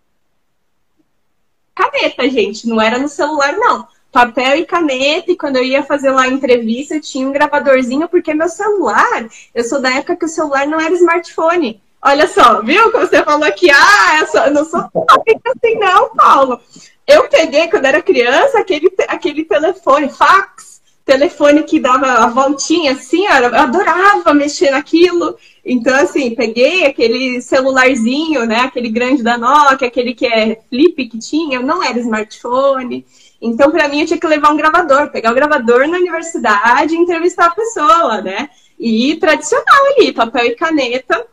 caneta, 1.75 2.29
gente. 2.29 2.69
Não 2.69 2.79
era 2.79 2.99
no 2.99 3.09
celular, 3.09 3.55
não. 3.55 3.89
Papel 4.13 4.57
e 4.57 4.67
caneta, 4.67 5.33
e 5.33 5.37
quando 5.37 5.57
eu 5.57 5.65
ia 5.65 5.83
fazer 5.83 6.11
lá 6.11 6.25
a 6.25 6.29
entrevista, 6.29 6.97
eu 6.97 7.01
tinha 7.01 7.27
um 7.27 7.33
gravadorzinho, 7.33 8.07
porque 8.07 8.35
meu 8.35 8.51
celular, 8.51 9.27
eu 9.55 9.65
sou 9.65 9.81
da 9.81 9.95
época 9.95 10.17
que 10.17 10.27
o 10.27 10.29
celular 10.29 10.67
não 10.67 10.79
era 10.79 10.93
smartphone. 10.93 11.83
Olha 12.03 12.29
só, 12.29 12.61
viu? 12.61 12.93
Como 12.93 13.07
você 13.07 13.25
falou 13.25 13.49
aqui, 13.49 13.71
ah, 13.71 14.19
eu, 14.21 14.27
sou, 14.27 14.41
eu 14.43 14.53
não 14.53 14.65
sou 14.67 14.81
assim, 14.81 15.79
não, 15.79 16.15
Paulo. 16.15 16.61
Eu 17.07 17.31
peguei, 17.31 17.69
quando 17.69 17.87
era 17.87 18.03
criança, 18.03 18.59
aquele, 18.59 18.93
aquele 19.09 19.47
telefone, 19.47 20.11
fax, 20.11 20.72
telefone 21.05 21.63
que 21.65 21.81
dava 21.81 22.07
a 22.07 22.27
voltinha 22.27 22.93
assim, 22.93 23.27
eu 23.27 23.55
adorava 23.55 24.33
mexer 24.35 24.71
naquilo. 24.71 25.37
Então, 25.65 25.95
assim, 25.95 26.35
peguei 26.35 26.85
aquele 26.85 27.41
celularzinho, 27.41 28.45
né? 28.47 28.61
Aquele 28.61 28.89
grande 28.89 29.23
da 29.23 29.39
Nokia, 29.39 29.89
aquele 29.89 30.15
que 30.15 30.27
é 30.27 30.61
flip 30.69 31.09
que 31.09 31.19
tinha, 31.19 31.61
não 31.61 31.83
era 31.83 31.99
smartphone. 31.99 33.05
Então, 33.41 33.71
para 33.71 33.89
mim, 33.89 34.01
eu 34.01 34.07
tinha 34.07 34.19
que 34.19 34.27
levar 34.27 34.53
um 34.53 34.57
gravador, 34.57 35.11
pegar 35.11 35.33
o 35.33 35.35
gravador 35.35 35.87
na 35.89 35.99
universidade 35.99 36.95
e 36.95 36.99
entrevistar 36.99 37.47
a 37.47 37.55
pessoa, 37.55 38.21
né? 38.21 38.49
E 38.79 39.17
tradicional 39.17 39.87
ali, 39.97 40.13
papel 40.13 40.47
e 40.47 40.57
caneta, 40.57 41.27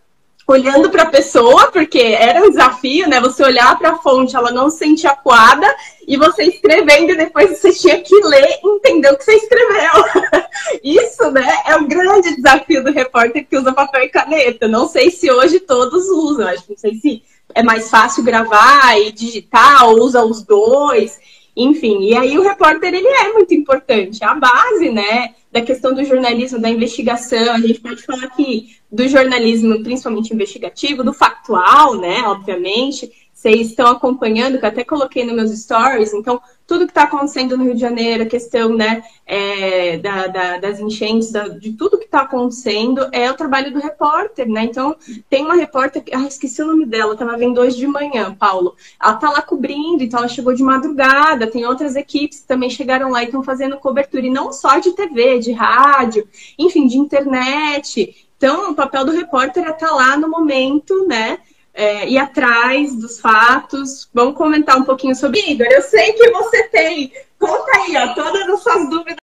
olhando 0.52 0.90
para 0.90 1.04
a 1.04 1.10
pessoa, 1.10 1.72
porque 1.72 2.00
era 2.00 2.44
um 2.44 2.50
desafio, 2.50 3.08
né? 3.08 3.20
Você 3.22 3.44
olhar 3.44 3.78
para 3.78 3.92
a 3.92 3.98
fonte, 3.98 4.36
ela 4.36 4.52
não 4.52 4.70
se 4.70 4.80
sentir 4.80 5.08
acuada, 5.08 5.68
e 6.08 6.18
você 6.18 6.44
escrevendo, 6.44 7.12
e 7.12 7.18
depois 7.18 7.58
você 7.58 7.72
tinha 7.72 8.02
que 8.02 8.16
ler 8.24 8.60
e 8.64 8.68
entender 8.68 9.12
o 9.12 9.18
que 9.18 9.24
você 9.24 9.36
escreveu. 9.36 9.92
Isso, 10.84 11.32
né, 11.32 11.48
é 11.66 11.76
o 11.76 11.88
grande 11.88 12.36
desafio 12.36 12.84
do 12.84 12.92
repórter 12.92 13.46
que 13.48 13.58
usa 13.58 13.72
papel 13.72 14.04
e 14.04 14.10
caneta. 14.10 14.68
Não 14.68 14.88
sei 14.88 15.12
se 15.12 15.32
hoje 15.32 15.60
todos 15.60 16.08
usam, 16.10 16.48
acho 16.48 16.64
que 16.64 16.72
não 16.72 16.78
sei 16.78 16.96
se 16.96 17.24
é 17.54 17.64
mais 17.64 17.90
fácil 17.90 18.24
gravar 18.24 19.00
e 19.00 19.12
digitar, 19.12 19.88
ou 19.88 20.02
usa 20.02 20.24
os 20.24 20.44
dois. 20.44 21.20
Enfim, 21.56 22.04
e 22.04 22.16
aí 22.16 22.38
o 22.38 22.44
repórter 22.44 22.94
ele 22.94 23.08
é 23.08 23.34
muito 23.34 23.54
importante, 23.54 24.24
é 24.24 24.28
a 24.28 24.36
base, 24.36 24.90
né, 24.90 25.34
da 25.52 25.62
questão 25.62 25.94
do 25.94 26.04
jornalismo, 26.04 26.60
da 26.60 26.70
investigação. 26.70 27.54
A 27.54 27.60
gente 27.60 27.80
pode 27.80 28.04
falar 28.04 28.26
aqui 28.26 28.78
do 28.92 29.08
jornalismo, 29.08 29.84
principalmente 29.84 30.34
investigativo, 30.34 31.04
do 31.04 31.14
factual, 31.14 32.00
né, 32.00 32.22
obviamente, 32.26 33.12
vocês 33.34 33.70
estão 33.70 33.88
acompanhando, 33.88 34.60
que 34.60 34.66
eu 34.66 34.70
até 34.70 34.84
coloquei 34.84 35.24
nos 35.24 35.34
meus 35.34 35.52
stories, 35.62 36.14
então 36.14 36.42
tudo 36.70 36.86
que 36.86 36.92
está 36.92 37.04
acontecendo 37.04 37.58
no 37.58 37.64
Rio 37.64 37.74
de 37.74 37.82
Janeiro, 37.82 38.22
a 38.22 38.28
questão 38.28 38.70
né, 38.76 39.04
é, 39.26 39.98
da, 39.98 40.28
da, 40.28 40.58
das 40.60 40.80
enchentes, 40.80 41.32
da, 41.32 41.48
de 41.48 41.74
tudo 41.74 41.98
que 41.98 42.06
está 42.06 42.22
acontecendo, 42.22 43.10
é 43.12 43.30
o 43.32 43.34
trabalho 43.34 43.74
do 43.74 43.80
repórter, 43.80 44.48
né? 44.48 44.66
Então, 44.66 44.96
tem 45.28 45.44
uma 45.44 45.56
repórter, 45.56 46.04
ah, 46.14 46.28
esqueci 46.28 46.62
o 46.62 46.68
nome 46.68 46.86
dela, 46.86 47.14
estava 47.14 47.36
vendo 47.36 47.60
hoje 47.60 47.76
de 47.76 47.88
manhã, 47.88 48.36
Paulo. 48.36 48.76
Ela 49.02 49.16
está 49.16 49.32
lá 49.32 49.42
cobrindo, 49.42 50.04
então 50.04 50.20
ela 50.20 50.28
chegou 50.28 50.54
de 50.54 50.62
madrugada, 50.62 51.48
tem 51.48 51.66
outras 51.66 51.96
equipes 51.96 52.42
que 52.42 52.48
também 52.48 52.70
chegaram 52.70 53.10
lá 53.10 53.24
e 53.24 53.26
estão 53.26 53.42
fazendo 53.42 53.76
cobertura, 53.78 54.28
e 54.28 54.30
não 54.30 54.54
só 54.54 54.78
de 54.78 54.92
TV, 54.92 55.40
de 55.40 55.52
rádio, 55.52 56.28
enfim, 56.56 56.86
de 56.86 57.00
internet. 57.00 58.28
Então, 58.38 58.72
o 58.72 58.76
papel 58.76 59.06
do 59.06 59.12
repórter 59.12 59.66
é 59.66 59.72
estar 59.72 59.88
tá 59.88 59.96
lá 59.96 60.16
no 60.16 60.30
momento, 60.30 61.08
né? 61.08 61.40
É, 61.80 62.10
ir 62.10 62.18
atrás 62.18 62.94
dos 62.94 63.22
fatos. 63.22 64.10
Vamos 64.14 64.36
comentar 64.36 64.78
um 64.78 64.84
pouquinho 64.84 65.16
sobre 65.16 65.40
Igor. 65.40 65.66
Eu 65.68 65.82
sei 65.82 66.12
que 66.12 66.30
você 66.30 66.64
tem. 66.64 67.14
Conta 67.40 67.72
aí, 67.78 67.96
ó, 67.96 68.14
todas 68.14 68.50
as 68.50 68.62
suas 68.62 68.90
dúvidas. 68.90 69.16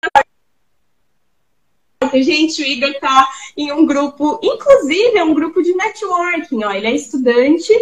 Gente, 2.15 2.63
o 2.63 2.67
Igor 2.67 2.91
está 2.91 3.29
em 3.57 3.73
um 3.73 3.85
grupo, 3.85 4.39
inclusive 4.41 5.19
é 5.19 5.25
um 5.25 5.35
grupo 5.35 5.61
de 5.63 5.75
networking, 5.75 6.63
ó. 6.63 6.71
Ele 6.71 6.87
é 6.87 6.95
estudante 6.95 7.73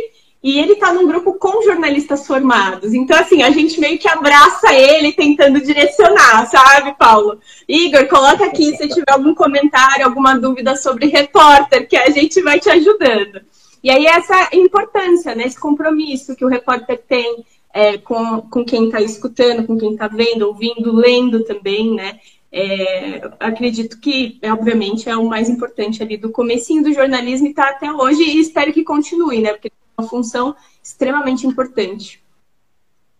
e 0.42 0.58
ele 0.58 0.72
está 0.72 0.90
num 0.90 1.06
grupo 1.06 1.34
com 1.34 1.62
jornalistas 1.62 2.26
formados. 2.26 2.94
Então, 2.94 3.18
assim, 3.18 3.42
a 3.42 3.50
gente 3.50 3.78
meio 3.78 3.98
que 3.98 4.08
abraça 4.08 4.72
ele 4.72 5.12
tentando 5.12 5.60
direcionar, 5.60 6.46
sabe, 6.46 6.96
Paulo? 6.98 7.38
Igor, 7.68 8.08
coloca 8.08 8.46
aqui 8.46 8.74
se 8.76 8.88
tiver 8.88 9.12
algum 9.12 9.34
comentário, 9.34 10.06
alguma 10.06 10.34
dúvida 10.38 10.76
sobre 10.76 11.08
repórter, 11.08 11.86
que 11.86 11.96
a 11.96 12.08
gente 12.08 12.40
vai 12.40 12.58
te 12.58 12.70
ajudando. 12.70 13.42
E 13.82 13.90
aí 13.90 14.06
essa 14.06 14.50
importância, 14.52 15.34
né, 15.34 15.44
esse 15.44 15.58
compromisso 15.58 16.36
que 16.36 16.44
o 16.44 16.48
repórter 16.48 17.02
tem 17.02 17.44
é, 17.72 17.98
com, 17.98 18.42
com 18.42 18.64
quem 18.64 18.86
está 18.86 19.00
escutando, 19.00 19.66
com 19.66 19.76
quem 19.76 19.92
está 19.92 20.06
vendo, 20.06 20.46
ouvindo, 20.46 20.94
lendo 20.94 21.44
também, 21.44 21.94
né? 21.94 22.20
É, 22.54 23.30
acredito 23.40 23.98
que, 23.98 24.38
obviamente, 24.44 25.08
é 25.08 25.16
o 25.16 25.26
mais 25.26 25.48
importante 25.48 26.02
ali 26.02 26.18
do 26.18 26.30
comecinho 26.30 26.82
do 26.82 26.92
jornalismo 26.92 27.46
e 27.46 27.50
está 27.50 27.70
até 27.70 27.90
hoje 27.90 28.22
e 28.22 28.40
espero 28.40 28.72
que 28.74 28.84
continue, 28.84 29.40
né? 29.40 29.52
Porque 29.52 29.72
uma 29.96 30.06
função 30.06 30.54
extremamente 30.82 31.46
importante. 31.46 32.22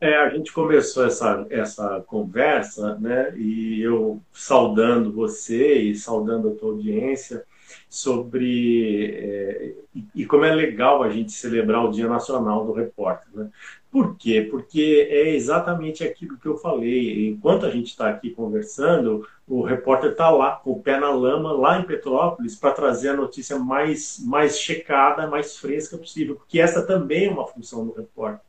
É, 0.01 0.17
a 0.17 0.29
gente 0.31 0.53
começou 0.53 1.07
essa, 1.07 1.47
essa 1.49 2.05
conversa, 2.07 2.97
né? 2.99 3.33
E 3.37 3.81
eu 3.81 4.21
saudando 4.33 5.13
você 5.13 5.79
e 5.79 5.95
saudando 5.95 6.49
a 6.49 6.55
tua 6.55 6.73
audiência 6.73 7.45
sobre 7.89 9.15
é, 9.15 9.75
e, 9.95 10.23
e, 10.23 10.27
como 10.27 10.45
é 10.45 10.55
legal 10.55 11.03
a 11.03 11.11
gente 11.11 11.33
celebrar 11.33 11.85
o 11.85 11.91
Dia 11.91 12.09
Nacional 12.09 12.65
do 12.65 12.73
Repórter, 12.73 13.29
né? 13.35 13.51
Por 13.91 14.17
quê? 14.17 14.49
Porque 14.51 15.07
é 15.11 15.35
exatamente 15.35 16.03
aquilo 16.03 16.39
que 16.39 16.47
eu 16.47 16.57
falei. 16.57 17.29
Enquanto 17.29 17.67
a 17.67 17.71
gente 17.71 17.89
está 17.89 18.09
aqui 18.09 18.31
conversando, 18.31 19.29
o 19.47 19.63
repórter 19.63 20.13
está 20.13 20.31
lá, 20.31 20.53
com 20.53 20.73
o 20.73 20.83
pé 20.83 20.99
na 20.99 21.11
lama, 21.11 21.53
lá 21.53 21.79
em 21.79 21.85
Petrópolis, 21.85 22.57
para 22.57 22.73
trazer 22.73 23.11
a 23.11 23.17
notícia 23.17 23.59
mais, 23.59 24.19
mais 24.25 24.59
checada, 24.59 25.27
mais 25.27 25.59
fresca 25.59 25.99
possível. 25.99 26.37
Porque 26.37 26.59
essa 26.59 26.87
também 26.87 27.27
é 27.27 27.31
uma 27.31 27.47
função 27.47 27.85
do 27.87 27.93
repórter. 27.93 28.41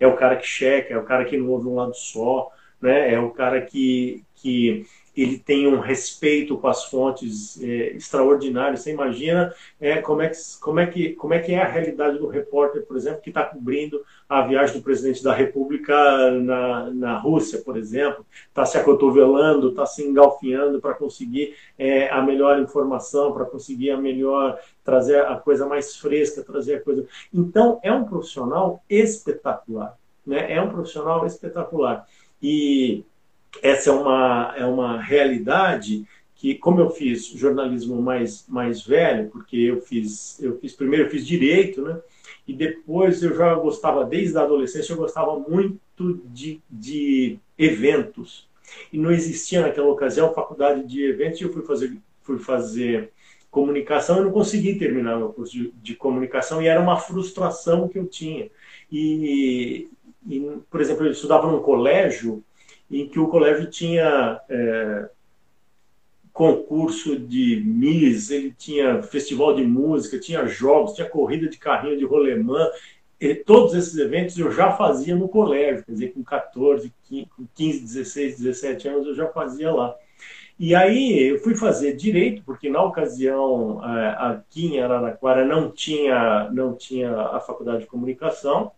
É 0.00 0.06
o 0.08 0.16
cara 0.16 0.34
que 0.34 0.46
checa, 0.46 0.92
é 0.92 0.98
o 0.98 1.04
cara 1.04 1.24
que 1.24 1.36
não 1.36 1.48
ouve 1.48 1.68
um 1.68 1.76
lado 1.76 1.94
só, 1.94 2.50
né? 2.80 3.14
é 3.14 3.20
o 3.20 3.30
cara 3.30 3.60
que, 3.60 4.24
que 4.34 4.84
ele 5.22 5.38
tem 5.38 5.66
um 5.66 5.80
respeito 5.80 6.56
com 6.56 6.68
as 6.68 6.84
fontes 6.84 7.60
é, 7.60 7.90
extraordinário. 7.96 8.78
Você 8.78 8.92
imagina 8.92 9.52
é, 9.80 10.00
como, 10.00 10.22
é 10.22 10.28
que, 10.28 10.38
como, 10.60 10.78
é 10.78 10.86
que, 10.86 11.12
como 11.14 11.34
é 11.34 11.40
que 11.40 11.52
é 11.52 11.60
a 11.60 11.66
realidade 11.66 12.18
do 12.18 12.28
repórter, 12.28 12.86
por 12.86 12.96
exemplo, 12.96 13.20
que 13.20 13.30
está 13.30 13.44
cobrindo 13.44 14.00
a 14.28 14.42
viagem 14.42 14.76
do 14.76 14.82
presidente 14.82 15.24
da 15.24 15.32
República 15.32 16.30
na, 16.30 16.90
na 16.90 17.18
Rússia, 17.18 17.60
por 17.64 17.76
exemplo, 17.76 18.24
está 18.46 18.64
se 18.64 18.78
acotovelando, 18.78 19.70
está 19.70 19.86
se 19.86 20.04
engalfinhando 20.04 20.80
para 20.80 20.94
conseguir 20.94 21.56
é, 21.76 22.08
a 22.10 22.22
melhor 22.22 22.60
informação, 22.60 23.32
para 23.32 23.44
conseguir 23.44 23.90
a 23.90 23.96
melhor 23.96 24.56
trazer 24.84 25.24
a 25.26 25.36
coisa 25.36 25.66
mais 25.66 25.96
fresca, 25.96 26.44
trazer 26.44 26.76
a 26.76 26.80
coisa. 26.80 27.04
Então 27.34 27.80
é 27.82 27.92
um 27.92 28.04
profissional 28.04 28.82
espetacular, 28.88 29.96
né? 30.24 30.52
É 30.52 30.62
um 30.62 30.68
profissional 30.68 31.26
espetacular 31.26 32.06
e 32.42 33.04
essa 33.62 33.90
é 33.90 33.92
uma, 33.92 34.54
é 34.56 34.64
uma 34.64 35.00
realidade 35.00 36.04
que, 36.34 36.54
como 36.54 36.80
eu 36.80 36.90
fiz 36.90 37.26
jornalismo 37.26 38.00
mais, 38.00 38.46
mais 38.48 38.82
velho, 38.82 39.28
porque 39.28 39.56
eu 39.56 39.80
fiz, 39.80 40.40
eu 40.40 40.56
fiz 40.58 40.72
primeiro 40.72 41.06
eu 41.06 41.10
fiz 41.10 41.26
direito, 41.26 41.82
né? 41.82 42.00
E 42.46 42.52
depois 42.52 43.22
eu 43.22 43.34
já 43.36 43.54
gostava, 43.54 44.04
desde 44.04 44.38
a 44.38 44.42
adolescência, 44.42 44.92
eu 44.92 44.96
gostava 44.96 45.38
muito 45.38 46.20
de, 46.26 46.60
de 46.70 47.38
eventos. 47.58 48.48
E 48.92 48.98
não 48.98 49.10
existia 49.10 49.62
naquela 49.62 49.88
ocasião 49.88 50.32
faculdade 50.32 50.86
de 50.86 51.02
eventos, 51.04 51.40
e 51.40 51.44
eu 51.44 51.52
fui 51.52 51.62
fazer, 51.62 51.98
fui 52.22 52.38
fazer 52.38 53.10
comunicação, 53.50 54.18
eu 54.18 54.24
não 54.24 54.30
consegui 54.30 54.78
terminar 54.78 55.18
meu 55.18 55.30
curso 55.30 55.52
de, 55.52 55.72
de 55.82 55.94
comunicação, 55.96 56.62
e 56.62 56.68
era 56.68 56.80
uma 56.80 56.96
frustração 56.96 57.88
que 57.88 57.98
eu 57.98 58.06
tinha. 58.06 58.48
E, 58.92 59.90
e, 60.26 60.40
por 60.70 60.80
exemplo, 60.80 61.04
eu 61.04 61.10
estudava 61.10 61.50
num 61.50 61.60
colégio 61.60 62.44
em 62.90 63.08
que 63.08 63.18
o 63.18 63.28
colégio 63.28 63.70
tinha 63.70 64.40
é, 64.48 65.08
concurso 66.32 67.18
de 67.18 67.62
Miss, 67.66 68.30
ele 68.30 68.54
tinha 68.56 69.02
festival 69.02 69.56
de 69.56 69.64
música, 69.64 70.20
tinha 70.20 70.46
jogos, 70.46 70.94
tinha 70.94 71.08
corrida 71.08 71.48
de 71.48 71.58
carrinho 71.58 71.98
de 71.98 72.04
rolemã. 72.04 72.70
E 73.20 73.34
todos 73.34 73.74
esses 73.74 73.98
eventos 73.98 74.38
eu 74.38 74.52
já 74.52 74.70
fazia 74.70 75.16
no 75.16 75.28
colégio, 75.28 75.84
quer 75.84 75.92
dizer, 75.92 76.12
com 76.12 76.22
14, 76.22 76.92
15, 77.54 77.80
16, 77.80 78.38
17 78.38 78.88
anos 78.88 79.06
eu 79.08 79.14
já 79.14 79.26
fazia 79.26 79.72
lá. 79.72 79.96
E 80.58 80.74
aí 80.74 81.28
eu 81.28 81.38
fui 81.40 81.54
fazer 81.54 81.94
direito, 81.94 82.42
porque 82.44 82.68
na 82.68 82.82
ocasião 82.82 83.80
é, 83.84 84.16
aqui 84.18 84.66
em 84.66 84.80
Araraquara 84.80 85.44
não 85.44 85.70
tinha, 85.70 86.48
não 86.52 86.74
tinha 86.74 87.12
a 87.12 87.40
faculdade 87.40 87.80
de 87.80 87.86
comunicação. 87.86 88.72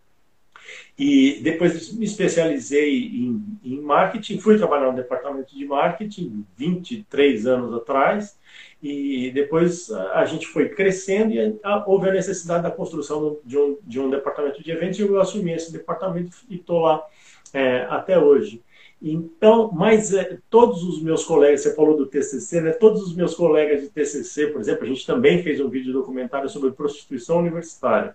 E 0.99 1.41
depois 1.43 1.93
me 1.93 2.05
especializei 2.05 3.07
em, 3.07 3.43
em, 3.64 3.81
marketing, 3.81 4.39
fui 4.39 4.59
trabalhar 4.59 4.91
no 4.91 4.97
departamento 4.97 5.57
de 5.57 5.64
marketing 5.64 6.45
23 6.57 7.47
anos 7.47 7.75
atrás, 7.75 8.39
e 8.83 9.31
depois 9.33 9.91
a 9.91 10.25
gente 10.25 10.47
foi 10.47 10.68
crescendo 10.68 11.33
e 11.33 11.61
houve 11.87 12.09
a 12.09 12.12
necessidade 12.12 12.62
da 12.62 12.71
construção 12.71 13.39
de 13.45 13.59
um, 13.59 13.79
de 13.83 14.01
um 14.01 14.09
departamento 14.09 14.62
de 14.62 14.71
eventos 14.71 14.99
e 14.99 15.03
eu 15.03 15.21
assumi 15.21 15.53
esse 15.53 15.71
departamento 15.71 16.37
e 16.49 16.57
estou 16.57 16.81
lá 16.81 17.05
é, 17.53 17.87
até 17.91 18.18
hoje. 18.18 18.62
Então, 19.03 19.71
mas 19.73 20.12
é, 20.12 20.39
todos 20.51 20.83
os 20.83 21.03
meus 21.03 21.25
colegas, 21.25 21.62
você 21.62 21.75
falou 21.75 21.97
do 21.97 22.07
TCC, 22.07 22.61
né? 22.61 22.73
Todos 22.73 23.03
os 23.03 23.16
meus 23.16 23.35
colegas 23.35 23.81
de 23.81 23.89
TCC, 23.89 24.49
por 24.49 24.61
exemplo, 24.61 24.85
a 24.85 24.87
gente 24.87 25.07
também 25.07 25.43
fez 25.43 25.59
um 25.59 25.71
vídeo 25.71 25.93
documentário 25.93 26.51
sobre 26.51 26.71
prostituição 26.73 27.39
universitária. 27.39 28.14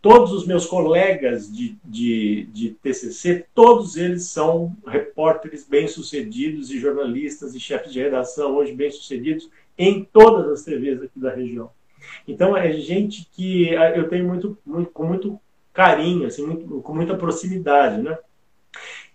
Todos 0.00 0.32
os 0.32 0.46
meus 0.46 0.66
colegas 0.66 1.50
de, 1.50 1.76
de, 1.84 2.48
de 2.52 2.70
TCC, 2.70 3.46
todos 3.54 3.96
eles 3.96 4.24
são 4.24 4.76
repórteres 4.86 5.66
bem-sucedidos 5.66 6.70
e 6.70 6.78
jornalistas 6.80 7.54
e 7.54 7.60
chefes 7.60 7.92
de 7.92 8.00
redação 8.00 8.56
hoje 8.56 8.72
bem-sucedidos 8.72 9.48
em 9.78 10.04
todas 10.04 10.50
as 10.50 10.64
TVs 10.64 11.02
aqui 11.02 11.18
da 11.18 11.32
região. 11.32 11.70
Então, 12.26 12.56
é 12.56 12.72
gente 12.72 13.28
que 13.32 13.76
ah, 13.76 13.90
eu 13.96 14.08
tenho 14.08 14.26
muito, 14.26 14.58
muito 14.66 14.90
com 14.90 15.04
muito 15.04 15.40
carinho, 15.72 16.26
assim, 16.26 16.44
muito, 16.44 16.80
com 16.80 16.94
muita 16.94 17.16
proximidade, 17.16 18.02
né? 18.02 18.18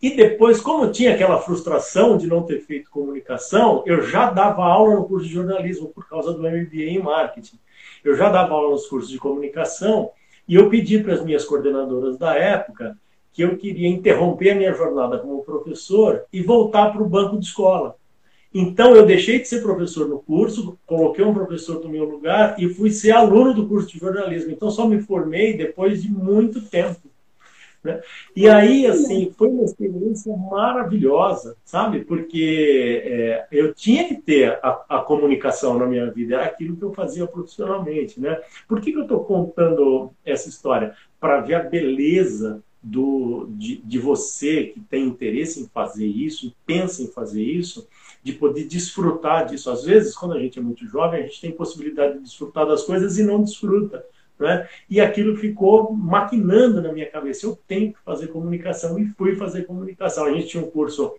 E 0.01 0.15
depois, 0.15 0.61
como 0.61 0.91
tinha 0.91 1.13
aquela 1.13 1.39
frustração 1.41 2.17
de 2.17 2.27
não 2.27 2.43
ter 2.43 2.61
feito 2.61 2.89
comunicação, 2.89 3.83
eu 3.85 4.03
já 4.03 4.29
dava 4.29 4.63
aula 4.63 4.95
no 4.95 5.05
curso 5.05 5.27
de 5.27 5.33
jornalismo 5.33 5.89
por 5.89 6.07
causa 6.07 6.31
do 6.31 6.43
MBA 6.43 6.83
em 6.83 7.01
marketing. 7.01 7.59
Eu 8.03 8.15
já 8.15 8.29
dava 8.29 8.53
aula 8.53 8.71
nos 8.71 8.85
cursos 8.85 9.09
de 9.09 9.17
comunicação 9.17 10.11
e 10.47 10.55
eu 10.55 10.69
pedi 10.69 10.99
para 10.99 11.13
as 11.13 11.23
minhas 11.23 11.43
coordenadoras 11.43 12.17
da 12.17 12.35
época 12.35 12.97
que 13.33 13.43
eu 13.43 13.57
queria 13.57 13.87
interromper 13.87 14.51
a 14.51 14.55
minha 14.55 14.73
jornada 14.73 15.19
como 15.19 15.43
professor 15.43 16.23
e 16.33 16.41
voltar 16.41 16.91
para 16.91 17.03
o 17.03 17.09
banco 17.09 17.37
de 17.37 17.45
escola. 17.45 17.95
Então 18.53 18.95
eu 18.95 19.05
deixei 19.05 19.39
de 19.39 19.47
ser 19.47 19.61
professor 19.61 20.07
no 20.07 20.19
curso, 20.19 20.77
coloquei 20.85 21.23
um 21.23 21.33
professor 21.33 21.83
no 21.83 21.89
meu 21.89 22.05
lugar 22.05 22.55
e 22.57 22.69
fui 22.69 22.89
ser 22.89 23.11
aluno 23.11 23.53
do 23.53 23.67
curso 23.67 23.89
de 23.89 23.99
jornalismo. 23.99 24.51
Então 24.51 24.71
só 24.71 24.87
me 24.87 25.01
formei 25.01 25.55
depois 25.55 26.01
de 26.01 26.09
muito 26.09 26.61
tempo. 26.61 27.01
Né? 27.83 28.01
E 28.35 28.49
aí, 28.49 28.85
assim, 28.85 29.31
foi 29.37 29.49
uma 29.49 29.63
experiência 29.63 30.35
maravilhosa, 30.35 31.55
sabe? 31.63 32.03
Porque 32.03 33.01
é, 33.05 33.47
eu 33.51 33.73
tinha 33.73 34.07
que 34.07 34.15
ter 34.15 34.59
a, 34.63 34.85
a, 34.89 34.99
comunicação 35.01 35.77
na 35.77 35.85
minha 35.85 36.11
vida, 36.11 36.35
era 36.35 36.45
aquilo 36.45 36.75
que 36.75 36.83
eu 36.83 36.93
fazia 36.93 37.27
profissionalmente, 37.27 38.19
né? 38.19 38.39
Por 38.67 38.81
que, 38.81 38.91
que 38.91 38.97
eu 38.97 39.03
estou 39.03 39.23
contando 39.23 40.11
essa 40.25 40.49
história? 40.49 40.95
Para 41.19 41.41
ver 41.41 41.55
a 41.55 41.63
beleza 41.63 42.63
do, 42.81 43.47
de, 43.49 43.77
de 43.77 43.99
você 43.99 44.65
que 44.65 44.79
tem 44.79 45.05
interesse 45.05 45.61
em 45.61 45.67
fazer 45.67 46.05
isso, 46.05 46.55
pensa 46.65 47.01
em 47.01 47.07
fazer 47.07 47.43
isso, 47.43 47.87
de 48.23 48.33
poder 48.33 48.65
desfrutar 48.65 49.45
disso. 49.45 49.69
Às 49.69 49.83
vezes, 49.83 50.15
quando 50.15 50.33
a 50.33 50.39
gente 50.39 50.59
é 50.59 50.61
muito 50.61 50.85
jovem, 50.87 51.19
a 51.19 51.23
gente 51.23 51.41
tem 51.41 51.51
possibilidade 51.51 52.15
de 52.15 52.23
desfrutar 52.23 52.65
das 52.65 52.83
coisas 52.83 53.17
e 53.17 53.23
não 53.23 53.43
desfruta. 53.43 54.05
Né? 54.39 54.67
E 54.89 55.01
aquilo 55.01 55.35
ficou 55.35 55.91
maquinando 55.93 56.81
na 56.81 56.91
minha 56.91 57.09
cabeça. 57.09 57.45
Eu 57.45 57.57
tenho 57.67 57.93
que 57.93 57.99
fazer 58.05 58.27
comunicação 58.27 58.99
e 58.99 59.07
fui 59.07 59.35
fazer 59.35 59.63
comunicação. 59.63 60.25
A 60.25 60.31
gente 60.31 60.47
tinha 60.47 60.63
um 60.63 60.69
curso 60.69 61.15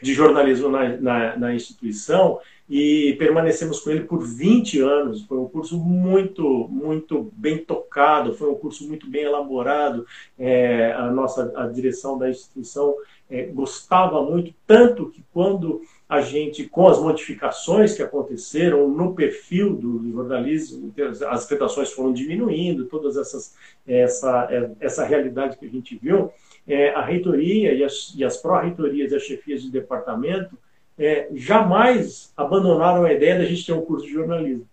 de 0.00 0.12
jornalismo 0.12 0.68
na, 0.68 0.96
na, 0.96 1.36
na, 1.36 1.54
instituição 1.54 2.40
e 2.68 3.14
permanecemos 3.18 3.80
com 3.80 3.90
ele 3.90 4.04
por 4.04 4.22
20 4.22 4.80
anos. 4.80 5.22
Foi 5.22 5.38
um 5.38 5.48
curso 5.48 5.78
muito, 5.78 6.68
muito 6.68 7.32
bem 7.34 7.58
tocado, 7.58 8.34
foi 8.34 8.50
um 8.50 8.54
curso 8.54 8.86
muito 8.86 9.08
bem 9.08 9.22
elaborado. 9.22 10.06
É, 10.38 10.92
a 10.92 11.10
nossa 11.10 11.52
a 11.56 11.66
direção 11.66 12.18
da 12.18 12.28
instituição 12.28 12.94
é, 13.30 13.44
gostava 13.44 14.22
muito, 14.22 14.54
tanto 14.66 15.10
que 15.10 15.24
quando 15.32 15.82
a 16.12 16.20
gente, 16.20 16.68
com 16.68 16.86
as 16.88 17.00
modificações 17.00 17.94
que 17.94 18.02
aconteceram 18.02 18.86
no 18.86 19.14
perfil 19.14 19.72
do 19.72 20.12
jornalismo, 20.12 20.92
as 21.26 21.48
redações 21.48 21.90
foram 21.90 22.12
diminuindo, 22.12 22.84
todas 22.84 23.16
essas 23.16 23.54
essa, 23.86 24.46
essa 24.78 25.06
realidade 25.06 25.56
que 25.56 25.64
a 25.64 25.70
gente 25.70 25.96
viu, 25.96 26.30
é, 26.68 26.90
a 26.90 27.02
reitoria 27.02 27.72
e 27.72 27.82
as, 27.82 28.12
e 28.14 28.22
as 28.22 28.36
pró-reitorias 28.36 29.10
e 29.10 29.16
as 29.16 29.22
chefias 29.22 29.62
de 29.62 29.70
departamento 29.70 30.54
é, 30.98 31.28
jamais 31.32 32.30
abandonaram 32.36 33.04
a 33.04 33.12
ideia 33.14 33.38
da 33.38 33.46
gente 33.46 33.64
ter 33.64 33.72
um 33.72 33.80
curso 33.80 34.04
de 34.04 34.12
jornalismo. 34.12 34.68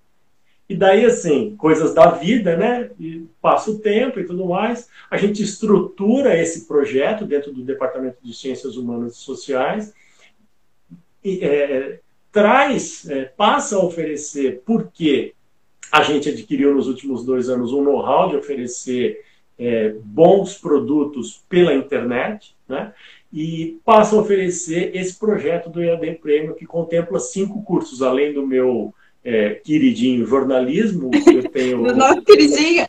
E 0.67 0.75
daí, 0.75 1.05
assim, 1.05 1.55
coisas 1.55 1.93
da 1.93 2.11
vida, 2.11 2.57
né? 2.57 2.91
E 2.99 3.25
passa 3.41 3.71
o 3.71 3.79
tempo 3.79 4.19
e 4.19 4.25
tudo 4.25 4.45
mais. 4.45 4.89
A 5.09 5.15
gente 5.15 5.41
estrutura 5.41 6.37
esse 6.37 6.67
projeto 6.67 7.25
dentro 7.25 7.53
do 7.53 7.63
Departamento 7.63 8.17
de 8.21 8.33
Ciências 8.33 8.75
Humanas 8.75 9.13
e 9.13 9.19
Sociais 9.19 9.93
é, 11.25 11.99
traz, 12.31 13.09
é, 13.09 13.25
passa 13.25 13.75
a 13.75 13.83
oferecer, 13.83 14.61
porque 14.65 15.33
a 15.91 16.03
gente 16.03 16.29
adquiriu 16.29 16.73
nos 16.73 16.87
últimos 16.87 17.25
dois 17.25 17.49
anos 17.49 17.73
um 17.73 17.83
know-how 17.83 18.29
de 18.29 18.35
oferecer 18.35 19.23
é, 19.57 19.93
bons 20.03 20.57
produtos 20.57 21.43
pela 21.49 21.73
internet, 21.73 22.55
né? 22.67 22.93
e 23.31 23.79
passa 23.85 24.15
a 24.15 24.19
oferecer 24.19 24.95
esse 24.95 25.17
projeto 25.17 25.69
do 25.69 25.83
EAD 25.83 26.15
Prêmio, 26.15 26.55
que 26.55 26.65
contempla 26.65 27.19
cinco 27.19 27.61
cursos, 27.63 28.01
além 28.01 28.33
do 28.33 28.45
meu 28.45 28.93
é, 29.23 29.51
queridinho 29.51 30.25
jornalismo, 30.25 31.11
que 31.11 31.35
eu 31.35 31.43
tenho. 31.49 31.83
do 31.83 31.95
nosso 31.95 32.21
queridinho! 32.23 32.85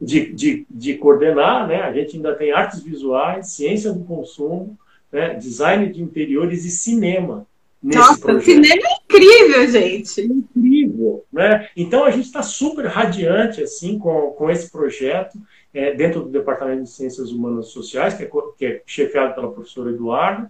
De, 0.00 0.26
de, 0.26 0.32
de, 0.32 0.66
de 0.68 0.94
coordenar, 0.94 1.66
né? 1.66 1.82
A 1.82 1.92
gente 1.92 2.16
ainda 2.16 2.34
tem 2.34 2.52
artes 2.52 2.82
visuais, 2.82 3.48
ciência 3.48 3.92
do 3.92 4.04
consumo, 4.04 4.76
né? 5.12 5.34
design 5.34 5.92
de 5.92 6.02
interiores 6.02 6.64
e 6.64 6.70
cinema. 6.70 7.46
Nossa, 7.82 8.20
projeto. 8.20 8.44
cinema 8.44 8.82
é 8.86 9.04
incrível, 9.04 9.68
gente. 9.68 10.20
É 10.20 10.24
incrível, 10.24 11.24
né? 11.32 11.68
Então 11.76 12.04
a 12.04 12.10
gente 12.10 12.26
está 12.26 12.42
super 12.42 12.86
radiante 12.86 13.62
assim 13.62 13.98
com, 13.98 14.30
com 14.30 14.48
esse 14.48 14.70
projeto 14.70 15.36
é, 15.74 15.92
dentro 15.92 16.22
do 16.22 16.28
Departamento 16.28 16.84
de 16.84 16.90
Ciências 16.90 17.32
Humanas 17.32 17.66
e 17.66 17.70
Sociais, 17.70 18.14
que 18.14 18.22
é, 18.22 18.30
que 18.56 18.66
é 18.66 18.82
chefiado 18.86 19.34
pela 19.34 19.50
professora 19.50 19.90
Eduardo. 19.90 20.48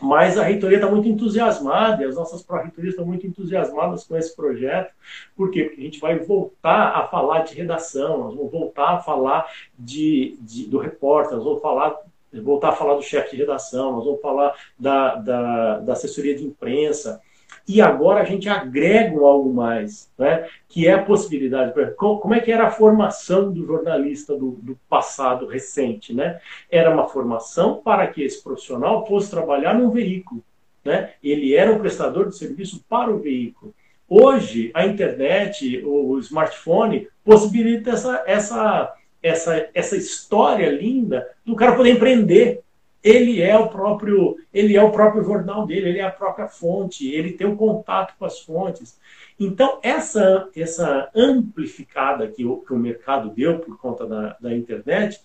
Mas 0.00 0.38
a 0.38 0.44
reitoria 0.44 0.78
está 0.78 0.90
muito 0.90 1.06
entusiasmada, 1.06 2.02
e 2.02 2.06
as 2.06 2.14
nossas 2.14 2.42
pró-reitorias 2.42 2.94
estão 2.94 3.04
muito 3.04 3.26
entusiasmadas 3.26 4.04
com 4.04 4.16
esse 4.16 4.34
projeto. 4.34 4.90
Por 5.36 5.50
quê? 5.50 5.64
Porque 5.64 5.80
a 5.80 5.84
gente 5.84 6.00
vai 6.00 6.18
voltar 6.18 6.92
a 6.96 7.06
falar 7.08 7.40
de 7.40 7.54
redação, 7.54 8.18
nós 8.18 8.34
vamos 8.34 8.50
voltar 8.50 8.94
a 8.94 8.98
falar 9.00 9.46
de, 9.78 10.36
de 10.40 10.66
do 10.66 10.78
repórter, 10.78 11.36
nós 11.36 11.44
vamos 11.44 11.60
falar, 11.60 11.94
voltar 12.40 12.70
a 12.70 12.76
falar 12.76 12.94
do 12.94 13.02
chefe 13.02 13.32
de 13.32 13.42
redação, 13.42 13.92
nós 13.92 14.04
vamos 14.04 14.20
falar 14.20 14.54
da, 14.78 15.16
da, 15.16 15.78
da 15.78 15.92
assessoria 15.92 16.34
de 16.34 16.44
imprensa. 16.44 17.20
E 17.66 17.80
agora 17.80 18.20
a 18.20 18.24
gente 18.24 18.48
agrega 18.48 19.20
algo 19.20 19.52
mais, 19.52 20.10
né? 20.18 20.48
que 20.68 20.88
é 20.88 20.94
a 20.94 21.02
possibilidade. 21.02 21.72
Como 21.96 22.34
é 22.34 22.40
que 22.40 22.50
era 22.50 22.66
a 22.66 22.70
formação 22.70 23.52
do 23.52 23.64
jornalista 23.64 24.36
do, 24.36 24.52
do, 24.62 24.76
passado 24.88 25.46
recente? 25.46 26.12
Né? 26.12 26.40
Era 26.70 26.92
uma 26.92 27.08
formação 27.08 27.80
para 27.82 28.06
que 28.08 28.22
esse 28.22 28.42
profissional 28.42 29.06
fosse 29.06 29.30
trabalhar 29.30 29.74
num 29.74 29.90
veículo. 29.90 30.42
Né? 30.84 31.12
Ele 31.22 31.54
era 31.54 31.72
um 31.72 31.78
prestador 31.78 32.28
de 32.28 32.36
serviço 32.36 32.84
para 32.88 33.10
o 33.10 33.18
veículo. 33.18 33.72
Hoje, 34.08 34.70
a 34.74 34.84
internet, 34.84 35.82
o 35.86 36.18
smartphone, 36.18 37.08
possibilita 37.24 37.92
essa, 37.92 38.24
essa, 38.26 38.94
essa, 39.22 39.68
essa 39.72 39.96
história 39.96 40.70
linda 40.70 41.28
do 41.44 41.54
cara 41.54 41.76
poder 41.76 41.90
empreender 41.90 42.62
ele 43.02 43.42
é 43.42 43.58
o 43.58 43.68
próprio 43.68 44.36
ele 44.54 44.76
é 44.76 44.82
o 44.82 44.92
próprio 44.92 45.24
jornal 45.24 45.66
dele, 45.66 45.88
ele 45.88 45.98
é 45.98 46.04
a 46.04 46.10
própria 46.10 46.46
fonte, 46.46 47.10
ele 47.10 47.32
tem 47.32 47.46
o 47.46 47.52
um 47.52 47.56
contato 47.56 48.14
com 48.18 48.24
as 48.24 48.40
fontes. 48.40 48.96
Então, 49.40 49.80
essa, 49.82 50.48
essa 50.54 51.10
amplificada 51.14 52.28
que 52.28 52.44
o, 52.44 52.58
que 52.58 52.72
o 52.72 52.78
mercado 52.78 53.30
deu 53.30 53.58
por 53.58 53.76
conta 53.78 54.06
da, 54.06 54.36
da 54.40 54.54
internet, 54.54 55.20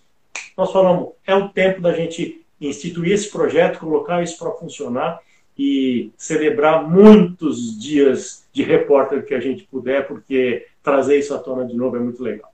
nós 0.58 0.72
falamos, 0.72 1.10
é 1.26 1.36
o 1.36 1.50
tempo 1.50 1.82
da 1.82 1.94
gente 1.94 2.44
instituir 2.60 3.12
esse 3.12 3.30
projeto, 3.30 3.80
colocar 3.80 4.24
isso 4.24 4.40
para 4.40 4.52
funcionar 4.52 5.20
e 5.56 6.12
celebrar 6.18 6.90
muitos 6.90 7.80
dias 7.80 8.48
de 8.52 8.64
repórter 8.64 9.24
que 9.24 9.36
a 9.36 9.40
gente 9.40 9.64
puder, 9.66 10.08
porque 10.08 10.66
trazer 10.82 11.20
isso 11.20 11.36
à 11.36 11.38
tona 11.38 11.66
de 11.66 11.76
novo 11.76 11.96
é 11.96 12.00
muito 12.00 12.24
legal. 12.24 12.52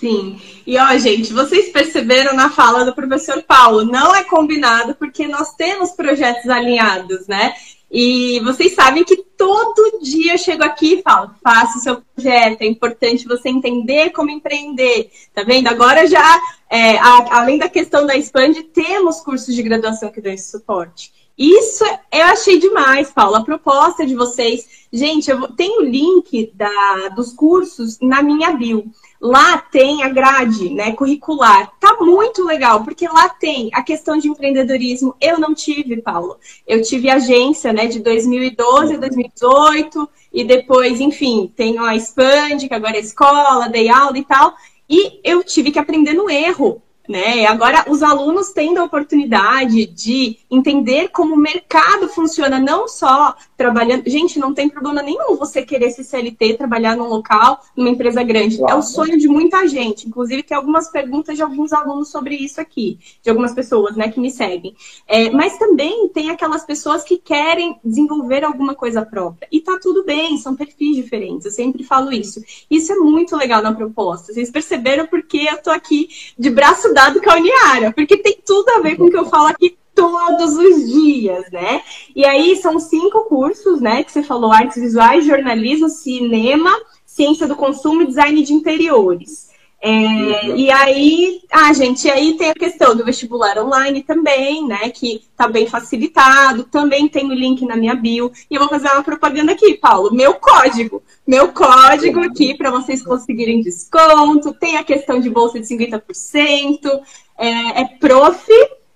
Sim. 0.00 0.40
E 0.66 0.78
ó, 0.78 0.96
gente, 0.96 1.30
vocês 1.30 1.68
perceberam 1.68 2.34
na 2.34 2.48
fala 2.48 2.86
do 2.86 2.94
professor 2.94 3.42
Paulo, 3.42 3.84
não 3.84 4.16
é 4.16 4.24
combinado 4.24 4.94
porque 4.94 5.28
nós 5.28 5.54
temos 5.54 5.90
projetos 5.90 6.48
alinhados, 6.48 7.26
né? 7.26 7.52
E 7.92 8.40
vocês 8.40 8.74
sabem 8.74 9.04
que 9.04 9.16
todo 9.36 10.00
dia 10.00 10.34
eu 10.34 10.38
chego 10.38 10.64
aqui 10.64 10.94
e 10.94 11.02
falo, 11.02 11.32
faça 11.42 11.76
o 11.76 11.80
seu 11.82 12.02
projeto, 12.14 12.62
é 12.62 12.66
importante 12.66 13.28
você 13.28 13.50
entender 13.50 14.10
como 14.10 14.30
empreender, 14.30 15.10
tá 15.34 15.42
vendo? 15.42 15.66
Agora 15.66 16.06
já, 16.06 16.40
é, 16.70 16.96
a, 16.96 17.40
além 17.40 17.58
da 17.58 17.68
questão 17.68 18.06
da 18.06 18.16
Expand, 18.16 18.54
temos 18.72 19.20
cursos 19.20 19.54
de 19.54 19.62
graduação 19.62 20.10
que 20.10 20.22
dão 20.22 20.32
esse 20.32 20.50
suporte. 20.50 21.12
Isso 21.36 21.84
eu 22.12 22.24
achei 22.26 22.58
demais, 22.58 23.10
Paulo. 23.10 23.36
A 23.36 23.44
proposta 23.44 24.06
de 24.06 24.14
vocês. 24.14 24.86
Gente, 24.92 25.30
eu 25.30 25.48
tenho 25.52 25.80
o 25.80 25.84
link 25.84 26.52
da, 26.54 27.08
dos 27.16 27.32
cursos 27.32 27.98
na 28.00 28.22
minha 28.22 28.52
bio. 28.52 28.84
Lá 29.20 29.58
tem 29.58 30.02
a 30.02 30.08
grade 30.08 30.70
né, 30.70 30.92
curricular. 30.92 31.70
Tá 31.78 31.98
muito 32.00 32.42
legal, 32.42 32.82
porque 32.82 33.06
lá 33.06 33.28
tem 33.28 33.68
a 33.74 33.82
questão 33.82 34.16
de 34.16 34.28
empreendedorismo. 34.28 35.14
Eu 35.20 35.38
não 35.38 35.54
tive, 35.54 36.00
Paulo. 36.00 36.38
Eu 36.66 36.80
tive 36.80 37.10
agência 37.10 37.70
né, 37.72 37.86
de 37.86 38.00
2012 38.00 38.94
a 38.94 38.98
2018, 38.98 40.08
e 40.32 40.44
depois, 40.44 41.00
enfim, 41.00 41.52
tenho 41.54 41.82
a 41.84 41.94
Expand, 41.94 42.66
que 42.66 42.74
agora 42.74 42.96
é 42.96 43.00
escola, 43.00 43.68
dei 43.68 43.90
aula 43.90 44.16
e 44.16 44.24
tal. 44.24 44.54
E 44.88 45.20
eu 45.22 45.44
tive 45.44 45.70
que 45.70 45.78
aprender 45.78 46.14
no 46.14 46.30
erro. 46.30 46.82
Né? 47.08 47.44
Agora, 47.44 47.86
os 47.88 48.04
alunos 48.04 48.52
tendo 48.52 48.78
a 48.78 48.84
oportunidade 48.84 49.84
de 49.86 50.38
entender 50.48 51.08
como 51.08 51.34
o 51.34 51.38
mercado 51.38 52.08
funciona, 52.08 52.60
não 52.60 52.86
só 52.86 53.34
trabalhando. 53.60 54.08
Gente, 54.08 54.38
não 54.38 54.54
tem 54.54 54.70
problema 54.70 55.02
nenhum 55.02 55.36
você 55.36 55.60
querer 55.60 55.90
se 55.90 56.02
CLT, 56.02 56.54
trabalhar 56.54 56.96
num 56.96 57.08
local, 57.08 57.60
numa 57.76 57.90
empresa 57.90 58.22
grande. 58.22 58.56
Claro. 58.56 58.72
É 58.72 58.78
o 58.78 58.82
sonho 58.82 59.18
de 59.18 59.28
muita 59.28 59.68
gente. 59.68 60.08
Inclusive, 60.08 60.42
tem 60.42 60.56
algumas 60.56 60.88
perguntas 60.88 61.36
de 61.36 61.42
alguns 61.42 61.70
alunos 61.70 62.08
sobre 62.08 62.34
isso 62.36 62.58
aqui, 62.58 62.98
de 63.22 63.28
algumas 63.28 63.52
pessoas 63.52 63.96
né, 63.96 64.08
que 64.08 64.18
me 64.18 64.30
seguem. 64.30 64.74
É, 65.06 65.28
mas 65.28 65.58
também 65.58 66.08
tem 66.08 66.30
aquelas 66.30 66.64
pessoas 66.64 67.04
que 67.04 67.18
querem 67.18 67.78
desenvolver 67.84 68.44
alguma 68.44 68.74
coisa 68.74 69.04
própria. 69.04 69.46
E 69.52 69.60
tá 69.60 69.78
tudo 69.78 70.06
bem, 70.06 70.38
são 70.38 70.56
perfis 70.56 70.96
diferentes. 70.96 71.44
Eu 71.44 71.52
sempre 71.52 71.84
falo 71.84 72.10
isso. 72.10 72.42
Isso 72.70 72.90
é 72.90 72.96
muito 72.96 73.36
legal 73.36 73.60
na 73.60 73.74
proposta. 73.74 74.32
Vocês 74.32 74.50
perceberam 74.50 75.06
porque 75.06 75.36
eu 75.36 75.58
tô 75.58 75.70
aqui 75.70 76.08
de 76.38 76.48
braço 76.48 76.94
dado 76.94 77.20
com 77.20 77.30
a 77.30 77.36
Uniara, 77.36 77.92
porque 77.92 78.16
tem 78.16 78.38
tudo 78.42 78.70
a 78.70 78.80
ver 78.80 78.96
com 78.96 79.04
o 79.04 79.10
que 79.10 79.18
eu 79.18 79.26
falo 79.26 79.48
aqui 79.48 79.76
todos 80.00 80.56
os 80.56 80.90
dias, 80.90 81.50
né? 81.50 81.82
E 82.16 82.24
aí 82.24 82.56
são 82.56 82.78
cinco 82.78 83.24
cursos, 83.24 83.80
né? 83.80 84.02
Que 84.02 84.10
você 84.10 84.22
falou: 84.22 84.50
artes 84.50 84.80
visuais, 84.80 85.26
jornalismo, 85.26 85.88
cinema, 85.88 86.70
ciência 87.04 87.46
do 87.46 87.54
consumo 87.54 88.02
e 88.02 88.06
design 88.06 88.42
de 88.42 88.54
interiores. 88.54 89.50
É, 89.82 90.46
e 90.56 90.70
aí, 90.70 91.40
ah, 91.50 91.72
gente, 91.72 92.08
aí 92.10 92.34
tem 92.36 92.50
a 92.50 92.54
questão 92.54 92.94
do 92.94 93.02
vestibular 93.02 93.56
online 93.58 94.02
também, 94.02 94.66
né? 94.66 94.90
Que 94.90 95.22
tá 95.36 95.48
bem 95.48 95.66
facilitado. 95.66 96.64
Também 96.64 97.08
tem 97.08 97.30
o 97.30 97.34
link 97.34 97.64
na 97.64 97.76
minha 97.76 97.94
bio. 97.94 98.30
E 98.50 98.54
eu 98.54 98.60
vou 98.60 98.68
fazer 98.68 98.88
uma 98.88 99.02
propaganda 99.02 99.52
aqui, 99.52 99.74
Paulo. 99.74 100.14
Meu 100.14 100.34
código. 100.34 101.02
Meu 101.26 101.52
código 101.52 102.20
aqui 102.20 102.54
para 102.54 102.70
vocês 102.70 103.02
conseguirem 103.02 103.62
desconto. 103.62 104.52
Tem 104.52 104.76
a 104.76 104.84
questão 104.84 105.18
de 105.18 105.30
bolsa 105.30 105.58
de 105.58 105.66
50%. 105.66 107.00
É, 107.38 107.80
é 107.80 107.84
prof 107.98 108.46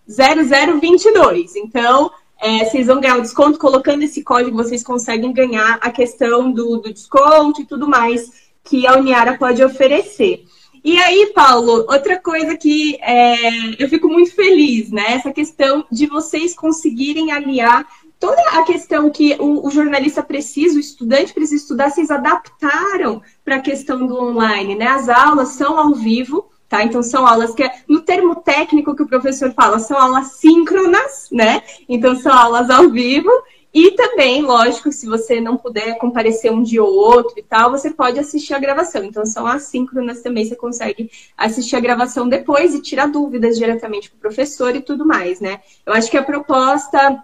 0022. 0.09 1.57
Então, 1.57 2.11
é, 2.41 2.65
vocês 2.65 2.87
vão 2.87 3.01
ganhar 3.01 3.19
o 3.19 3.23
desconto. 3.23 3.59
Colocando 3.59 4.03
esse 4.03 4.23
código, 4.23 4.57
vocês 4.57 4.83
conseguem 4.83 5.33
ganhar 5.33 5.79
a 5.81 5.91
questão 5.91 6.53
do, 6.53 6.79
do 6.79 6.93
desconto 6.93 7.63
e 7.63 7.67
tudo 7.67 7.89
mais 7.89 8.45
que 8.63 8.87
a 8.87 8.97
Uniara 8.97 9.37
pode 9.37 9.63
oferecer. 9.63 10.45
E 10.83 10.99
aí, 10.99 11.33
Paulo, 11.35 11.87
outra 11.89 12.21
coisa 12.21 12.57
que 12.57 12.99
é, 13.01 13.83
eu 13.83 13.89
fico 13.89 14.07
muito 14.07 14.35
feliz, 14.35 14.91
né? 14.91 15.15
Essa 15.15 15.33
questão 15.33 15.87
de 15.91 16.07
vocês 16.07 16.55
conseguirem 16.55 17.33
aliar 17.33 17.87
toda 18.21 18.41
a 18.51 18.65
questão 18.65 19.11
que 19.11 19.35
o, 19.41 19.67
o 19.67 19.71
jornalista 19.71 20.23
precisa, 20.23 20.77
o 20.77 20.81
estudante 20.81 21.33
precisa 21.33 21.63
estudar, 21.63 21.91
vocês 21.91 22.11
adaptaram 22.11 23.23
para 23.43 23.57
a 23.57 23.61
questão 23.61 24.07
do 24.07 24.15
online, 24.15 24.75
né? 24.75 24.87
As 24.87 25.09
aulas 25.09 25.49
são 25.49 25.79
ao 25.79 25.95
vivo, 25.95 26.51
tá? 26.75 26.83
Então 26.83 27.03
são 27.05 27.25
aulas 27.25 27.55
que, 27.55 27.71
no 27.89 28.01
termo 28.01 28.35
técnico 28.35 28.97
que 28.97 29.03
o 29.05 29.09
professor 29.09 29.53
fala, 29.53 29.79
são 29.79 29.97
aulas 29.97 30.33
síncronas, 30.33 31.29
né? 31.31 31.63
Então 31.89 32.17
são 32.17 32.33
aulas 32.33 32.69
ao 32.69 32.91
vivo 32.91 33.31
e 33.73 33.93
também, 33.93 34.43
lógico, 34.43 34.91
se 34.91 35.07
você 35.07 35.41
não 35.41 35.57
puder 35.57 35.99
comparecer 35.99 36.53
um 36.53 36.63
dia 36.63 36.83
ou 36.83 36.93
outro 36.93 37.35
e 37.37 37.43
tal, 37.43 37.71
você 37.71 37.91
pode 37.91 38.19
assistir 38.19 38.55
a 38.55 38.59
gravação. 38.59 39.03
Então, 39.03 39.27
são 39.27 39.49
assíncronas 39.49 40.23
também, 40.23 40.45
você 40.45 40.55
consegue 40.55 41.11
assistir 41.37 41.75
a 41.75 41.81
gravação 41.81 42.29
depois 42.29 42.73
e 42.73 42.81
tirar 42.81 43.09
dúvidas 43.09 43.57
diretamente 43.57 44.11
com 44.11 44.17
o 44.17 44.21
professor 44.21 44.77
e 44.77 44.81
tudo 44.81 45.05
mais, 45.05 45.41
né? 45.41 45.61
Eu 45.85 45.93
acho 45.93 46.09
que 46.09 46.17
a 46.17 46.23
proposta 46.23 47.21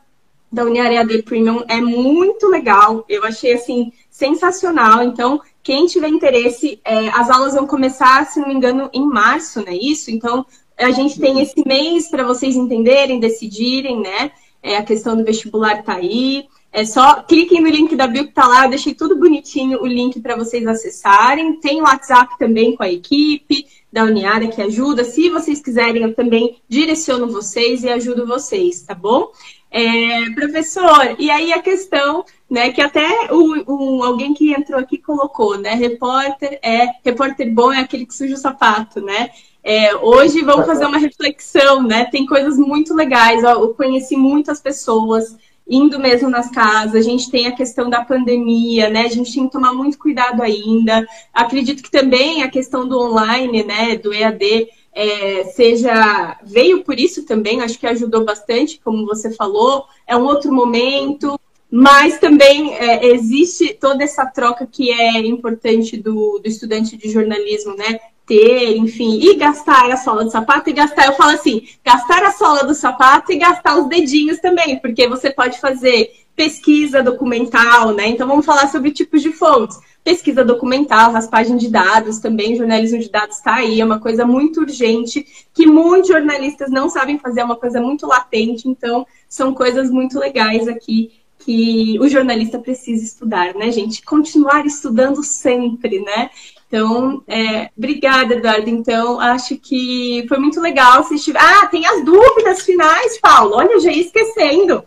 da 0.50 0.64
Uniarea 0.64 1.06
Premium 1.22 1.62
é 1.68 1.80
muito 1.80 2.48
legal. 2.48 3.04
Eu 3.08 3.24
achei, 3.24 3.52
assim, 3.52 3.92
sensacional. 4.10 5.04
Então, 5.04 5.40
quem 5.62 5.86
tiver 5.86 6.08
interesse, 6.08 6.80
é, 6.84 7.08
as 7.10 7.30
aulas 7.30 7.54
vão 7.54 7.66
começar, 7.66 8.26
se 8.26 8.40
não 8.40 8.48
me 8.48 8.54
engano, 8.54 8.88
em 8.92 9.06
março, 9.06 9.62
né? 9.64 9.76
Isso? 9.76 10.10
Então, 10.10 10.44
a 10.78 10.90
gente 10.90 11.20
tem 11.20 11.40
esse 11.40 11.62
mês 11.66 12.08
para 12.08 12.24
vocês 12.24 12.56
entenderem, 12.56 13.20
decidirem, 13.20 14.00
né? 14.00 14.30
É, 14.62 14.76
a 14.76 14.82
questão 14.82 15.16
do 15.16 15.24
vestibular 15.24 15.82
tá 15.82 15.94
aí. 15.94 16.46
É 16.72 16.84
só 16.84 17.22
cliquem 17.22 17.60
no 17.60 17.68
link 17.68 17.96
da 17.96 18.06
Bio 18.06 18.26
que 18.26 18.32
tá 18.32 18.46
lá, 18.46 18.64
eu 18.64 18.70
deixei 18.70 18.94
tudo 18.94 19.16
bonitinho 19.16 19.82
o 19.82 19.86
link 19.86 20.20
para 20.20 20.36
vocês 20.36 20.66
acessarem. 20.66 21.58
Tem 21.60 21.80
o 21.80 21.84
WhatsApp 21.84 22.38
também 22.38 22.76
com 22.76 22.82
a 22.82 22.90
equipe 22.90 23.66
da 23.92 24.04
Uniara 24.04 24.46
que 24.46 24.62
ajuda. 24.62 25.02
Se 25.02 25.28
vocês 25.30 25.60
quiserem, 25.60 26.02
eu 26.02 26.14
também 26.14 26.58
direciono 26.68 27.26
vocês 27.26 27.82
e 27.82 27.88
ajudo 27.88 28.26
vocês, 28.26 28.82
tá 28.82 28.94
bom? 28.94 29.32
É, 29.70 30.30
professor, 30.30 31.16
e 31.18 31.30
aí 31.30 31.52
a 31.52 31.60
questão, 31.60 32.24
né, 32.50 32.72
que 32.72 32.82
até 32.82 33.32
o, 33.32 33.72
o, 33.72 34.02
alguém 34.02 34.34
que 34.34 34.52
entrou 34.52 34.80
aqui 34.80 34.98
colocou, 34.98 35.56
né? 35.56 35.74
Repórter 35.74 36.58
é 36.62 36.88
repórter 37.04 37.54
bom 37.54 37.72
é 37.72 37.78
aquele 37.78 38.04
que 38.04 38.14
suja 38.14 38.34
o 38.34 38.38
sapato, 38.38 39.00
né? 39.00 39.30
É, 39.62 39.94
hoje 39.94 40.42
vamos 40.42 40.66
fazer 40.66 40.84
uma 40.86 40.98
reflexão, 40.98 41.82
né? 41.82 42.06
Tem 42.06 42.26
coisas 42.26 42.58
muito 42.58 42.92
legais. 42.92 43.44
Eu 43.44 43.72
conheci 43.74 44.16
muitas 44.16 44.60
pessoas 44.60 45.36
indo 45.68 46.00
mesmo 46.00 46.28
nas 46.28 46.50
casas, 46.50 46.96
a 46.96 47.00
gente 47.00 47.30
tem 47.30 47.46
a 47.46 47.54
questão 47.54 47.88
da 47.88 48.04
pandemia, 48.04 48.90
né? 48.90 49.02
A 49.02 49.08
gente 49.08 49.32
tem 49.32 49.46
que 49.46 49.52
tomar 49.52 49.72
muito 49.72 49.96
cuidado 49.96 50.42
ainda. 50.42 51.06
Acredito 51.32 51.84
que 51.84 51.90
também 51.90 52.42
a 52.42 52.50
questão 52.50 52.88
do 52.88 52.98
online, 52.98 53.62
né, 53.62 53.96
do 53.96 54.12
EAD, 54.12 54.68
é, 54.92 55.44
seja 55.44 56.36
veio 56.42 56.82
por 56.82 56.98
isso 56.98 57.24
também, 57.24 57.60
acho 57.60 57.78
que 57.78 57.86
ajudou 57.86 58.24
bastante, 58.24 58.80
como 58.82 59.06
você 59.06 59.30
falou, 59.30 59.84
é 60.04 60.16
um 60.16 60.24
outro 60.24 60.52
momento, 60.52 61.38
mas 61.70 62.18
também 62.18 62.74
é, 62.74 63.06
existe 63.06 63.74
toda 63.74 64.02
essa 64.02 64.26
troca 64.26 64.66
que 64.66 64.90
é 64.90 65.18
importante 65.20 65.96
do, 65.96 66.40
do 66.42 66.48
estudante 66.48 66.96
de 66.96 67.08
jornalismo, 67.10 67.76
né? 67.76 68.00
ter, 68.30 68.76
enfim, 68.76 69.18
e 69.20 69.34
gastar 69.34 69.90
a 69.90 69.96
sola 69.96 70.22
do 70.22 70.30
sapato 70.30 70.70
e 70.70 70.72
gastar, 70.72 71.06
eu 71.06 71.14
falo 71.14 71.32
assim, 71.32 71.64
gastar 71.84 72.22
a 72.22 72.30
sola 72.30 72.62
do 72.62 72.74
sapato 72.76 73.32
e 73.32 73.38
gastar 73.38 73.76
os 73.76 73.88
dedinhos 73.88 74.38
também, 74.38 74.78
porque 74.78 75.08
você 75.08 75.32
pode 75.32 75.60
fazer 75.60 76.12
pesquisa 76.36 77.02
documental, 77.02 77.92
né? 77.92 78.06
Então 78.06 78.28
vamos 78.28 78.46
falar 78.46 78.68
sobre 78.68 78.92
tipos 78.92 79.20
de 79.20 79.32
fontes. 79.32 79.76
Pesquisa 80.04 80.44
documental, 80.44 81.10
raspagem 81.10 81.56
de 81.56 81.68
dados 81.68 82.20
também, 82.20 82.54
jornalismo 82.54 83.00
de 83.00 83.10
dados 83.10 83.36
está 83.36 83.56
aí, 83.56 83.80
é 83.80 83.84
uma 83.84 83.98
coisa 83.98 84.24
muito 84.24 84.60
urgente, 84.60 85.26
que 85.52 85.66
muitos 85.66 86.08
jornalistas 86.08 86.70
não 86.70 86.88
sabem 86.88 87.18
fazer, 87.18 87.40
é 87.40 87.44
uma 87.44 87.56
coisa 87.56 87.80
muito 87.80 88.06
latente, 88.06 88.68
então 88.68 89.04
são 89.28 89.52
coisas 89.52 89.90
muito 89.90 90.20
legais 90.20 90.68
aqui 90.68 91.19
que 91.40 91.98
o 91.98 92.08
jornalista 92.08 92.58
precisa 92.58 93.02
estudar, 93.02 93.54
né, 93.54 93.70
gente? 93.70 94.02
Continuar 94.02 94.66
estudando 94.66 95.22
sempre, 95.24 96.00
né? 96.00 96.30
Então, 96.68 97.22
é, 97.26 97.70
obrigada, 97.76 98.34
Eduardo. 98.34 98.68
Então, 98.68 99.18
acho 99.18 99.56
que 99.58 100.24
foi 100.28 100.38
muito 100.38 100.60
legal. 100.60 101.02
Se 101.02 101.16
estiver... 101.16 101.40
Ah, 101.40 101.66
tem 101.66 101.84
as 101.86 102.04
dúvidas 102.04 102.62
finais, 102.62 103.18
Paulo. 103.18 103.56
Olha, 103.56 103.80
já 103.80 103.90
ia 103.90 104.02
esquecendo. 104.02 104.84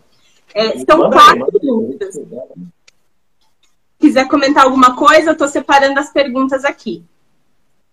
É, 0.54 0.78
são 0.78 1.10
quatro 1.10 1.58
dúvidas. 1.60 2.18
Quiser 3.98 4.28
comentar 4.28 4.64
alguma 4.64 4.96
coisa, 4.96 5.30
eu 5.30 5.32
estou 5.32 5.48
separando 5.48 5.98
as 6.00 6.10
perguntas 6.10 6.64
aqui. 6.64 7.04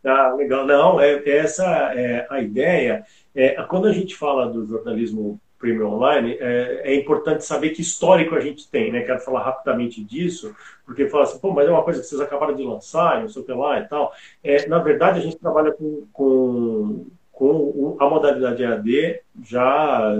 Ah, 0.05 0.33
legal. 0.37 0.65
Não, 0.65 0.99
é, 0.99 1.27
essa 1.27 1.65
é 1.93 2.27
a 2.29 2.41
ideia. 2.41 3.03
É, 3.35 3.61
quando 3.63 3.87
a 3.87 3.93
gente 3.93 4.15
fala 4.15 4.47
do 4.47 4.65
jornalismo 4.65 5.39
Premium 5.61 5.93
Online, 5.93 6.35
é, 6.39 6.81
é, 6.85 6.95
importante 6.95 7.45
saber 7.45 7.69
que 7.69 7.81
histórico 7.81 8.35
a 8.35 8.39
gente 8.39 8.67
tem, 8.67 8.91
né? 8.91 9.01
Quero 9.01 9.19
falar 9.19 9.43
rapidamente 9.43 10.03
disso, 10.03 10.53
porque 10.85 11.07
fala 11.07 11.23
assim, 11.23 11.39
pô, 11.39 11.51
mas 11.51 11.67
é 11.67 11.71
uma 11.71 11.83
coisa 11.83 12.01
que 12.01 12.07
vocês 12.07 12.19
acabaram 12.19 12.55
de 12.55 12.63
lançar, 12.63 13.21
não 13.21 13.29
sei 13.29 13.41
o 13.41 13.45
que 13.45 13.53
lá 13.53 13.79
e 13.79 13.87
tal. 13.87 14.11
É, 14.43 14.67
na 14.67 14.79
verdade, 14.79 15.19
a 15.19 15.21
gente 15.21 15.37
trabalha 15.37 15.71
com, 15.71 16.07
com, 16.11 17.05
com 17.31 17.95
a 17.99 18.09
modalidade 18.09 18.63
EAD 18.63 19.21
já 19.43 20.15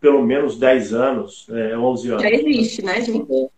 pelo 0.00 0.22
menos 0.22 0.58
10 0.58 0.94
anos, 0.94 1.46
é, 1.50 1.76
11 1.76 2.10
anos. 2.10 2.22
Já 2.22 2.30
existe, 2.30 2.82
né, 2.82 3.00
gente? 3.00 3.50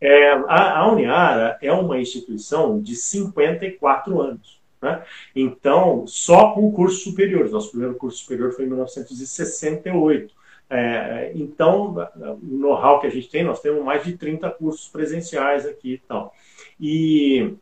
É, 0.00 0.32
a, 0.32 0.80
a 0.80 0.92
Uniara 0.92 1.58
é 1.62 1.72
uma 1.72 1.98
instituição 1.98 2.80
de 2.80 2.94
54 2.94 4.20
anos. 4.20 4.60
Né? 4.84 5.02
Então, 5.34 6.06
só 6.06 6.52
com 6.52 6.70
cursos 6.70 7.02
superiores. 7.02 7.50
Nosso 7.50 7.70
primeiro 7.70 7.94
curso 7.94 8.18
superior 8.18 8.52
foi 8.52 8.66
em 8.66 8.68
1968. 8.68 10.34
É, 10.68 11.32
então, 11.34 11.94
o 12.16 12.38
know-how 12.42 13.00
que 13.00 13.06
a 13.06 13.10
gente 13.10 13.30
tem, 13.30 13.42
nós 13.42 13.62
temos 13.62 13.82
mais 13.82 14.04
de 14.04 14.16
30 14.16 14.50
cursos 14.50 14.88
presenciais 14.88 15.64
aqui 15.64 15.94
e 15.94 15.98
tal. 15.98 16.34
E, 16.78 17.54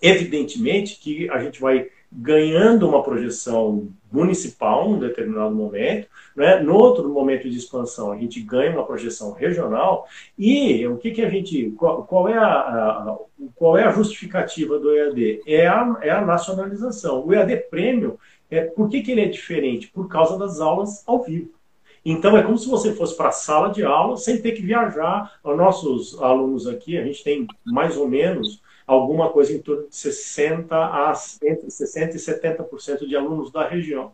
evidentemente, 0.00 1.00
que 1.00 1.28
a 1.30 1.42
gente 1.42 1.60
vai 1.60 1.88
ganhando 2.12 2.88
uma 2.88 3.02
projeção 3.02 3.88
municipal 4.10 4.88
em 4.88 4.94
um 4.94 4.98
determinado 4.98 5.54
momento, 5.54 6.08
né? 6.34 6.58
no 6.58 6.74
outro 6.74 7.08
momento 7.08 7.48
de 7.48 7.56
expansão 7.56 8.10
a 8.10 8.16
gente 8.16 8.40
ganha 8.40 8.72
uma 8.72 8.84
projeção 8.84 9.32
regional. 9.32 10.06
E 10.36 10.86
o 10.88 10.96
que, 10.96 11.12
que 11.12 11.22
a 11.22 11.30
gente 11.30 11.70
qual, 11.72 12.04
qual 12.04 12.28
é 12.28 12.36
a, 12.36 12.44
a, 12.44 13.18
qual 13.54 13.78
é 13.78 13.84
a 13.84 13.92
justificativa 13.92 14.78
do 14.78 14.92
EAD 14.92 15.42
é 15.46 15.66
a, 15.66 15.98
é 16.02 16.10
a 16.10 16.20
nacionalização. 16.24 17.24
O 17.24 17.32
EAD 17.32 17.56
Premium 17.70 18.16
é 18.50 18.62
por 18.62 18.88
que, 18.88 19.02
que 19.02 19.12
ele 19.12 19.22
é 19.22 19.28
diferente? 19.28 19.88
Por 19.88 20.08
causa 20.08 20.36
das 20.36 20.60
aulas 20.60 21.04
ao 21.06 21.22
vivo 21.22 21.59
então 22.04 22.36
é 22.36 22.42
como 22.42 22.56
se 22.56 22.68
você 22.68 22.94
fosse 22.94 23.16
para 23.16 23.28
a 23.28 23.32
sala 23.32 23.70
de 23.70 23.84
aula 23.84 24.16
sem 24.16 24.40
ter 24.40 24.52
que 24.52 24.62
viajar. 24.62 25.38
Os 25.44 25.56
nossos 25.56 26.20
alunos 26.20 26.66
aqui, 26.66 26.96
a 26.96 27.04
gente 27.04 27.22
tem 27.22 27.46
mais 27.64 27.96
ou 27.96 28.08
menos 28.08 28.62
alguma 28.86 29.28
coisa 29.28 29.52
em 29.52 29.60
torno 29.60 29.88
de 29.88 29.94
60 29.94 30.74
a 30.74 31.12
entre 31.42 31.70
60 31.70 32.16
e 32.16 32.18
70% 32.18 33.06
de 33.06 33.16
alunos 33.16 33.52
da 33.52 33.68
região. 33.68 34.12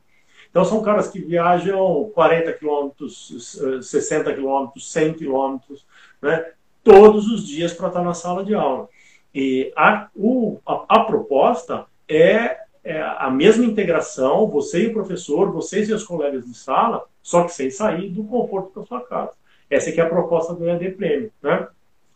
Então 0.50 0.64
são 0.64 0.82
caras 0.82 1.08
que 1.08 1.20
viajam 1.20 2.10
40 2.14 2.52
quilômetros, 2.54 3.58
60 3.82 4.34
quilômetros, 4.34 4.92
100 4.92 5.14
quilômetros, 5.14 5.86
né, 6.20 6.52
todos 6.82 7.26
os 7.28 7.46
dias 7.46 7.72
para 7.72 7.88
estar 7.88 8.02
na 8.02 8.14
sala 8.14 8.44
de 8.44 8.54
aula. 8.54 8.88
E 9.34 9.72
a, 9.76 10.08
o, 10.14 10.58
a, 10.66 10.84
a 10.88 11.00
proposta 11.04 11.86
é, 12.08 12.58
é, 12.86 13.02
a 13.02 13.28
mesma 13.28 13.64
integração, 13.64 14.48
você 14.48 14.84
e 14.84 14.86
o 14.86 14.92
professor, 14.92 15.50
vocês 15.50 15.88
e 15.88 15.92
os 15.92 16.04
colegas 16.04 16.44
de 16.44 16.56
sala, 16.56 17.04
só 17.20 17.42
que 17.42 17.52
sem 17.52 17.68
sair 17.68 18.08
do 18.10 18.22
conforto 18.22 18.78
da 18.78 18.86
sua 18.86 19.00
casa. 19.00 19.32
Essa 19.68 19.90
é 19.90 20.00
a 20.00 20.08
proposta 20.08 20.54
do 20.54 20.68
EAD 20.68 20.92
Prêmio. 20.92 21.32
Né? 21.42 21.66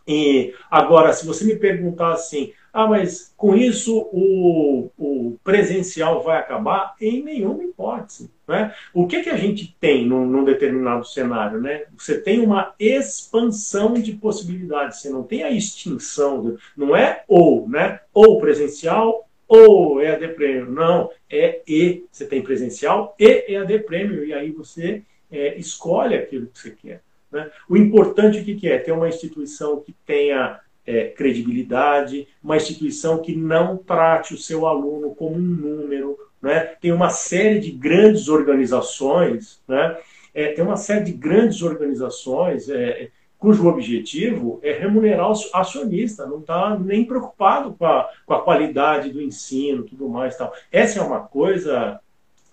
E 0.06 0.54
agora, 0.70 1.12
se 1.12 1.26
você 1.26 1.44
me 1.44 1.56
perguntar 1.56 2.12
assim, 2.12 2.52
ah, 2.72 2.86
mas 2.86 3.34
com 3.36 3.56
isso 3.56 4.08
o, 4.12 4.90
o 4.96 5.36
presencial 5.42 6.22
vai 6.22 6.38
acabar? 6.38 6.94
Em 7.00 7.20
nenhuma 7.20 7.64
hipótese. 7.64 8.30
Né? 8.46 8.72
O 8.94 9.08
que, 9.08 9.22
que 9.22 9.30
a 9.30 9.36
gente 9.36 9.76
tem 9.80 10.06
num, 10.06 10.24
num, 10.24 10.44
determinado 10.44 11.04
cenário? 11.04 11.60
Né? 11.60 11.82
Você 11.98 12.20
tem 12.20 12.40
uma 12.40 12.72
expansão 12.78 13.94
de 13.94 14.12
possibilidades, 14.12 15.00
você 15.00 15.10
não 15.10 15.24
tem 15.24 15.42
a 15.42 15.50
extinção, 15.50 16.56
não 16.76 16.94
é 16.94 17.24
ou, 17.26 17.68
né? 17.68 17.98
ou 18.14 18.40
presencial 18.40 19.26
ou 19.50 20.00
EAD 20.00 20.28
Prêmio. 20.28 20.70
Não, 20.70 21.10
é 21.28 21.60
E. 21.66 22.04
Você 22.10 22.24
tem 22.24 22.40
presencial 22.40 23.16
e 23.18 23.52
EAD 23.52 23.80
Prêmio, 23.80 24.24
e 24.24 24.32
aí 24.32 24.52
você 24.52 25.02
é, 25.28 25.58
escolhe 25.58 26.14
aquilo 26.14 26.46
que 26.46 26.58
você 26.60 26.70
quer. 26.70 27.02
Né? 27.32 27.50
O 27.68 27.76
importante 27.76 28.38
o 28.38 28.44
que, 28.44 28.54
que 28.54 28.68
é? 28.68 28.78
Ter 28.78 28.92
uma 28.92 29.08
instituição 29.08 29.80
que 29.80 29.92
tenha 30.06 30.60
é, 30.86 31.08
credibilidade, 31.08 32.28
uma 32.40 32.56
instituição 32.56 33.20
que 33.20 33.34
não 33.34 33.76
trate 33.76 34.34
o 34.34 34.38
seu 34.38 34.68
aluno 34.68 35.16
como 35.16 35.34
um 35.34 35.40
número. 35.40 36.16
Né? 36.40 36.60
Tem 36.80 36.92
uma 36.92 37.10
série 37.10 37.58
de 37.58 37.72
grandes 37.72 38.28
organizações, 38.28 39.60
né? 39.66 39.98
É, 40.32 40.52
tem 40.52 40.64
uma 40.64 40.76
série 40.76 41.06
de 41.06 41.12
grandes 41.12 41.60
organizações 41.60 42.68
é, 42.68 43.10
cujo 43.40 43.66
objetivo 43.66 44.60
é 44.62 44.70
remunerar 44.70 45.32
o 45.32 45.34
acionista, 45.54 46.26
não 46.26 46.40
está 46.40 46.78
nem 46.78 47.06
preocupado 47.06 47.72
com 47.72 47.86
a, 47.86 48.06
com 48.26 48.34
a 48.34 48.42
qualidade 48.42 49.10
do 49.10 49.20
ensino 49.20 49.82
tudo 49.82 50.10
mais. 50.10 50.36
Tal. 50.36 50.52
Essa 50.70 51.00
é 51.00 51.02
uma 51.02 51.20
coisa 51.20 51.98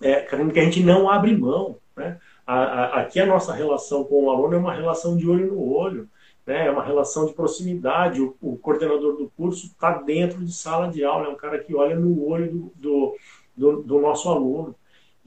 é, 0.02 0.22
que 0.22 0.60
a 0.60 0.64
gente 0.64 0.82
não 0.82 1.10
abre 1.10 1.36
mão. 1.36 1.78
Né? 1.94 2.18
A, 2.48 2.56
a, 2.56 3.02
aqui 3.02 3.20
a 3.20 3.26
nossa 3.26 3.54
relação 3.54 4.06
com 4.06 4.24
o 4.24 4.32
aluno 4.32 4.56
é 4.56 4.58
uma 4.58 4.74
relação 4.74 5.18
de 5.18 5.30
olho 5.30 5.48
no 5.48 5.70
olho, 5.70 6.08
né? 6.46 6.68
é 6.68 6.72
uma 6.72 6.86
relação 6.86 7.26
de 7.26 7.34
proximidade. 7.34 8.22
O, 8.22 8.34
o 8.42 8.58
coordenador 8.58 9.18
do 9.18 9.30
curso 9.36 9.66
está 9.66 9.98
dentro 9.98 10.40
de 10.40 10.54
sala 10.54 10.88
de 10.88 11.04
aula, 11.04 11.28
é 11.28 11.30
um 11.30 11.36
cara 11.36 11.60
que 11.60 11.76
olha 11.76 12.00
no 12.00 12.26
olho 12.26 12.50
do, 12.50 12.72
do, 12.78 13.18
do, 13.58 13.84
do 13.84 14.00
nosso 14.00 14.30
aluno. 14.30 14.74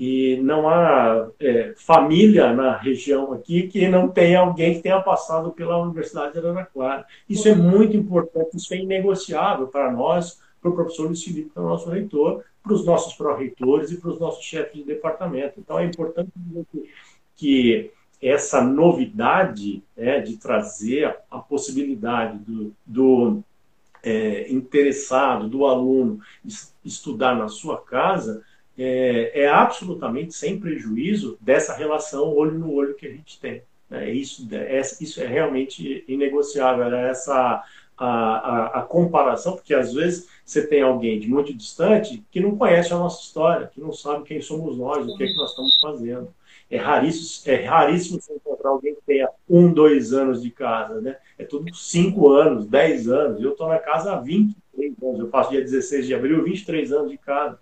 E 0.02 0.38
não 0.38 0.66
há 0.66 1.28
é, 1.38 1.74
família 1.76 2.54
na 2.54 2.74
região 2.74 3.34
aqui 3.34 3.68
que 3.68 3.86
não 3.86 4.08
tenha 4.08 4.40
alguém 4.40 4.72
que 4.72 4.80
tenha 4.80 4.98
passado 5.02 5.50
pela 5.50 5.76
Universidade 5.76 6.32
de 6.32 6.38
Araraquara. 6.38 7.04
Isso 7.28 7.46
é 7.46 7.54
muito 7.54 7.94
importante, 7.94 8.56
isso 8.56 8.72
é 8.72 8.78
inegociável 8.78 9.66
para 9.66 9.92
nós, 9.92 10.40
para 10.58 10.70
o 10.70 10.74
professor 10.74 11.04
Luiz 11.04 11.22
Felipe, 11.22 11.50
para 11.50 11.62
o 11.62 11.68
nosso 11.68 11.90
reitor, 11.90 12.42
para 12.62 12.72
os 12.72 12.82
nossos 12.82 13.12
pró-reitores 13.12 13.90
e 13.90 14.00
para 14.00 14.08
os 14.08 14.18
nossos 14.18 14.42
chefes 14.42 14.72
de 14.72 14.84
departamento. 14.84 15.60
Então 15.60 15.78
é 15.78 15.84
importante 15.84 16.30
que 17.36 17.90
essa 18.22 18.64
novidade 18.64 19.82
né, 19.94 20.20
de 20.20 20.38
trazer 20.38 21.14
a 21.30 21.40
possibilidade 21.40 22.38
do, 22.38 22.72
do 22.86 23.42
é, 24.02 24.50
interessado, 24.50 25.46
do 25.46 25.66
aluno 25.66 26.20
estudar 26.82 27.34
na 27.34 27.48
sua 27.48 27.78
casa, 27.82 28.42
é, 28.82 29.42
é, 29.42 29.46
absolutamente 29.46 30.32
sem 30.32 30.58
prejuízo 30.58 31.36
dessa 31.38 31.74
relação 31.74 32.34
olho 32.34 32.58
no 32.58 32.72
olho 32.72 32.94
que 32.94 33.06
a 33.06 33.10
gente 33.10 33.38
tem. 33.38 33.62
É, 33.90 34.10
isso, 34.10 34.48
é, 34.50 34.80
isso 35.00 35.20
é 35.20 35.26
realmente 35.26 36.02
inegociável. 36.08 36.84
Era 36.84 37.10
essa 37.10 37.62
a, 37.98 38.06
a, 38.06 38.66
a, 38.78 38.82
comparação, 38.82 39.52
porque 39.52 39.74
às 39.74 39.92
vezes 39.92 40.28
você 40.42 40.66
tem 40.66 40.80
alguém 40.80 41.20
de 41.20 41.28
muito 41.28 41.52
distante 41.52 42.24
que 42.30 42.40
não 42.40 42.56
conhece 42.56 42.94
a 42.94 42.96
nossa 42.96 43.20
história, 43.20 43.66
que 43.66 43.78
não 43.78 43.92
sabe 43.92 44.24
quem 44.24 44.40
somos 44.40 44.78
nós, 44.78 45.06
o 45.06 45.14
que, 45.14 45.24
é 45.24 45.26
que 45.26 45.36
nós 45.36 45.50
estamos 45.50 45.78
fazendo. 45.78 46.32
É 46.70 46.78
raríssimo, 46.78 47.52
é 47.52 47.64
raríssimo 47.66 48.18
você 48.18 48.32
encontrar 48.32 48.70
alguém 48.70 48.94
que 48.94 49.02
tenha 49.04 49.28
um, 49.46 49.70
dois 49.70 50.14
anos 50.14 50.40
de 50.40 50.50
casa, 50.50 51.02
né? 51.02 51.18
É 51.38 51.44
tudo 51.44 51.74
cinco 51.74 52.30
anos, 52.30 52.64
dez 52.64 53.08
anos. 53.08 53.42
Eu 53.42 53.52
estou 53.52 53.68
na 53.68 53.78
casa 53.78 54.14
há 54.14 54.16
23 54.16 54.94
anos. 55.02 55.20
Eu 55.20 55.28
faço 55.28 55.50
dia 55.50 55.60
16 55.60 56.06
de 56.06 56.14
abril, 56.14 56.42
23 56.42 56.92
anos 56.92 57.10
de 57.10 57.18
casa. 57.18 57.58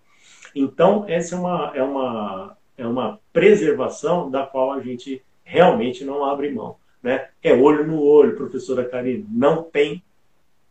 Então, 0.55 1.05
essa 1.09 1.35
é 1.35 1.39
uma, 1.39 1.73
é 1.75 1.83
uma, 1.83 2.57
é 2.77 2.87
uma 2.87 3.21
preservação 3.33 4.31
da 4.31 4.47
qual 4.47 4.73
a 4.73 4.81
gente 4.81 5.23
realmente 5.45 6.05
não 6.05 6.25
abre 6.25 6.51
mão. 6.51 6.77
né? 7.03 7.29
É 7.43 7.55
olho 7.55 7.87
no 7.87 8.01
olho, 8.01 8.37
professora 8.37 8.85
Karine. 8.85 9.27
Não 9.31 9.63
tem 9.63 10.03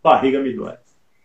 barriga 0.04 0.40
me. 0.40 0.56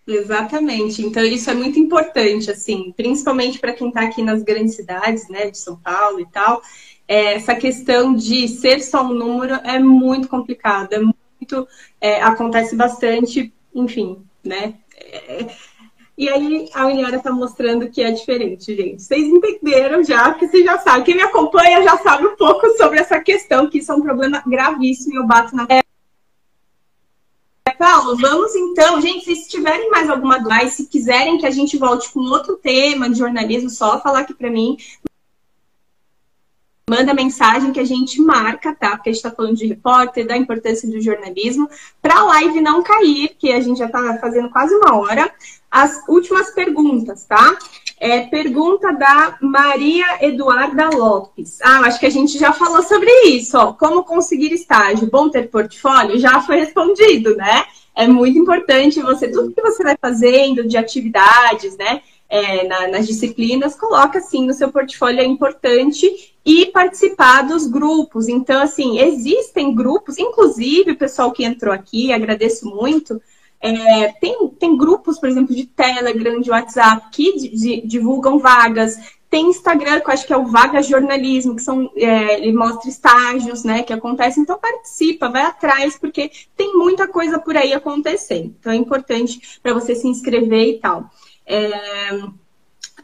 Exatamente. 0.06 1.02
Então, 1.02 1.22
isso 1.22 1.50
é 1.50 1.54
muito 1.54 1.78
importante, 1.78 2.50
assim, 2.50 2.92
principalmente 2.96 3.58
para 3.58 3.72
quem 3.72 3.88
está 3.88 4.02
aqui 4.02 4.22
nas 4.22 4.42
grandes 4.42 4.74
cidades, 4.74 5.28
né, 5.28 5.50
de 5.50 5.58
São 5.58 5.76
Paulo 5.76 6.18
e 6.20 6.26
tal. 6.26 6.60
É, 7.06 7.34
essa 7.34 7.54
questão 7.54 8.14
de 8.14 8.48
ser 8.48 8.80
só 8.80 9.04
um 9.04 9.12
número 9.12 9.54
é 9.64 9.78
muito 9.78 10.28
complicado, 10.28 10.92
é 10.92 10.98
muito. 10.98 11.68
É, 12.00 12.22
acontece 12.22 12.74
bastante, 12.74 13.52
enfim, 13.74 14.24
né? 14.42 14.74
É, 14.96 15.46
e 16.22 16.28
aí 16.28 16.70
a 16.72 16.86
Uniara 16.86 17.16
está 17.16 17.32
mostrando 17.32 17.90
que 17.90 18.00
é 18.00 18.12
diferente, 18.12 18.76
gente. 18.76 19.02
Vocês 19.02 19.24
entenderam 19.24 20.04
já, 20.04 20.30
porque 20.30 20.46
vocês 20.46 20.64
já 20.64 20.78
sabem. 20.78 21.02
Quem 21.02 21.16
me 21.16 21.22
acompanha 21.22 21.82
já 21.82 21.98
sabe 21.98 22.28
um 22.28 22.36
pouco 22.36 22.68
sobre 22.76 23.00
essa 23.00 23.18
questão, 23.18 23.68
que 23.68 23.78
isso 23.78 23.90
é 23.90 23.94
um 23.96 24.02
problema 24.02 24.40
gravíssimo 24.46 25.14
e 25.14 25.16
eu 25.16 25.26
bato 25.26 25.56
na 25.56 25.66
Paulo, 27.76 28.16
vamos 28.16 28.54
então, 28.54 29.00
gente, 29.00 29.34
se 29.34 29.48
tiverem 29.48 29.90
mais 29.90 30.08
alguma 30.08 30.38
dúvida, 30.38 30.68
se 30.68 30.86
quiserem 30.86 31.38
que 31.38 31.46
a 31.46 31.50
gente 31.50 31.76
volte 31.76 32.12
com 32.12 32.20
outro 32.20 32.56
tema 32.56 33.10
de 33.10 33.18
jornalismo, 33.18 33.68
só 33.68 34.00
falar 34.00 34.20
aqui 34.20 34.32
para 34.32 34.48
mim. 34.48 34.76
Manda 36.88 37.12
mensagem 37.12 37.72
que 37.72 37.80
a 37.80 37.84
gente 37.84 38.20
marca, 38.20 38.72
tá? 38.72 38.90
Porque 38.90 39.10
a 39.10 39.12
gente 39.12 39.24
está 39.24 39.32
falando 39.32 39.56
de 39.56 39.66
repórter, 39.66 40.24
da 40.24 40.36
importância 40.36 40.88
do 40.88 41.00
jornalismo, 41.00 41.68
para 42.00 42.20
a 42.20 42.24
live 42.24 42.60
não 42.60 42.84
cair, 42.84 43.34
que 43.36 43.50
a 43.50 43.60
gente 43.60 43.78
já 43.78 43.86
está 43.86 44.16
fazendo 44.18 44.50
quase 44.50 44.72
uma 44.76 44.96
hora. 44.96 45.34
As 45.72 46.06
últimas 46.06 46.50
perguntas, 46.50 47.24
tá? 47.24 47.56
É, 47.98 48.26
pergunta 48.26 48.92
da 48.92 49.38
Maria 49.40 50.18
Eduarda 50.20 50.90
Lopes. 50.90 51.60
Ah, 51.62 51.78
acho 51.86 51.98
que 51.98 52.04
a 52.04 52.10
gente 52.10 52.38
já 52.38 52.52
falou 52.52 52.82
sobre 52.82 53.10
isso. 53.28 53.56
Ó. 53.56 53.72
Como 53.72 54.04
conseguir 54.04 54.52
estágio? 54.52 55.08
Bom 55.10 55.30
ter 55.30 55.48
portfólio? 55.48 56.18
Já 56.18 56.42
foi 56.42 56.56
respondido, 56.56 57.34
né? 57.36 57.64
É 57.94 58.06
muito 58.06 58.38
importante 58.38 59.00
você, 59.00 59.28
tudo 59.28 59.52
que 59.52 59.62
você 59.62 59.82
vai 59.82 59.96
fazendo 59.98 60.68
de 60.68 60.76
atividades, 60.76 61.74
né? 61.78 62.02
É, 62.28 62.66
na, 62.66 62.88
nas 62.88 63.06
disciplinas, 63.06 63.74
coloca 63.74 64.18
assim 64.18 64.46
no 64.46 64.54
seu 64.54 64.70
portfólio, 64.70 65.20
é 65.20 65.24
importante 65.24 66.34
e 66.44 66.66
participar 66.66 67.42
dos 67.42 67.66
grupos. 67.66 68.28
Então, 68.28 68.60
assim, 68.60 68.98
existem 68.98 69.74
grupos, 69.74 70.18
inclusive 70.18 70.92
o 70.92 70.98
pessoal 70.98 71.30
que 71.30 71.44
entrou 71.44 71.72
aqui, 71.72 72.12
agradeço 72.12 72.66
muito, 72.66 73.20
é, 73.62 74.12
tem, 74.20 74.48
tem 74.58 74.76
grupos, 74.76 75.20
por 75.20 75.28
exemplo, 75.28 75.54
de 75.54 75.66
Telegram, 75.66 76.40
de 76.40 76.50
WhatsApp, 76.50 77.06
que 77.12 77.82
divulgam 77.86 78.40
vagas. 78.40 78.98
Tem 79.30 79.48
Instagram, 79.48 80.00
que 80.00 80.08
eu 80.08 80.12
acho 80.12 80.26
que 80.26 80.32
é 80.32 80.36
o 80.36 80.46
Vaga 80.46 80.82
Jornalismo, 80.82 81.54
que 81.54 81.62
são, 81.62 81.90
é, 81.96 82.40
ele 82.40 82.52
mostra 82.52 82.90
estágios, 82.90 83.62
né, 83.62 83.84
que 83.84 83.92
acontecem. 83.92 84.42
Então 84.42 84.58
participa, 84.58 85.30
vai 85.30 85.42
atrás, 85.42 85.96
porque 85.96 86.30
tem 86.56 86.76
muita 86.76 87.06
coisa 87.06 87.38
por 87.38 87.56
aí 87.56 87.72
acontecendo. 87.72 88.54
Então 88.58 88.72
é 88.72 88.76
importante 88.76 89.60
para 89.62 89.72
você 89.72 89.94
se 89.94 90.08
inscrever 90.08 90.68
e 90.68 90.78
tal. 90.80 91.08
É, 91.46 91.70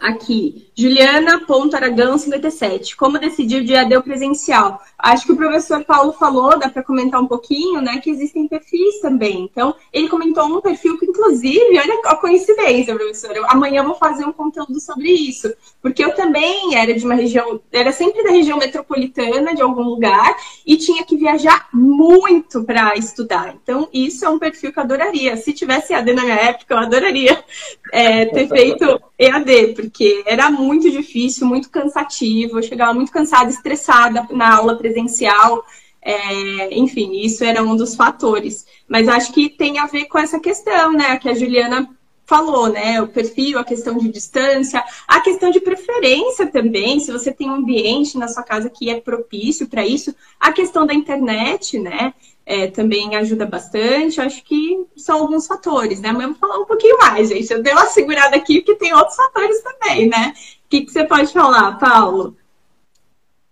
aqui, 0.00 0.67
Juliana.aragão57. 0.78 2.94
Como 2.94 3.18
decidir 3.18 3.64
de 3.64 3.74
AD 3.74 4.00
presencial? 4.02 4.80
Acho 4.96 5.26
que 5.26 5.32
o 5.32 5.36
professor 5.36 5.84
Paulo 5.84 6.12
falou, 6.12 6.56
dá 6.56 6.68
para 6.68 6.84
comentar 6.84 7.20
um 7.20 7.26
pouquinho, 7.26 7.80
né? 7.80 7.98
Que 7.98 8.10
existem 8.10 8.46
perfis 8.46 9.00
também. 9.00 9.48
Então, 9.50 9.74
ele 9.92 10.08
comentou 10.08 10.44
um 10.44 10.60
perfil 10.60 10.96
que, 10.96 11.06
inclusive, 11.06 11.76
olha 11.76 12.00
a 12.04 12.14
coincidência, 12.14 12.94
professor. 12.94 13.36
Eu, 13.36 13.44
amanhã 13.50 13.80
eu 13.80 13.86
vou 13.86 13.96
fazer 13.96 14.24
um 14.24 14.32
conteúdo 14.32 14.78
sobre 14.78 15.10
isso. 15.10 15.52
Porque 15.82 16.04
eu 16.04 16.14
também 16.14 16.76
era 16.76 16.94
de 16.94 17.04
uma 17.04 17.16
região, 17.16 17.60
era 17.72 17.90
sempre 17.90 18.22
da 18.22 18.30
região 18.30 18.56
metropolitana, 18.56 19.56
de 19.56 19.62
algum 19.62 19.82
lugar, 19.82 20.36
e 20.64 20.76
tinha 20.76 21.02
que 21.02 21.16
viajar 21.16 21.66
muito 21.72 22.62
para 22.62 22.94
estudar. 22.94 23.56
Então, 23.60 23.88
isso 23.92 24.24
é 24.24 24.28
um 24.28 24.38
perfil 24.38 24.72
que 24.72 24.78
eu 24.78 24.84
adoraria. 24.84 25.36
Se 25.36 25.52
tivesse 25.52 25.92
AD 25.92 26.12
na 26.12 26.22
minha 26.22 26.36
época, 26.36 26.72
eu 26.72 26.78
adoraria 26.78 27.42
é, 27.92 28.26
ter 28.26 28.46
feito 28.46 28.84
EAD, 29.18 29.74
porque 29.74 30.22
era 30.24 30.48
muito 30.48 30.67
difícil, 30.76 31.46
muito 31.46 31.70
cansativo. 31.70 32.58
Eu 32.58 32.62
chegava 32.62 32.92
muito 32.92 33.12
cansada, 33.12 33.50
estressada 33.50 34.26
na 34.30 34.56
aula 34.56 34.76
presencial. 34.76 35.64
É, 36.02 36.74
enfim, 36.76 37.20
isso 37.20 37.44
era 37.44 37.62
um 37.62 37.76
dos 37.76 37.94
fatores. 37.94 38.66
Mas 38.88 39.08
acho 39.08 39.32
que 39.32 39.48
tem 39.48 39.78
a 39.78 39.86
ver 39.86 40.06
com 40.06 40.18
essa 40.18 40.40
questão, 40.40 40.92
né? 40.92 41.16
Que 41.18 41.28
a 41.28 41.34
Juliana 41.34 41.88
falou, 42.28 42.68
né? 42.68 43.00
O 43.00 43.08
perfil, 43.08 43.58
a 43.58 43.64
questão 43.64 43.96
de 43.96 44.08
distância, 44.10 44.84
a 45.08 45.18
questão 45.20 45.50
de 45.50 45.60
preferência 45.60 46.46
também, 46.46 47.00
se 47.00 47.10
você 47.10 47.32
tem 47.32 47.48
um 47.48 47.54
ambiente 47.54 48.18
na 48.18 48.28
sua 48.28 48.42
casa 48.42 48.68
que 48.68 48.90
é 48.90 49.00
propício 49.00 49.66
para 49.66 49.86
isso, 49.86 50.14
a 50.38 50.52
questão 50.52 50.86
da 50.86 50.92
internet, 50.92 51.78
né? 51.78 52.12
É, 52.44 52.66
também 52.66 53.16
ajuda 53.16 53.46
bastante. 53.46 54.20
Acho 54.20 54.42
que 54.44 54.84
são 54.96 55.20
alguns 55.20 55.46
fatores, 55.46 56.00
né? 56.00 56.12
Mas 56.12 56.22
vamos 56.22 56.38
falar 56.38 56.58
um 56.58 56.66
pouquinho 56.66 56.98
mais, 56.98 57.30
gente. 57.30 57.50
Eu 57.50 57.62
dei 57.62 57.72
uma 57.72 57.86
segurada 57.86 58.36
aqui 58.36 58.60
porque 58.60 58.76
tem 58.76 58.94
outros 58.94 59.16
fatores 59.16 59.62
também, 59.62 60.08
né? 60.08 60.34
O 60.68 60.70
que, 60.70 60.82
que 60.82 60.92
você 60.92 61.02
pode 61.02 61.32
falar, 61.32 61.78
Paulo? 61.78 62.36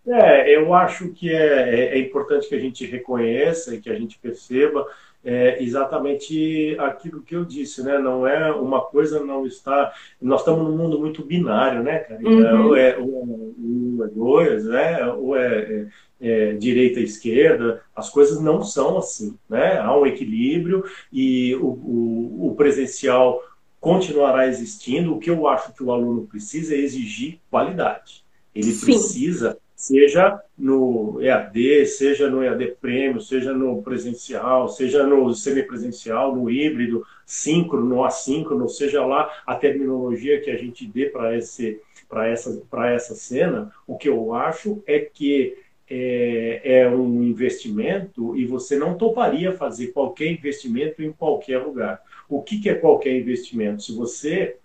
É, 0.07 0.55
eu 0.55 0.75
acho 0.75 1.09
que 1.09 1.33
é, 1.33 1.95
é, 1.95 1.95
é 1.95 1.99
importante 1.99 2.47
que 2.47 2.55
a 2.55 2.61
gente 2.61 2.85
reconheça 2.85 3.75
e 3.75 3.81
que 3.81 3.89
a 3.89 3.95
gente 3.95 4.19
perceba 4.19 4.87
é 5.25 5.61
exatamente 5.61 6.77
aquilo 6.79 7.23
que 7.23 7.35
eu 7.35 7.45
disse, 7.45 7.83
né? 7.83 7.99
Não 7.99 8.25
é 8.27 8.53
uma 8.53 8.83
coisa, 8.83 9.25
não 9.25 9.45
está. 9.45 9.93
Nós 10.21 10.41
estamos 10.41 10.63
num 10.63 10.77
mundo 10.77 11.01
muito 11.01 11.25
binário, 11.25 11.83
né, 11.83 12.01
cara? 12.01 12.21
Uhum. 12.23 12.67
Ou 12.67 12.77
é 12.77 12.99
um, 12.99 14.05
é 14.05 14.07
dois, 14.09 14.67
né? 14.67 15.05
Ou 15.07 15.35
é, 15.35 15.57
é, 15.59 15.87
é, 16.21 16.53
direita 16.53 17.01
e 17.01 17.05
esquerda. 17.05 17.83
As 17.97 18.09
coisas 18.09 18.41
não 18.41 18.63
são 18.63 18.99
assim, 18.99 19.37
né? 19.49 19.79
Há 19.81 19.99
um 19.99 20.07
equilíbrio 20.07 20.85
e 21.13 21.57
o, 21.57 21.67
o, 21.67 22.47
o 22.51 22.55
presencial 22.55 23.43
continuará 23.81 24.47
existindo. 24.47 25.15
O 25.15 25.19
que 25.19 25.31
eu 25.31 25.47
acho 25.49 25.73
que 25.73 25.83
o 25.83 25.93
aluno 25.93 26.27
precisa 26.27 26.75
é 26.75 26.79
exigir 26.79 27.41
qualidade. 27.51 28.25
Ele 28.55 28.73
Sim. 28.73 28.87
precisa 28.87 29.59
seja 29.77 30.41
no 30.59 31.21
EAD, 31.21 31.85
seja 31.87 32.31
no 32.31 32.43
EAD 32.43 32.77
Prêmio, 32.81 33.21
seja 33.21 33.53
no 33.53 33.83
presencial, 33.83 34.69
seja 34.69 35.07
no 35.07 35.35
semipresencial, 35.35 36.35
no 36.35 36.51
híbrido, 36.51 37.05
síncrono, 37.27 38.03
assíncrono, 38.03 38.69
seja 38.69 39.05
lá 39.05 39.31
a 39.47 39.55
terminologia 39.55 40.41
que 40.41 40.51
a 40.51 40.57
gente 40.57 40.87
dê 40.87 41.07
para 41.07 41.37
esse 41.37 41.81
para 42.09 42.29
essa 42.29 42.63
essa 42.95 43.17
cena, 43.17 43.73
o 43.85 43.99
que 43.99 44.09
eu 44.09 44.33
acho 44.33 44.81
é 44.87 45.01
que 45.01 45.57
é, 45.91 46.61
é 46.63 46.89
um 46.89 47.23
investimento 47.25 48.37
e 48.37 48.47
você 48.47 48.79
não 48.79 48.97
toparia 48.97 49.53
fazer 49.53 49.89
qualquer 49.89 50.31
investimento 50.31 51.03
em 51.03 51.13
qualquer 51.13 51.59
lugar. 51.59 52.01
O 52.29 52.43
que, 52.43 52.61
que 52.61 52.69
é 52.69 52.75
qualquer 52.75 53.17
investimento? 53.17 53.83
Se 53.83 53.95
você 53.95 54.59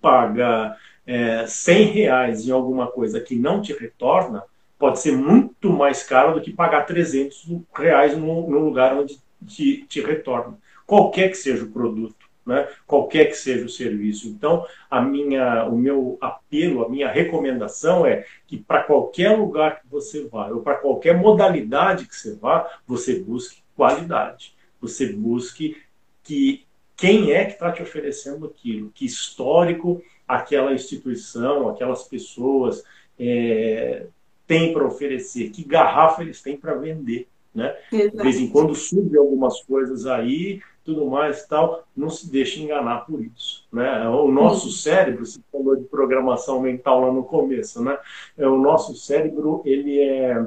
paga 0.00 0.76
é, 1.06 1.46
100 1.46 1.84
reais 1.86 2.46
em 2.46 2.50
alguma 2.50 2.86
coisa 2.86 3.20
que 3.20 3.34
não 3.36 3.60
te 3.60 3.72
retorna, 3.72 4.42
pode 4.78 5.00
ser 5.00 5.12
muito 5.12 5.70
mais 5.70 6.02
caro 6.02 6.34
do 6.34 6.40
que 6.40 6.52
pagar 6.52 6.86
300 6.86 7.46
reais 7.74 8.16
no, 8.16 8.48
no 8.48 8.58
lugar 8.58 8.96
onde 8.96 9.18
te, 9.46 9.84
te 9.88 10.00
retorna. 10.00 10.58
Qualquer 10.86 11.28
que 11.30 11.36
seja 11.36 11.64
o 11.64 11.70
produto. 11.70 12.30
Né? 12.46 12.66
qualquer 12.86 13.26
que 13.26 13.34
seja 13.34 13.66
o 13.66 13.68
serviço. 13.68 14.26
Então, 14.26 14.66
a 14.90 15.00
minha, 15.00 15.66
o 15.66 15.76
meu 15.76 16.18
apelo, 16.20 16.84
a 16.84 16.88
minha 16.88 17.08
recomendação 17.08 18.04
é 18.04 18.24
que 18.46 18.56
para 18.56 18.82
qualquer 18.82 19.36
lugar 19.36 19.80
que 19.80 19.86
você 19.88 20.26
vá, 20.26 20.48
ou 20.48 20.60
para 20.62 20.76
qualquer 20.76 21.16
modalidade 21.16 22.08
que 22.08 22.16
você 22.16 22.34
vá, 22.34 22.66
você 22.86 23.20
busque 23.20 23.62
qualidade. 23.76 24.56
Você 24.80 25.12
busque 25.12 25.76
que 26.24 26.66
quem 27.00 27.32
é 27.32 27.46
que 27.46 27.52
está 27.52 27.72
te 27.72 27.82
oferecendo 27.82 28.44
aquilo, 28.46 28.90
que 28.94 29.06
histórico 29.06 30.02
aquela 30.28 30.72
instituição, 30.72 31.68
aquelas 31.68 32.04
pessoas 32.04 32.84
é, 33.18 34.06
têm 34.46 34.72
para 34.72 34.86
oferecer, 34.86 35.50
que 35.50 35.64
garrafa 35.64 36.22
eles 36.22 36.42
têm 36.42 36.56
para 36.56 36.74
vender. 36.74 37.26
Né? 37.54 37.74
De 37.90 38.10
vez 38.10 38.36
em 38.36 38.48
quando 38.48 38.74
surge 38.74 39.16
algumas 39.16 39.60
coisas 39.62 40.06
aí, 40.06 40.60
tudo 40.84 41.06
mais 41.06 41.46
tal, 41.46 41.84
não 41.96 42.10
se 42.10 42.30
deixe 42.30 42.62
enganar 42.62 43.06
por 43.06 43.24
isso. 43.24 43.66
Né? 43.72 44.08
O 44.08 44.30
nosso 44.30 44.70
cérebro, 44.70 45.24
você 45.24 45.40
falou 45.50 45.76
de 45.76 45.84
programação 45.84 46.60
mental 46.60 47.00
lá 47.00 47.12
no 47.12 47.24
começo, 47.24 47.82
né? 47.82 47.98
É, 48.36 48.46
o 48.46 48.58
nosso 48.58 48.94
cérebro 48.94 49.62
ele 49.64 50.00
é 50.00 50.46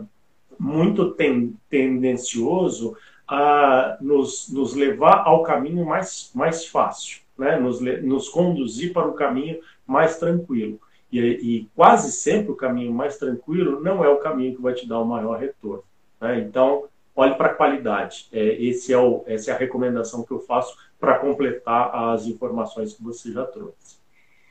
muito 0.57 1.11
ten, 1.11 1.55
tendencioso 1.69 2.95
a 3.27 3.97
nos, 4.01 4.49
nos 4.49 4.73
levar 4.73 5.23
ao 5.25 5.43
caminho 5.43 5.85
mais, 5.85 6.31
mais 6.33 6.65
fácil, 6.65 7.21
né? 7.37 7.57
nos, 7.57 7.79
nos 7.79 8.29
conduzir 8.29 8.93
para 8.93 9.07
o 9.07 9.13
caminho 9.13 9.59
mais 9.85 10.17
tranquilo. 10.17 10.79
E, 11.11 11.19
e, 11.19 11.69
quase 11.75 12.11
sempre 12.11 12.51
o 12.51 12.55
caminho 12.55 12.91
mais 12.91 13.17
tranquilo 13.17 13.79
não 13.81 14.03
é 14.03 14.09
o 14.09 14.17
caminho 14.17 14.55
que 14.55 14.61
vai 14.61 14.73
te 14.73 14.87
dar 14.87 14.99
o 14.99 15.05
maior 15.05 15.39
retorno. 15.39 15.83
Né? 16.19 16.39
Então, 16.39 16.85
olhe 17.15 17.35
para 17.35 17.49
a 17.49 17.53
qualidade. 17.53 18.27
É, 18.31 18.43
esse 18.63 18.91
é 18.91 18.97
o, 18.97 19.23
essa 19.27 19.51
é 19.51 19.53
a 19.53 19.57
recomendação 19.57 20.23
que 20.23 20.31
eu 20.31 20.39
faço 20.39 20.75
para 20.99 21.19
completar 21.19 21.93
as 21.93 22.25
informações 22.25 22.93
que 22.93 23.03
você 23.03 23.31
já 23.31 23.45
trouxe. 23.45 23.97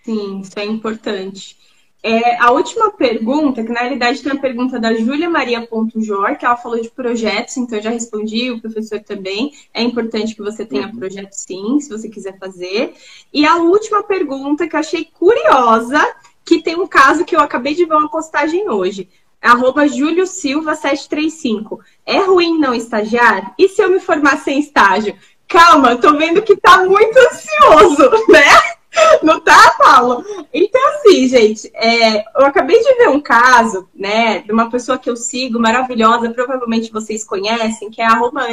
Sim, 0.05 0.41
isso 0.41 0.59
é 0.59 0.65
importante. 0.65 1.59
É, 2.05 2.37
a 2.43 2.51
última 2.51 2.91
pergunta, 2.91 3.63
que 3.63 3.71
na 3.71 3.81
realidade 3.81 4.23
tem 4.23 4.33
a 4.33 4.41
pergunta 4.41 4.81
da 4.81 4.93
Júlia 4.93 5.31
Maria 5.31 5.69
Jor, 5.97 6.37
que 6.37 6.45
ela 6.45 6.57
falou 6.57 6.81
de 6.81 6.91
projetos, 6.91 7.57
então 7.57 7.79
eu 7.79 7.83
já 7.83 7.91
respondi, 7.91 8.51
o 8.51 8.61
professor 8.61 8.99
também. 9.01 9.53
É 9.73 9.83
importante 9.83 10.35
que 10.35 10.43
você 10.43 10.67
tenha 10.67 10.89
uhum. 10.89 10.97
projeto 10.97 11.33
sim, 11.33 11.79
se 11.79 11.89
você 11.89 12.09
quiser 12.09 12.37
fazer. 12.39 12.95
E 13.33 13.47
a 13.47 13.57
última 13.57 14.03
pergunta 14.03 14.67
que 14.67 14.75
eu 14.75 14.81
achei 14.81 15.05
curiosa, 15.05 16.01
que 16.45 16.61
tem 16.61 16.75
um 16.75 16.89
caso 16.89 17.25
que 17.25 17.37
eu 17.37 17.41
acabei 17.41 17.75
de 17.75 17.85
ver 17.85 17.95
uma 17.95 18.11
postagem 18.11 18.69
hoje. 18.69 19.09
Arroba 19.41 19.87
Júlio 19.87 20.27
Silva 20.27 20.75
735. 20.75 21.81
É 22.05 22.19
ruim 22.19 22.59
não 22.59 22.75
estagiar? 22.75 23.55
E 23.57 23.69
se 23.69 23.81
eu 23.81 23.91
me 23.91 24.01
formar 24.01 24.39
sem 24.39 24.59
estágio? 24.59 25.17
Calma, 25.47 25.97
tô 25.97 26.17
vendo 26.17 26.43
que 26.43 26.57
tá 26.57 26.85
muito 26.85 27.17
ansioso, 27.17 28.11
né? 28.29 28.82
Não 29.23 29.41
tá, 29.41 29.75
Paulo? 29.79 30.25
Então, 30.53 30.81
assim, 30.91 31.27
gente, 31.27 31.71
é, 31.75 32.21
eu 32.21 32.47
acabei 32.47 32.79
de 32.79 32.95
ver 32.95 33.09
um 33.09 33.21
caso, 33.21 33.89
né, 33.95 34.41
de 34.41 34.53
uma 34.53 34.71
pessoa 34.71 34.99
que 34.99 35.09
eu 35.09 35.17
sigo, 35.17 35.59
maravilhosa, 35.59 36.31
provavelmente 36.31 36.93
vocês 36.93 37.25
conhecem, 37.25 37.91
que 37.91 38.01
é 38.01 38.07
a 38.07 38.13
arroba 38.13 38.47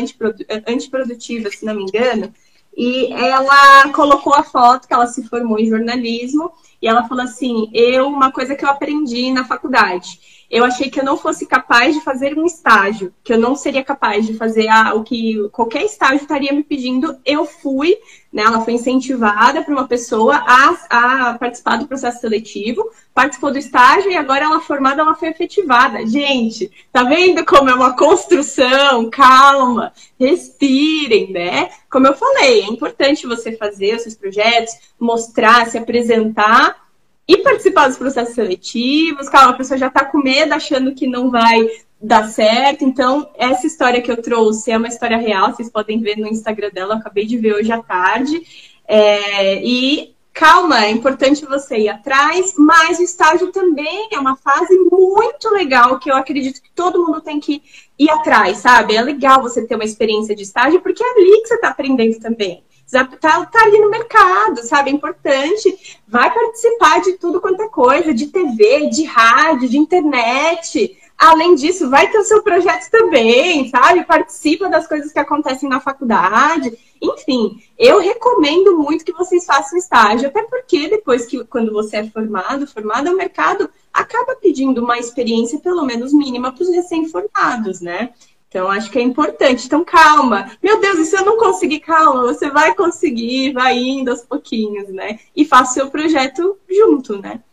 antiprodutiva, 0.67 1.49
se 1.49 1.65
não 1.65 1.75
me 1.75 1.83
engano, 1.83 2.33
e 2.75 3.11
ela 3.11 3.89
colocou 3.89 4.33
a 4.33 4.43
foto 4.43 4.87
que 4.87 4.93
ela 4.93 5.07
se 5.07 5.27
formou 5.27 5.59
em 5.59 5.67
jornalismo, 5.67 6.51
e 6.81 6.87
ela 6.87 7.07
falou 7.07 7.23
assim, 7.23 7.69
eu, 7.73 8.07
uma 8.07 8.31
coisa 8.31 8.55
que 8.55 8.63
eu 8.63 8.69
aprendi 8.69 9.31
na 9.31 9.43
faculdade, 9.43 10.38
eu 10.49 10.65
achei 10.65 10.89
que 10.89 10.99
eu 10.99 11.05
não 11.05 11.15
fosse 11.15 11.45
capaz 11.45 11.93
de 11.93 12.01
fazer 12.01 12.35
um 12.35 12.45
estágio, 12.45 13.13
que 13.23 13.31
eu 13.31 13.37
não 13.37 13.55
seria 13.55 13.83
capaz 13.83 14.25
de 14.25 14.33
fazer 14.33 14.67
o 14.95 15.03
que 15.03 15.47
qualquer 15.51 15.83
estágio 15.83 16.17
estaria 16.21 16.51
me 16.51 16.63
pedindo. 16.63 17.15
Eu 17.23 17.45
fui, 17.45 17.95
né, 18.33 18.41
ela 18.41 18.61
foi 18.61 18.73
incentivada 18.73 19.61
por 19.63 19.71
uma 19.71 19.87
pessoa 19.87 20.37
a, 20.37 20.77
a 20.89 21.37
participar 21.37 21.77
do 21.77 21.87
processo 21.87 22.21
seletivo, 22.21 22.89
participou 23.13 23.51
do 23.51 23.59
estágio 23.59 24.09
e 24.09 24.17
agora 24.17 24.45
ela 24.45 24.59
formada, 24.59 25.03
ela 25.03 25.13
foi 25.13 25.29
efetivada. 25.29 26.03
Gente, 26.07 26.71
tá 26.91 27.03
vendo 27.03 27.45
como 27.45 27.69
é 27.69 27.75
uma 27.75 27.95
construção? 27.95 29.07
Calma, 29.11 29.93
respirem, 30.19 31.31
né? 31.31 31.69
Como 31.91 32.07
eu 32.07 32.15
falei, 32.15 32.61
é 32.61 32.67
importante 32.67 33.27
você 33.27 33.55
fazer 33.55 33.95
os 33.95 34.01
seus 34.01 34.15
projetos, 34.15 34.73
mostrar, 34.99 35.67
se 35.67 35.77
apresentar 35.77 36.88
e 37.29 37.37
participar 37.37 37.87
dos 37.87 37.97
processos 37.97 38.33
seletivos. 38.33 39.29
Calma, 39.29 39.51
a 39.51 39.57
pessoa 39.57 39.77
já 39.77 39.85
está 39.85 40.03
com 40.03 40.17
medo, 40.17 40.51
achando 40.51 40.95
que 40.95 41.05
não 41.05 41.29
vai 41.29 41.69
dar 42.01 42.27
certo. 42.27 42.83
Então, 42.83 43.29
essa 43.37 43.67
história 43.67 44.01
que 44.01 44.11
eu 44.11 44.19
trouxe 44.19 44.71
é 44.71 44.77
uma 44.77 44.87
história 44.87 45.15
real, 45.15 45.53
vocês 45.53 45.69
podem 45.69 45.99
ver 46.01 46.17
no 46.17 46.27
Instagram 46.27 46.71
dela, 46.71 46.95
acabei 46.95 47.27
de 47.27 47.37
ver 47.37 47.53
hoje 47.53 47.71
à 47.71 47.83
tarde. 47.83 48.41
É, 48.87 49.63
e 49.63 50.15
calma, 50.33 50.83
é 50.83 50.89
importante 50.89 51.45
você 51.45 51.77
ir 51.77 51.89
atrás, 51.89 52.55
mas 52.57 52.97
o 52.97 53.03
estágio 53.03 53.51
também 53.51 54.09
é 54.11 54.19
uma 54.19 54.35
fase 54.35 54.75
muito 54.91 55.49
legal 55.51 55.99
que 55.99 56.09
eu 56.09 56.15
acredito 56.15 56.59
que 56.59 56.71
todo 56.73 57.05
mundo 57.05 57.21
tem 57.21 57.39
que 57.39 57.61
ir 57.99 58.09
atrás, 58.09 58.57
sabe? 58.57 58.95
É 58.95 59.01
legal 59.03 59.39
você 59.39 59.67
ter 59.67 59.75
uma 59.75 59.85
experiência 59.85 60.35
de 60.35 60.41
estágio, 60.41 60.81
porque 60.81 61.03
é 61.03 61.11
ali 61.11 61.41
que 61.43 61.47
você 61.47 61.55
está 61.55 61.67
aprendendo 61.67 62.19
também 62.19 62.63
tá, 62.91 63.45
tá 63.45 63.63
ali 63.63 63.79
no 63.79 63.89
mercado, 63.89 64.63
sabe? 64.63 64.89
É 64.89 64.93
importante. 64.93 65.99
Vai 66.07 66.33
participar 66.33 67.01
de 67.01 67.13
tudo 67.13 67.41
quanto 67.41 67.61
é 67.61 67.69
coisa, 67.69 68.13
de 68.13 68.27
TV, 68.27 68.89
de 68.89 69.03
rádio, 69.03 69.69
de 69.69 69.77
internet. 69.77 70.97
Além 71.17 71.53
disso, 71.53 71.89
vai 71.89 72.09
ter 72.09 72.17
o 72.17 72.23
seu 72.23 72.41
projeto 72.41 72.89
também, 72.89 73.69
sabe? 73.69 74.05
Participa 74.05 74.69
das 74.69 74.87
coisas 74.87 75.11
que 75.11 75.19
acontecem 75.19 75.67
na 75.67 75.81
faculdade. 75.81 76.77
Enfim, 77.01 77.61
eu 77.77 77.99
recomendo 77.99 78.77
muito 78.77 79.03
que 79.03 79.11
vocês 79.11 79.45
façam 79.45 79.77
estágio, 79.77 80.29
até 80.29 80.43
porque 80.43 80.87
depois 80.87 81.25
que 81.25 81.43
quando 81.43 81.73
você 81.73 81.97
é 81.97 82.09
formado, 82.09 82.67
formado, 82.67 83.11
o 83.11 83.17
mercado 83.17 83.69
acaba 83.93 84.35
pedindo 84.35 84.81
uma 84.81 84.97
experiência, 84.97 85.59
pelo 85.59 85.85
menos 85.85 86.13
mínima, 86.13 86.53
para 86.53 86.63
os 86.63 86.69
recém-formados, 86.69 87.81
né? 87.81 88.11
Então, 88.49 88.69
acho 88.69 88.89
que 88.89 88.97
é 88.97 89.01
importante. 89.01 89.67
Então, 89.67 89.85
calma. 89.85 90.51
Meu 90.61 90.81
Deus, 90.81 90.97
e 90.97 91.05
se 91.05 91.15
eu 91.15 91.23
não 91.23 91.37
conseguir, 91.37 91.81
calma, 91.81 92.23
você 92.23 92.49
vai 92.49 92.73
conseguir, 92.73 93.53
vai 93.53 93.77
indo 93.77 94.09
aos 94.09 94.25
pouquinhos, 94.25 94.89
né? 94.89 95.19
E 95.35 95.45
faça 95.45 95.71
o 95.71 95.73
seu 95.75 95.91
projeto 95.91 96.57
junto, 96.67 97.21
né? 97.21 97.43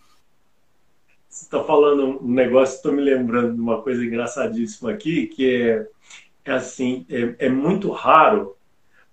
Você 1.29 1.45
está 1.45 1.63
falando 1.63 2.25
um 2.25 2.33
negócio, 2.33 2.77
estou 2.77 2.93
me 2.93 3.03
lembrando 3.03 3.55
de 3.55 3.61
uma 3.61 3.83
coisa 3.83 4.03
engraçadíssima 4.03 4.91
aqui, 4.91 5.27
que 5.27 5.61
é, 5.61 5.87
é 6.47 6.53
assim, 6.53 7.05
é, 7.11 7.47
é, 7.47 7.49
muito 7.51 7.91
raro 7.91 8.57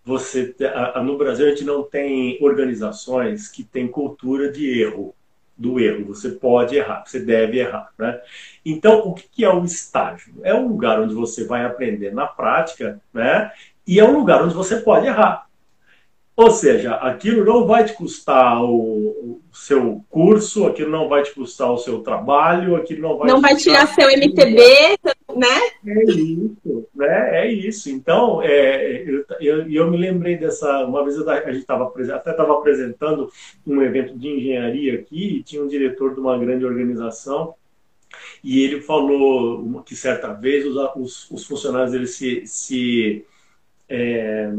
você... 0.05 0.47
Ter, 0.47 0.73
a, 0.73 1.03
no 1.03 1.17
Brasil, 1.17 1.45
a 1.45 1.49
gente 1.49 1.65
não 1.65 1.83
tem 1.83 2.37
organizações 2.41 3.49
que 3.49 3.61
têm 3.61 3.89
cultura 3.89 4.49
de 4.49 4.79
erro 4.79 5.13
do 5.57 5.79
erro. 5.79 6.05
Você 6.05 6.29
pode 6.29 6.75
errar, 6.75 7.03
você 7.05 7.19
deve 7.19 7.59
errar. 7.59 7.89
Né? 7.97 8.19
Então, 8.65 9.07
o 9.07 9.13
que 9.13 9.43
é 9.43 9.49
o 9.49 9.63
estágio? 9.63 10.33
É 10.43 10.53
um 10.53 10.67
lugar 10.67 10.99
onde 10.99 11.13
você 11.13 11.45
vai 11.45 11.65
aprender 11.65 12.13
na 12.13 12.27
prática 12.27 12.99
né? 13.13 13.51
e 13.85 13.99
é 13.99 14.03
um 14.03 14.17
lugar 14.17 14.43
onde 14.43 14.53
você 14.53 14.77
pode 14.77 15.07
errar. 15.07 15.47
Ou 16.35 16.49
seja, 16.49 16.95
aquilo 16.95 17.45
não 17.45 17.67
vai 17.67 17.85
te 17.85 17.93
custar 17.93 18.63
o, 18.63 19.39
seu 19.53 20.03
curso, 20.09 20.65
aquilo 20.65 20.89
não 20.89 21.07
vai 21.07 21.21
te 21.21 21.31
custar 21.31 21.71
o 21.71 21.77
seu 21.77 21.99
trabalho, 21.99 22.75
aquilo 22.75 23.03
não 23.03 23.17
vai 23.17 23.27
Não 23.27 23.39
vai 23.39 23.55
tirar 23.55 23.87
seu 23.87 24.09
MTB, 24.09 24.97
né? 25.35 25.61
É 25.85 26.03
isso, 26.11 26.87
né? 26.95 27.45
É 27.45 27.51
isso. 27.51 27.89
Então, 27.91 28.41
é, 28.41 29.03
eu, 29.03 29.25
eu, 29.39 29.71
eu 29.71 29.91
me 29.91 29.97
lembrei 29.97 30.35
dessa. 30.35 30.83
Uma 30.85 31.03
vez 31.03 31.19
a 31.19 31.51
gente 31.51 31.59
estava 31.59 31.93
até 32.15 32.31
estava 32.31 32.53
apresentando 32.53 33.31
um 33.65 33.81
evento 33.83 34.17
de 34.17 34.27
engenharia 34.27 34.95
aqui, 34.95 35.37
e 35.37 35.43
tinha 35.43 35.63
um 35.63 35.67
diretor 35.67 36.15
de 36.15 36.19
uma 36.19 36.35
grande 36.37 36.65
organização, 36.65 37.53
e 38.43 38.63
ele 38.63 38.81
falou 38.81 39.83
que 39.83 39.95
certa 39.95 40.33
vez 40.33 40.65
os, 40.65 40.75
os, 40.95 41.31
os 41.31 41.45
funcionários 41.45 41.91
dele 41.91 42.07
se. 42.07 42.41
se 42.47 43.23
é, 43.87 44.51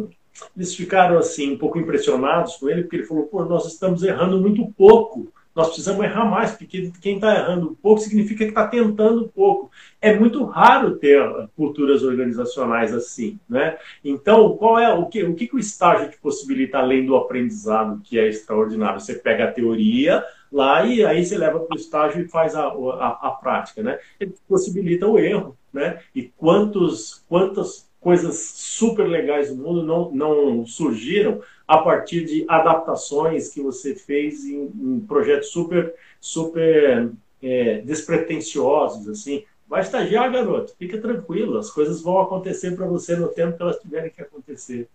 eles 0.57 0.75
ficaram 0.75 1.19
assim 1.19 1.53
um 1.53 1.59
pouco 1.59 1.79
impressionados 1.79 2.57
com 2.57 2.69
ele, 2.69 2.83
porque 2.83 2.97
ele 2.97 3.07
falou: 3.07 3.25
pô, 3.25 3.45
nós 3.45 3.67
estamos 3.67 4.03
errando 4.03 4.41
muito 4.41 4.67
pouco. 4.77 5.33
Nós 5.55 5.69
precisamos 5.69 6.05
errar 6.05 6.25
mais, 6.25 6.51
porque 6.51 6.91
quem 7.01 7.15
está 7.15 7.33
errando 7.33 7.79
pouco 7.81 8.01
significa 8.01 8.43
que 8.43 8.51
está 8.51 8.67
tentando 8.67 9.29
pouco. 9.29 9.71
É 10.01 10.19
muito 10.19 10.43
raro 10.45 10.97
ter 10.97 11.23
culturas 11.57 12.03
organizacionais 12.03 12.93
assim, 12.93 13.39
né? 13.49 13.79
Então, 14.05 14.57
qual 14.57 14.81
é 14.81 14.93
o 14.93 15.07
que 15.07 15.23
o 15.23 15.35
que, 15.35 15.47
que 15.47 15.55
o 15.55 15.59
estágio 15.59 16.11
te 16.11 16.19
possibilita 16.19 16.79
além 16.79 17.07
do 17.07 17.15
aprendizado, 17.15 18.01
que 18.03 18.19
é 18.19 18.29
extraordinário? 18.29 18.99
Você 18.99 19.15
pega 19.15 19.45
a 19.45 19.53
teoria 19.53 20.25
lá 20.51 20.85
e 20.85 21.05
aí 21.05 21.25
você 21.25 21.39
leva 21.39 21.61
para 21.61 21.77
o 21.77 21.79
estágio 21.79 22.23
e 22.23 22.29
faz 22.29 22.57
a, 22.57 22.65
a, 22.65 23.29
a 23.29 23.31
prática, 23.41 23.81
né? 23.81 24.01
Ele 24.19 24.35
possibilita 24.49 25.07
o 25.07 25.21
erro, 25.21 25.57
né? 25.73 26.01
E 26.13 26.33
quantos 26.37 27.25
quantas 27.29 27.89
coisas 28.05 28.37
super 28.55 29.09
legais 29.09 29.49
do 29.49 29.57
mundo 29.57 29.83
não, 29.83 30.11
não 30.13 30.67
surgiram 30.67 31.41
a 31.67 31.79
partir 31.79 32.27
de 32.27 32.45
adaptações 32.47 33.49
que 33.49 33.63
você 33.63 33.95
fez 33.95 34.45
em, 34.45 34.71
em 34.77 35.01
projetos 35.01 35.49
super, 35.49 35.95
super 36.21 37.11
é, 37.43 37.79
despretensiosos, 37.79 39.09
assim. 39.09 39.43
Vai 39.67 39.81
estagiar, 39.81 40.31
garoto, 40.31 40.75
fica 40.79 41.01
tranquilo, 41.01 41.57
as 41.57 41.71
coisas 41.71 42.03
vão 42.03 42.21
acontecer 42.21 42.77
para 42.77 42.87
você 42.87 43.17
no 43.17 43.29
tempo 43.29 43.57
que 43.57 43.63
elas 43.63 43.81
tiverem 43.81 44.11
que 44.11 44.21
acontecer. 44.21 44.87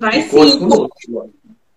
Vai 0.00 0.22
sim. 0.22 0.58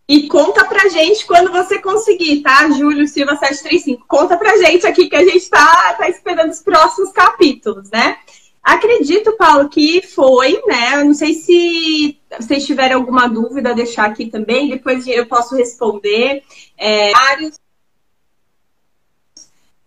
E 0.08 0.28
conta 0.28 0.66
pra 0.66 0.90
gente 0.90 1.24
quando 1.28 1.52
você 1.52 1.80
conseguir, 1.80 2.42
tá? 2.42 2.68
Júlio 2.72 3.08
Silva 3.08 3.36
735. 3.36 4.08
Conta 4.08 4.36
pra 4.36 4.58
gente 4.58 4.88
aqui 4.88 5.08
que 5.08 5.16
a 5.16 5.24
gente 5.24 5.48
tá, 5.48 5.94
tá 5.94 6.10
esperando 6.10 6.50
os 6.50 6.64
próximos 6.64 7.12
capítulos, 7.12 7.92
né? 7.92 8.18
Acredito, 8.62 9.36
Paulo, 9.38 9.70
que 9.70 10.02
foi, 10.02 10.62
né? 10.68 11.04
não 11.04 11.14
sei 11.14 11.34
se 11.34 12.20
vocês 12.40 12.66
tiverem 12.66 12.94
alguma 12.94 13.28
dúvida, 13.28 13.74
deixar 13.74 14.06
aqui 14.06 14.28
também, 14.28 14.70
depois 14.70 15.08
eu 15.08 15.26
posso 15.26 15.56
responder. 15.56 16.44
É, 16.78 17.12
vários. 17.12 17.60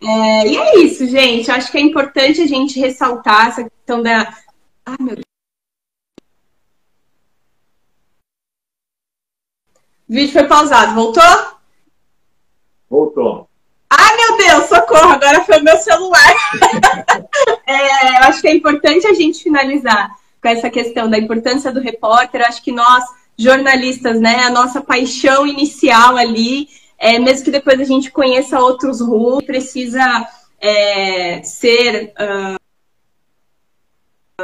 É, 0.01 0.47
e 0.47 0.57
é 0.57 0.79
isso, 0.79 1.07
gente. 1.07 1.49
Acho 1.49 1.71
que 1.71 1.77
é 1.77 1.81
importante 1.81 2.41
a 2.41 2.47
gente 2.47 2.79
ressaltar 2.79 3.47
essa 3.47 3.63
questão 3.63 4.01
da. 4.01 4.35
Ai, 4.85 4.97
meu 4.99 5.15
Deus. 5.15 5.25
O 10.09 10.13
vídeo 10.13 10.33
foi 10.33 10.43
pausado. 10.43 10.93
Voltou? 10.93 11.23
Voltou. 12.89 13.49
Ai, 13.97 14.15
meu 14.17 14.37
Deus, 14.37 14.69
socorro, 14.69 15.11
agora 15.11 15.43
foi 15.43 15.59
o 15.59 15.63
meu 15.63 15.77
celular. 15.77 16.35
é, 17.67 18.19
eu 18.19 18.23
acho 18.23 18.41
que 18.41 18.47
é 18.47 18.55
importante 18.55 19.05
a 19.05 19.13
gente 19.13 19.43
finalizar 19.43 20.09
com 20.41 20.47
essa 20.47 20.69
questão 20.69 21.09
da 21.09 21.17
importância 21.17 21.71
do 21.71 21.79
repórter. 21.79 22.41
Eu 22.41 22.47
acho 22.47 22.63
que 22.63 22.71
nós, 22.71 23.03
jornalistas, 23.37 24.19
né, 24.19 24.43
a 24.43 24.49
nossa 24.49 24.81
paixão 24.81 25.45
inicial 25.45 26.17
ali, 26.17 26.67
é, 26.97 27.19
mesmo 27.19 27.45
que 27.45 27.51
depois 27.51 27.79
a 27.79 27.85
gente 27.85 28.11
conheça 28.11 28.59
outros 28.59 28.99
rumos, 28.99 29.45
precisa 29.45 30.27
é, 30.59 31.41
ser. 31.43 32.13
Uh, 32.19 32.62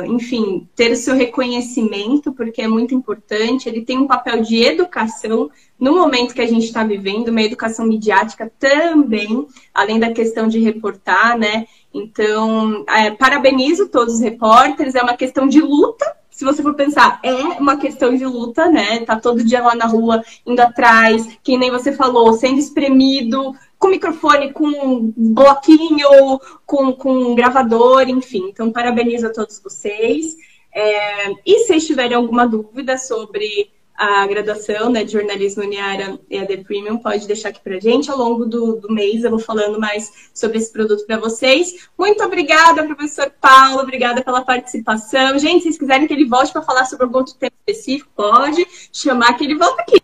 enfim, 0.05 0.67
ter 0.75 0.91
o 0.91 0.95
seu 0.95 1.15
reconhecimento, 1.15 2.31
porque 2.31 2.61
é 2.61 2.67
muito 2.67 2.93
importante. 2.93 3.67
Ele 3.67 3.81
tem 3.81 3.97
um 3.97 4.05
papel 4.05 4.41
de 4.41 4.61
educação 4.61 5.49
no 5.79 5.95
momento 5.95 6.33
que 6.33 6.41
a 6.41 6.47
gente 6.47 6.65
está 6.65 6.83
vivendo, 6.83 7.29
uma 7.29 7.41
educação 7.41 7.87
midiática 7.87 8.51
também, 8.59 9.47
além 9.73 9.99
da 9.99 10.11
questão 10.11 10.47
de 10.47 10.59
reportar, 10.59 11.37
né? 11.37 11.65
Então, 11.91 12.85
é, 12.87 13.09
parabenizo 13.11 13.89
todos 13.89 14.15
os 14.15 14.19
repórteres, 14.19 14.93
é 14.93 15.01
uma 15.01 15.17
questão 15.17 15.47
de 15.47 15.59
luta. 15.59 16.05
Se 16.29 16.45
você 16.45 16.61
for 16.61 16.75
pensar, 16.75 17.19
é 17.23 17.33
uma 17.59 17.75
questão 17.75 18.15
de 18.15 18.25
luta, 18.25 18.69
né? 18.69 18.99
Tá 18.99 19.19
todo 19.19 19.43
dia 19.43 19.61
lá 19.61 19.73
na 19.73 19.87
rua, 19.87 20.23
indo 20.45 20.59
atrás, 20.59 21.27
que 21.43 21.57
nem 21.57 21.71
você 21.71 21.91
falou, 21.91 22.33
sendo 22.33 22.59
espremido, 22.59 23.55
com 23.79 23.87
microfone, 23.87 24.51
com 24.51 25.13
bloquinho, 25.15 26.39
com, 26.65 26.91
com 26.91 27.33
gravador, 27.33 28.09
enfim. 28.09 28.49
Então, 28.49 28.71
parabenizo 28.71 29.25
a 29.25 29.33
todos 29.33 29.59
vocês. 29.59 30.35
É, 30.75 31.29
e 31.45 31.59
se 31.65 31.79
tiverem 31.79 32.15
alguma 32.15 32.45
dúvida 32.45 32.97
sobre 32.97 33.71
a 33.95 34.25
graduação 34.27 34.89
né, 34.89 35.03
de 35.03 35.11
jornalismo 35.11 35.63
Uniara 35.63 36.17
EAD 36.29 36.63
Premium, 36.63 36.97
pode 36.97 37.27
deixar 37.27 37.49
aqui 37.49 37.61
para 37.61 37.79
gente. 37.79 38.09
Ao 38.09 38.17
longo 38.17 38.45
do, 38.45 38.77
do 38.77 38.93
mês 38.93 39.23
eu 39.23 39.29
vou 39.29 39.39
falando 39.39 39.79
mais 39.79 40.29
sobre 40.33 40.57
esse 40.57 40.71
produto 40.71 41.05
para 41.05 41.17
vocês. 41.17 41.89
Muito 41.97 42.23
obrigada, 42.23 42.85
professor 42.85 43.31
Paulo, 43.41 43.81
obrigada 43.81 44.21
pela 44.21 44.41
participação. 44.41 45.37
Gente, 45.37 45.57
se 45.57 45.63
vocês 45.63 45.77
quiserem 45.77 46.07
que 46.07 46.13
ele 46.13 46.25
volte 46.25 46.51
para 46.51 46.61
falar 46.61 46.85
sobre 46.85 47.05
algum 47.05 47.17
outro 47.17 47.35
tema 47.35 47.51
específico, 47.67 48.09
pode 48.15 48.65
chamar 48.91 49.33
que 49.33 49.43
ele 49.43 49.55
volta 49.55 49.81
aqui. 49.81 50.01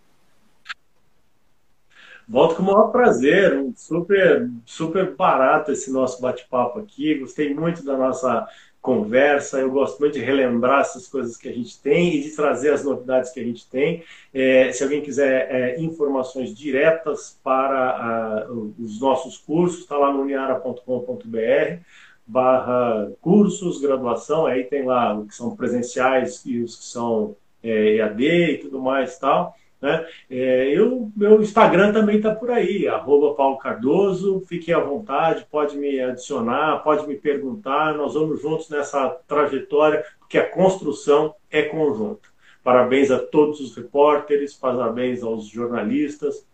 Volto 2.28 2.56
com 2.56 2.64
o 2.64 2.66
maior 2.66 2.92
prazer, 2.92 3.58
um 3.58 3.74
super, 3.76 4.50
super 4.66 5.16
barato 5.16 5.72
esse 5.72 5.92
nosso 5.92 6.22
bate-papo 6.22 6.80
aqui. 6.80 7.16
Gostei 7.20 7.54
muito 7.54 7.86
da 7.86 7.96
nossa 7.96 8.48
conversa. 8.82 9.60
Eu 9.60 9.72
gosto 9.72 10.00
muito 10.00 10.14
de 10.14 10.20
relembrar 10.20 10.82
essas 10.82 11.08
coisas 11.08 11.38
que 11.38 11.50
a 11.50 11.52
gente 11.52 11.82
tem 11.82 12.16
e 12.16 12.22
de 12.22 12.36
trazer 12.36 12.72
as 12.72 12.84
novidades 12.84 13.32
que 13.32 13.40
a 13.40 13.44
gente 13.44 13.68
tem. 13.70 14.04
É, 14.34 14.72
se 14.72 14.84
alguém 14.84 15.02
quiser 15.02 15.52
é, 15.52 15.80
informações 15.80 16.54
diretas 16.54 17.40
para 17.44 18.48
os 18.52 19.00
nossos 19.00 19.38
cursos, 19.38 19.82
está 19.82 19.98
lá 19.98 20.14
no 20.14 20.22
uniara.com.br 20.22 21.80
barra 22.28 23.12
cursos, 23.22 23.80
graduação, 23.80 24.48
aí 24.48 24.64
tem 24.64 24.84
lá 24.84 25.16
os 25.16 25.28
que 25.28 25.36
são 25.36 25.56
presenciais 25.56 26.44
e 26.46 26.60
os 26.60 26.76
que 26.76 26.86
são 26.86 27.36
é, 27.62 27.98
EAD 27.98 28.24
e 28.24 28.58
tudo 28.60 28.82
mais 28.82 29.18
tal. 29.20 29.56
Né? 29.82 30.06
É, 30.30 30.70
eu, 30.70 31.12
meu 31.16 31.42
Instagram 31.42 31.92
também 31.92 32.18
está 32.18 32.34
por 32.34 32.50
aí, 32.50 32.88
arroba 32.88 33.36
Paulo 33.36 33.58
Cardoso, 33.58 34.42
fique 34.48 34.74
à 34.74 34.80
vontade, 34.80 35.46
pode 35.52 35.78
me 35.78 36.00
adicionar, 36.00 36.82
pode 36.84 37.08
me 37.08 37.16
perguntar, 37.16 37.94
nós 37.94 38.14
vamos 38.14 38.42
juntos 38.42 38.70
nessa 38.70 39.10
trajetória, 39.28 40.04
porque 40.20 40.38
a 40.38 40.50
construção 40.50 41.36
é 41.52 41.64
conjunta. 41.64 42.28
Parabéns 42.64 43.12
a 43.12 43.20
todos 43.20 43.60
os 43.60 43.76
repórteres, 43.76 44.56
parabéns 44.56 45.22
aos 45.22 45.48
jornalistas, 45.48 46.48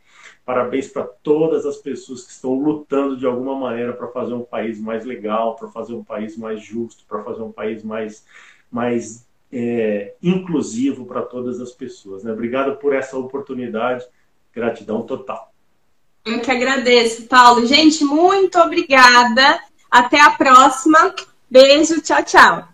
parabéns 0.44 0.90
para 0.90 1.04
todas 1.04 1.66
as 1.66 1.78
pessoas 1.78 2.26
que 2.26 2.32
estão 2.34 2.54
lutando 2.54 3.16
de 3.16 3.26
alguma 3.26 3.56
maneira 3.56 3.94
para 3.94 4.10
fazer 4.10 4.34
um 4.34 4.44
país 4.44 4.78
mais 4.78 5.06
legal, 5.06 5.56
para 5.56 5.70
fazer 5.70 5.94
um 5.94 6.04
país 6.04 6.36
mais 6.36 6.62
justo, 6.62 7.06
para 7.08 7.24
fazer 7.24 7.42
um 7.42 7.52
país 7.52 7.82
mais, 7.82 8.26
mais 8.70 9.26
é, 9.52 10.16
inclusivo 10.22 11.06
para 11.06 11.22
todas 11.22 11.60
as 11.60 11.72
pessoas. 11.72 12.24
Né? 12.24 12.32
Obrigado 12.32 12.78
por 12.78 12.94
essa 12.94 13.18
oportunidade, 13.18 14.06
gratidão 14.54 15.02
total. 15.04 15.52
Eu 16.24 16.40
que 16.40 16.52
agradeço, 16.52 17.28
Paulo. 17.28 17.66
Gente, 17.66 18.04
muito 18.04 18.60
obrigada. 18.60 19.60
Até 19.90 20.22
a 20.22 20.32
próxima. 20.32 21.14
Beijo, 21.50 22.02
tchau, 22.02 22.24
tchau. 22.24 22.71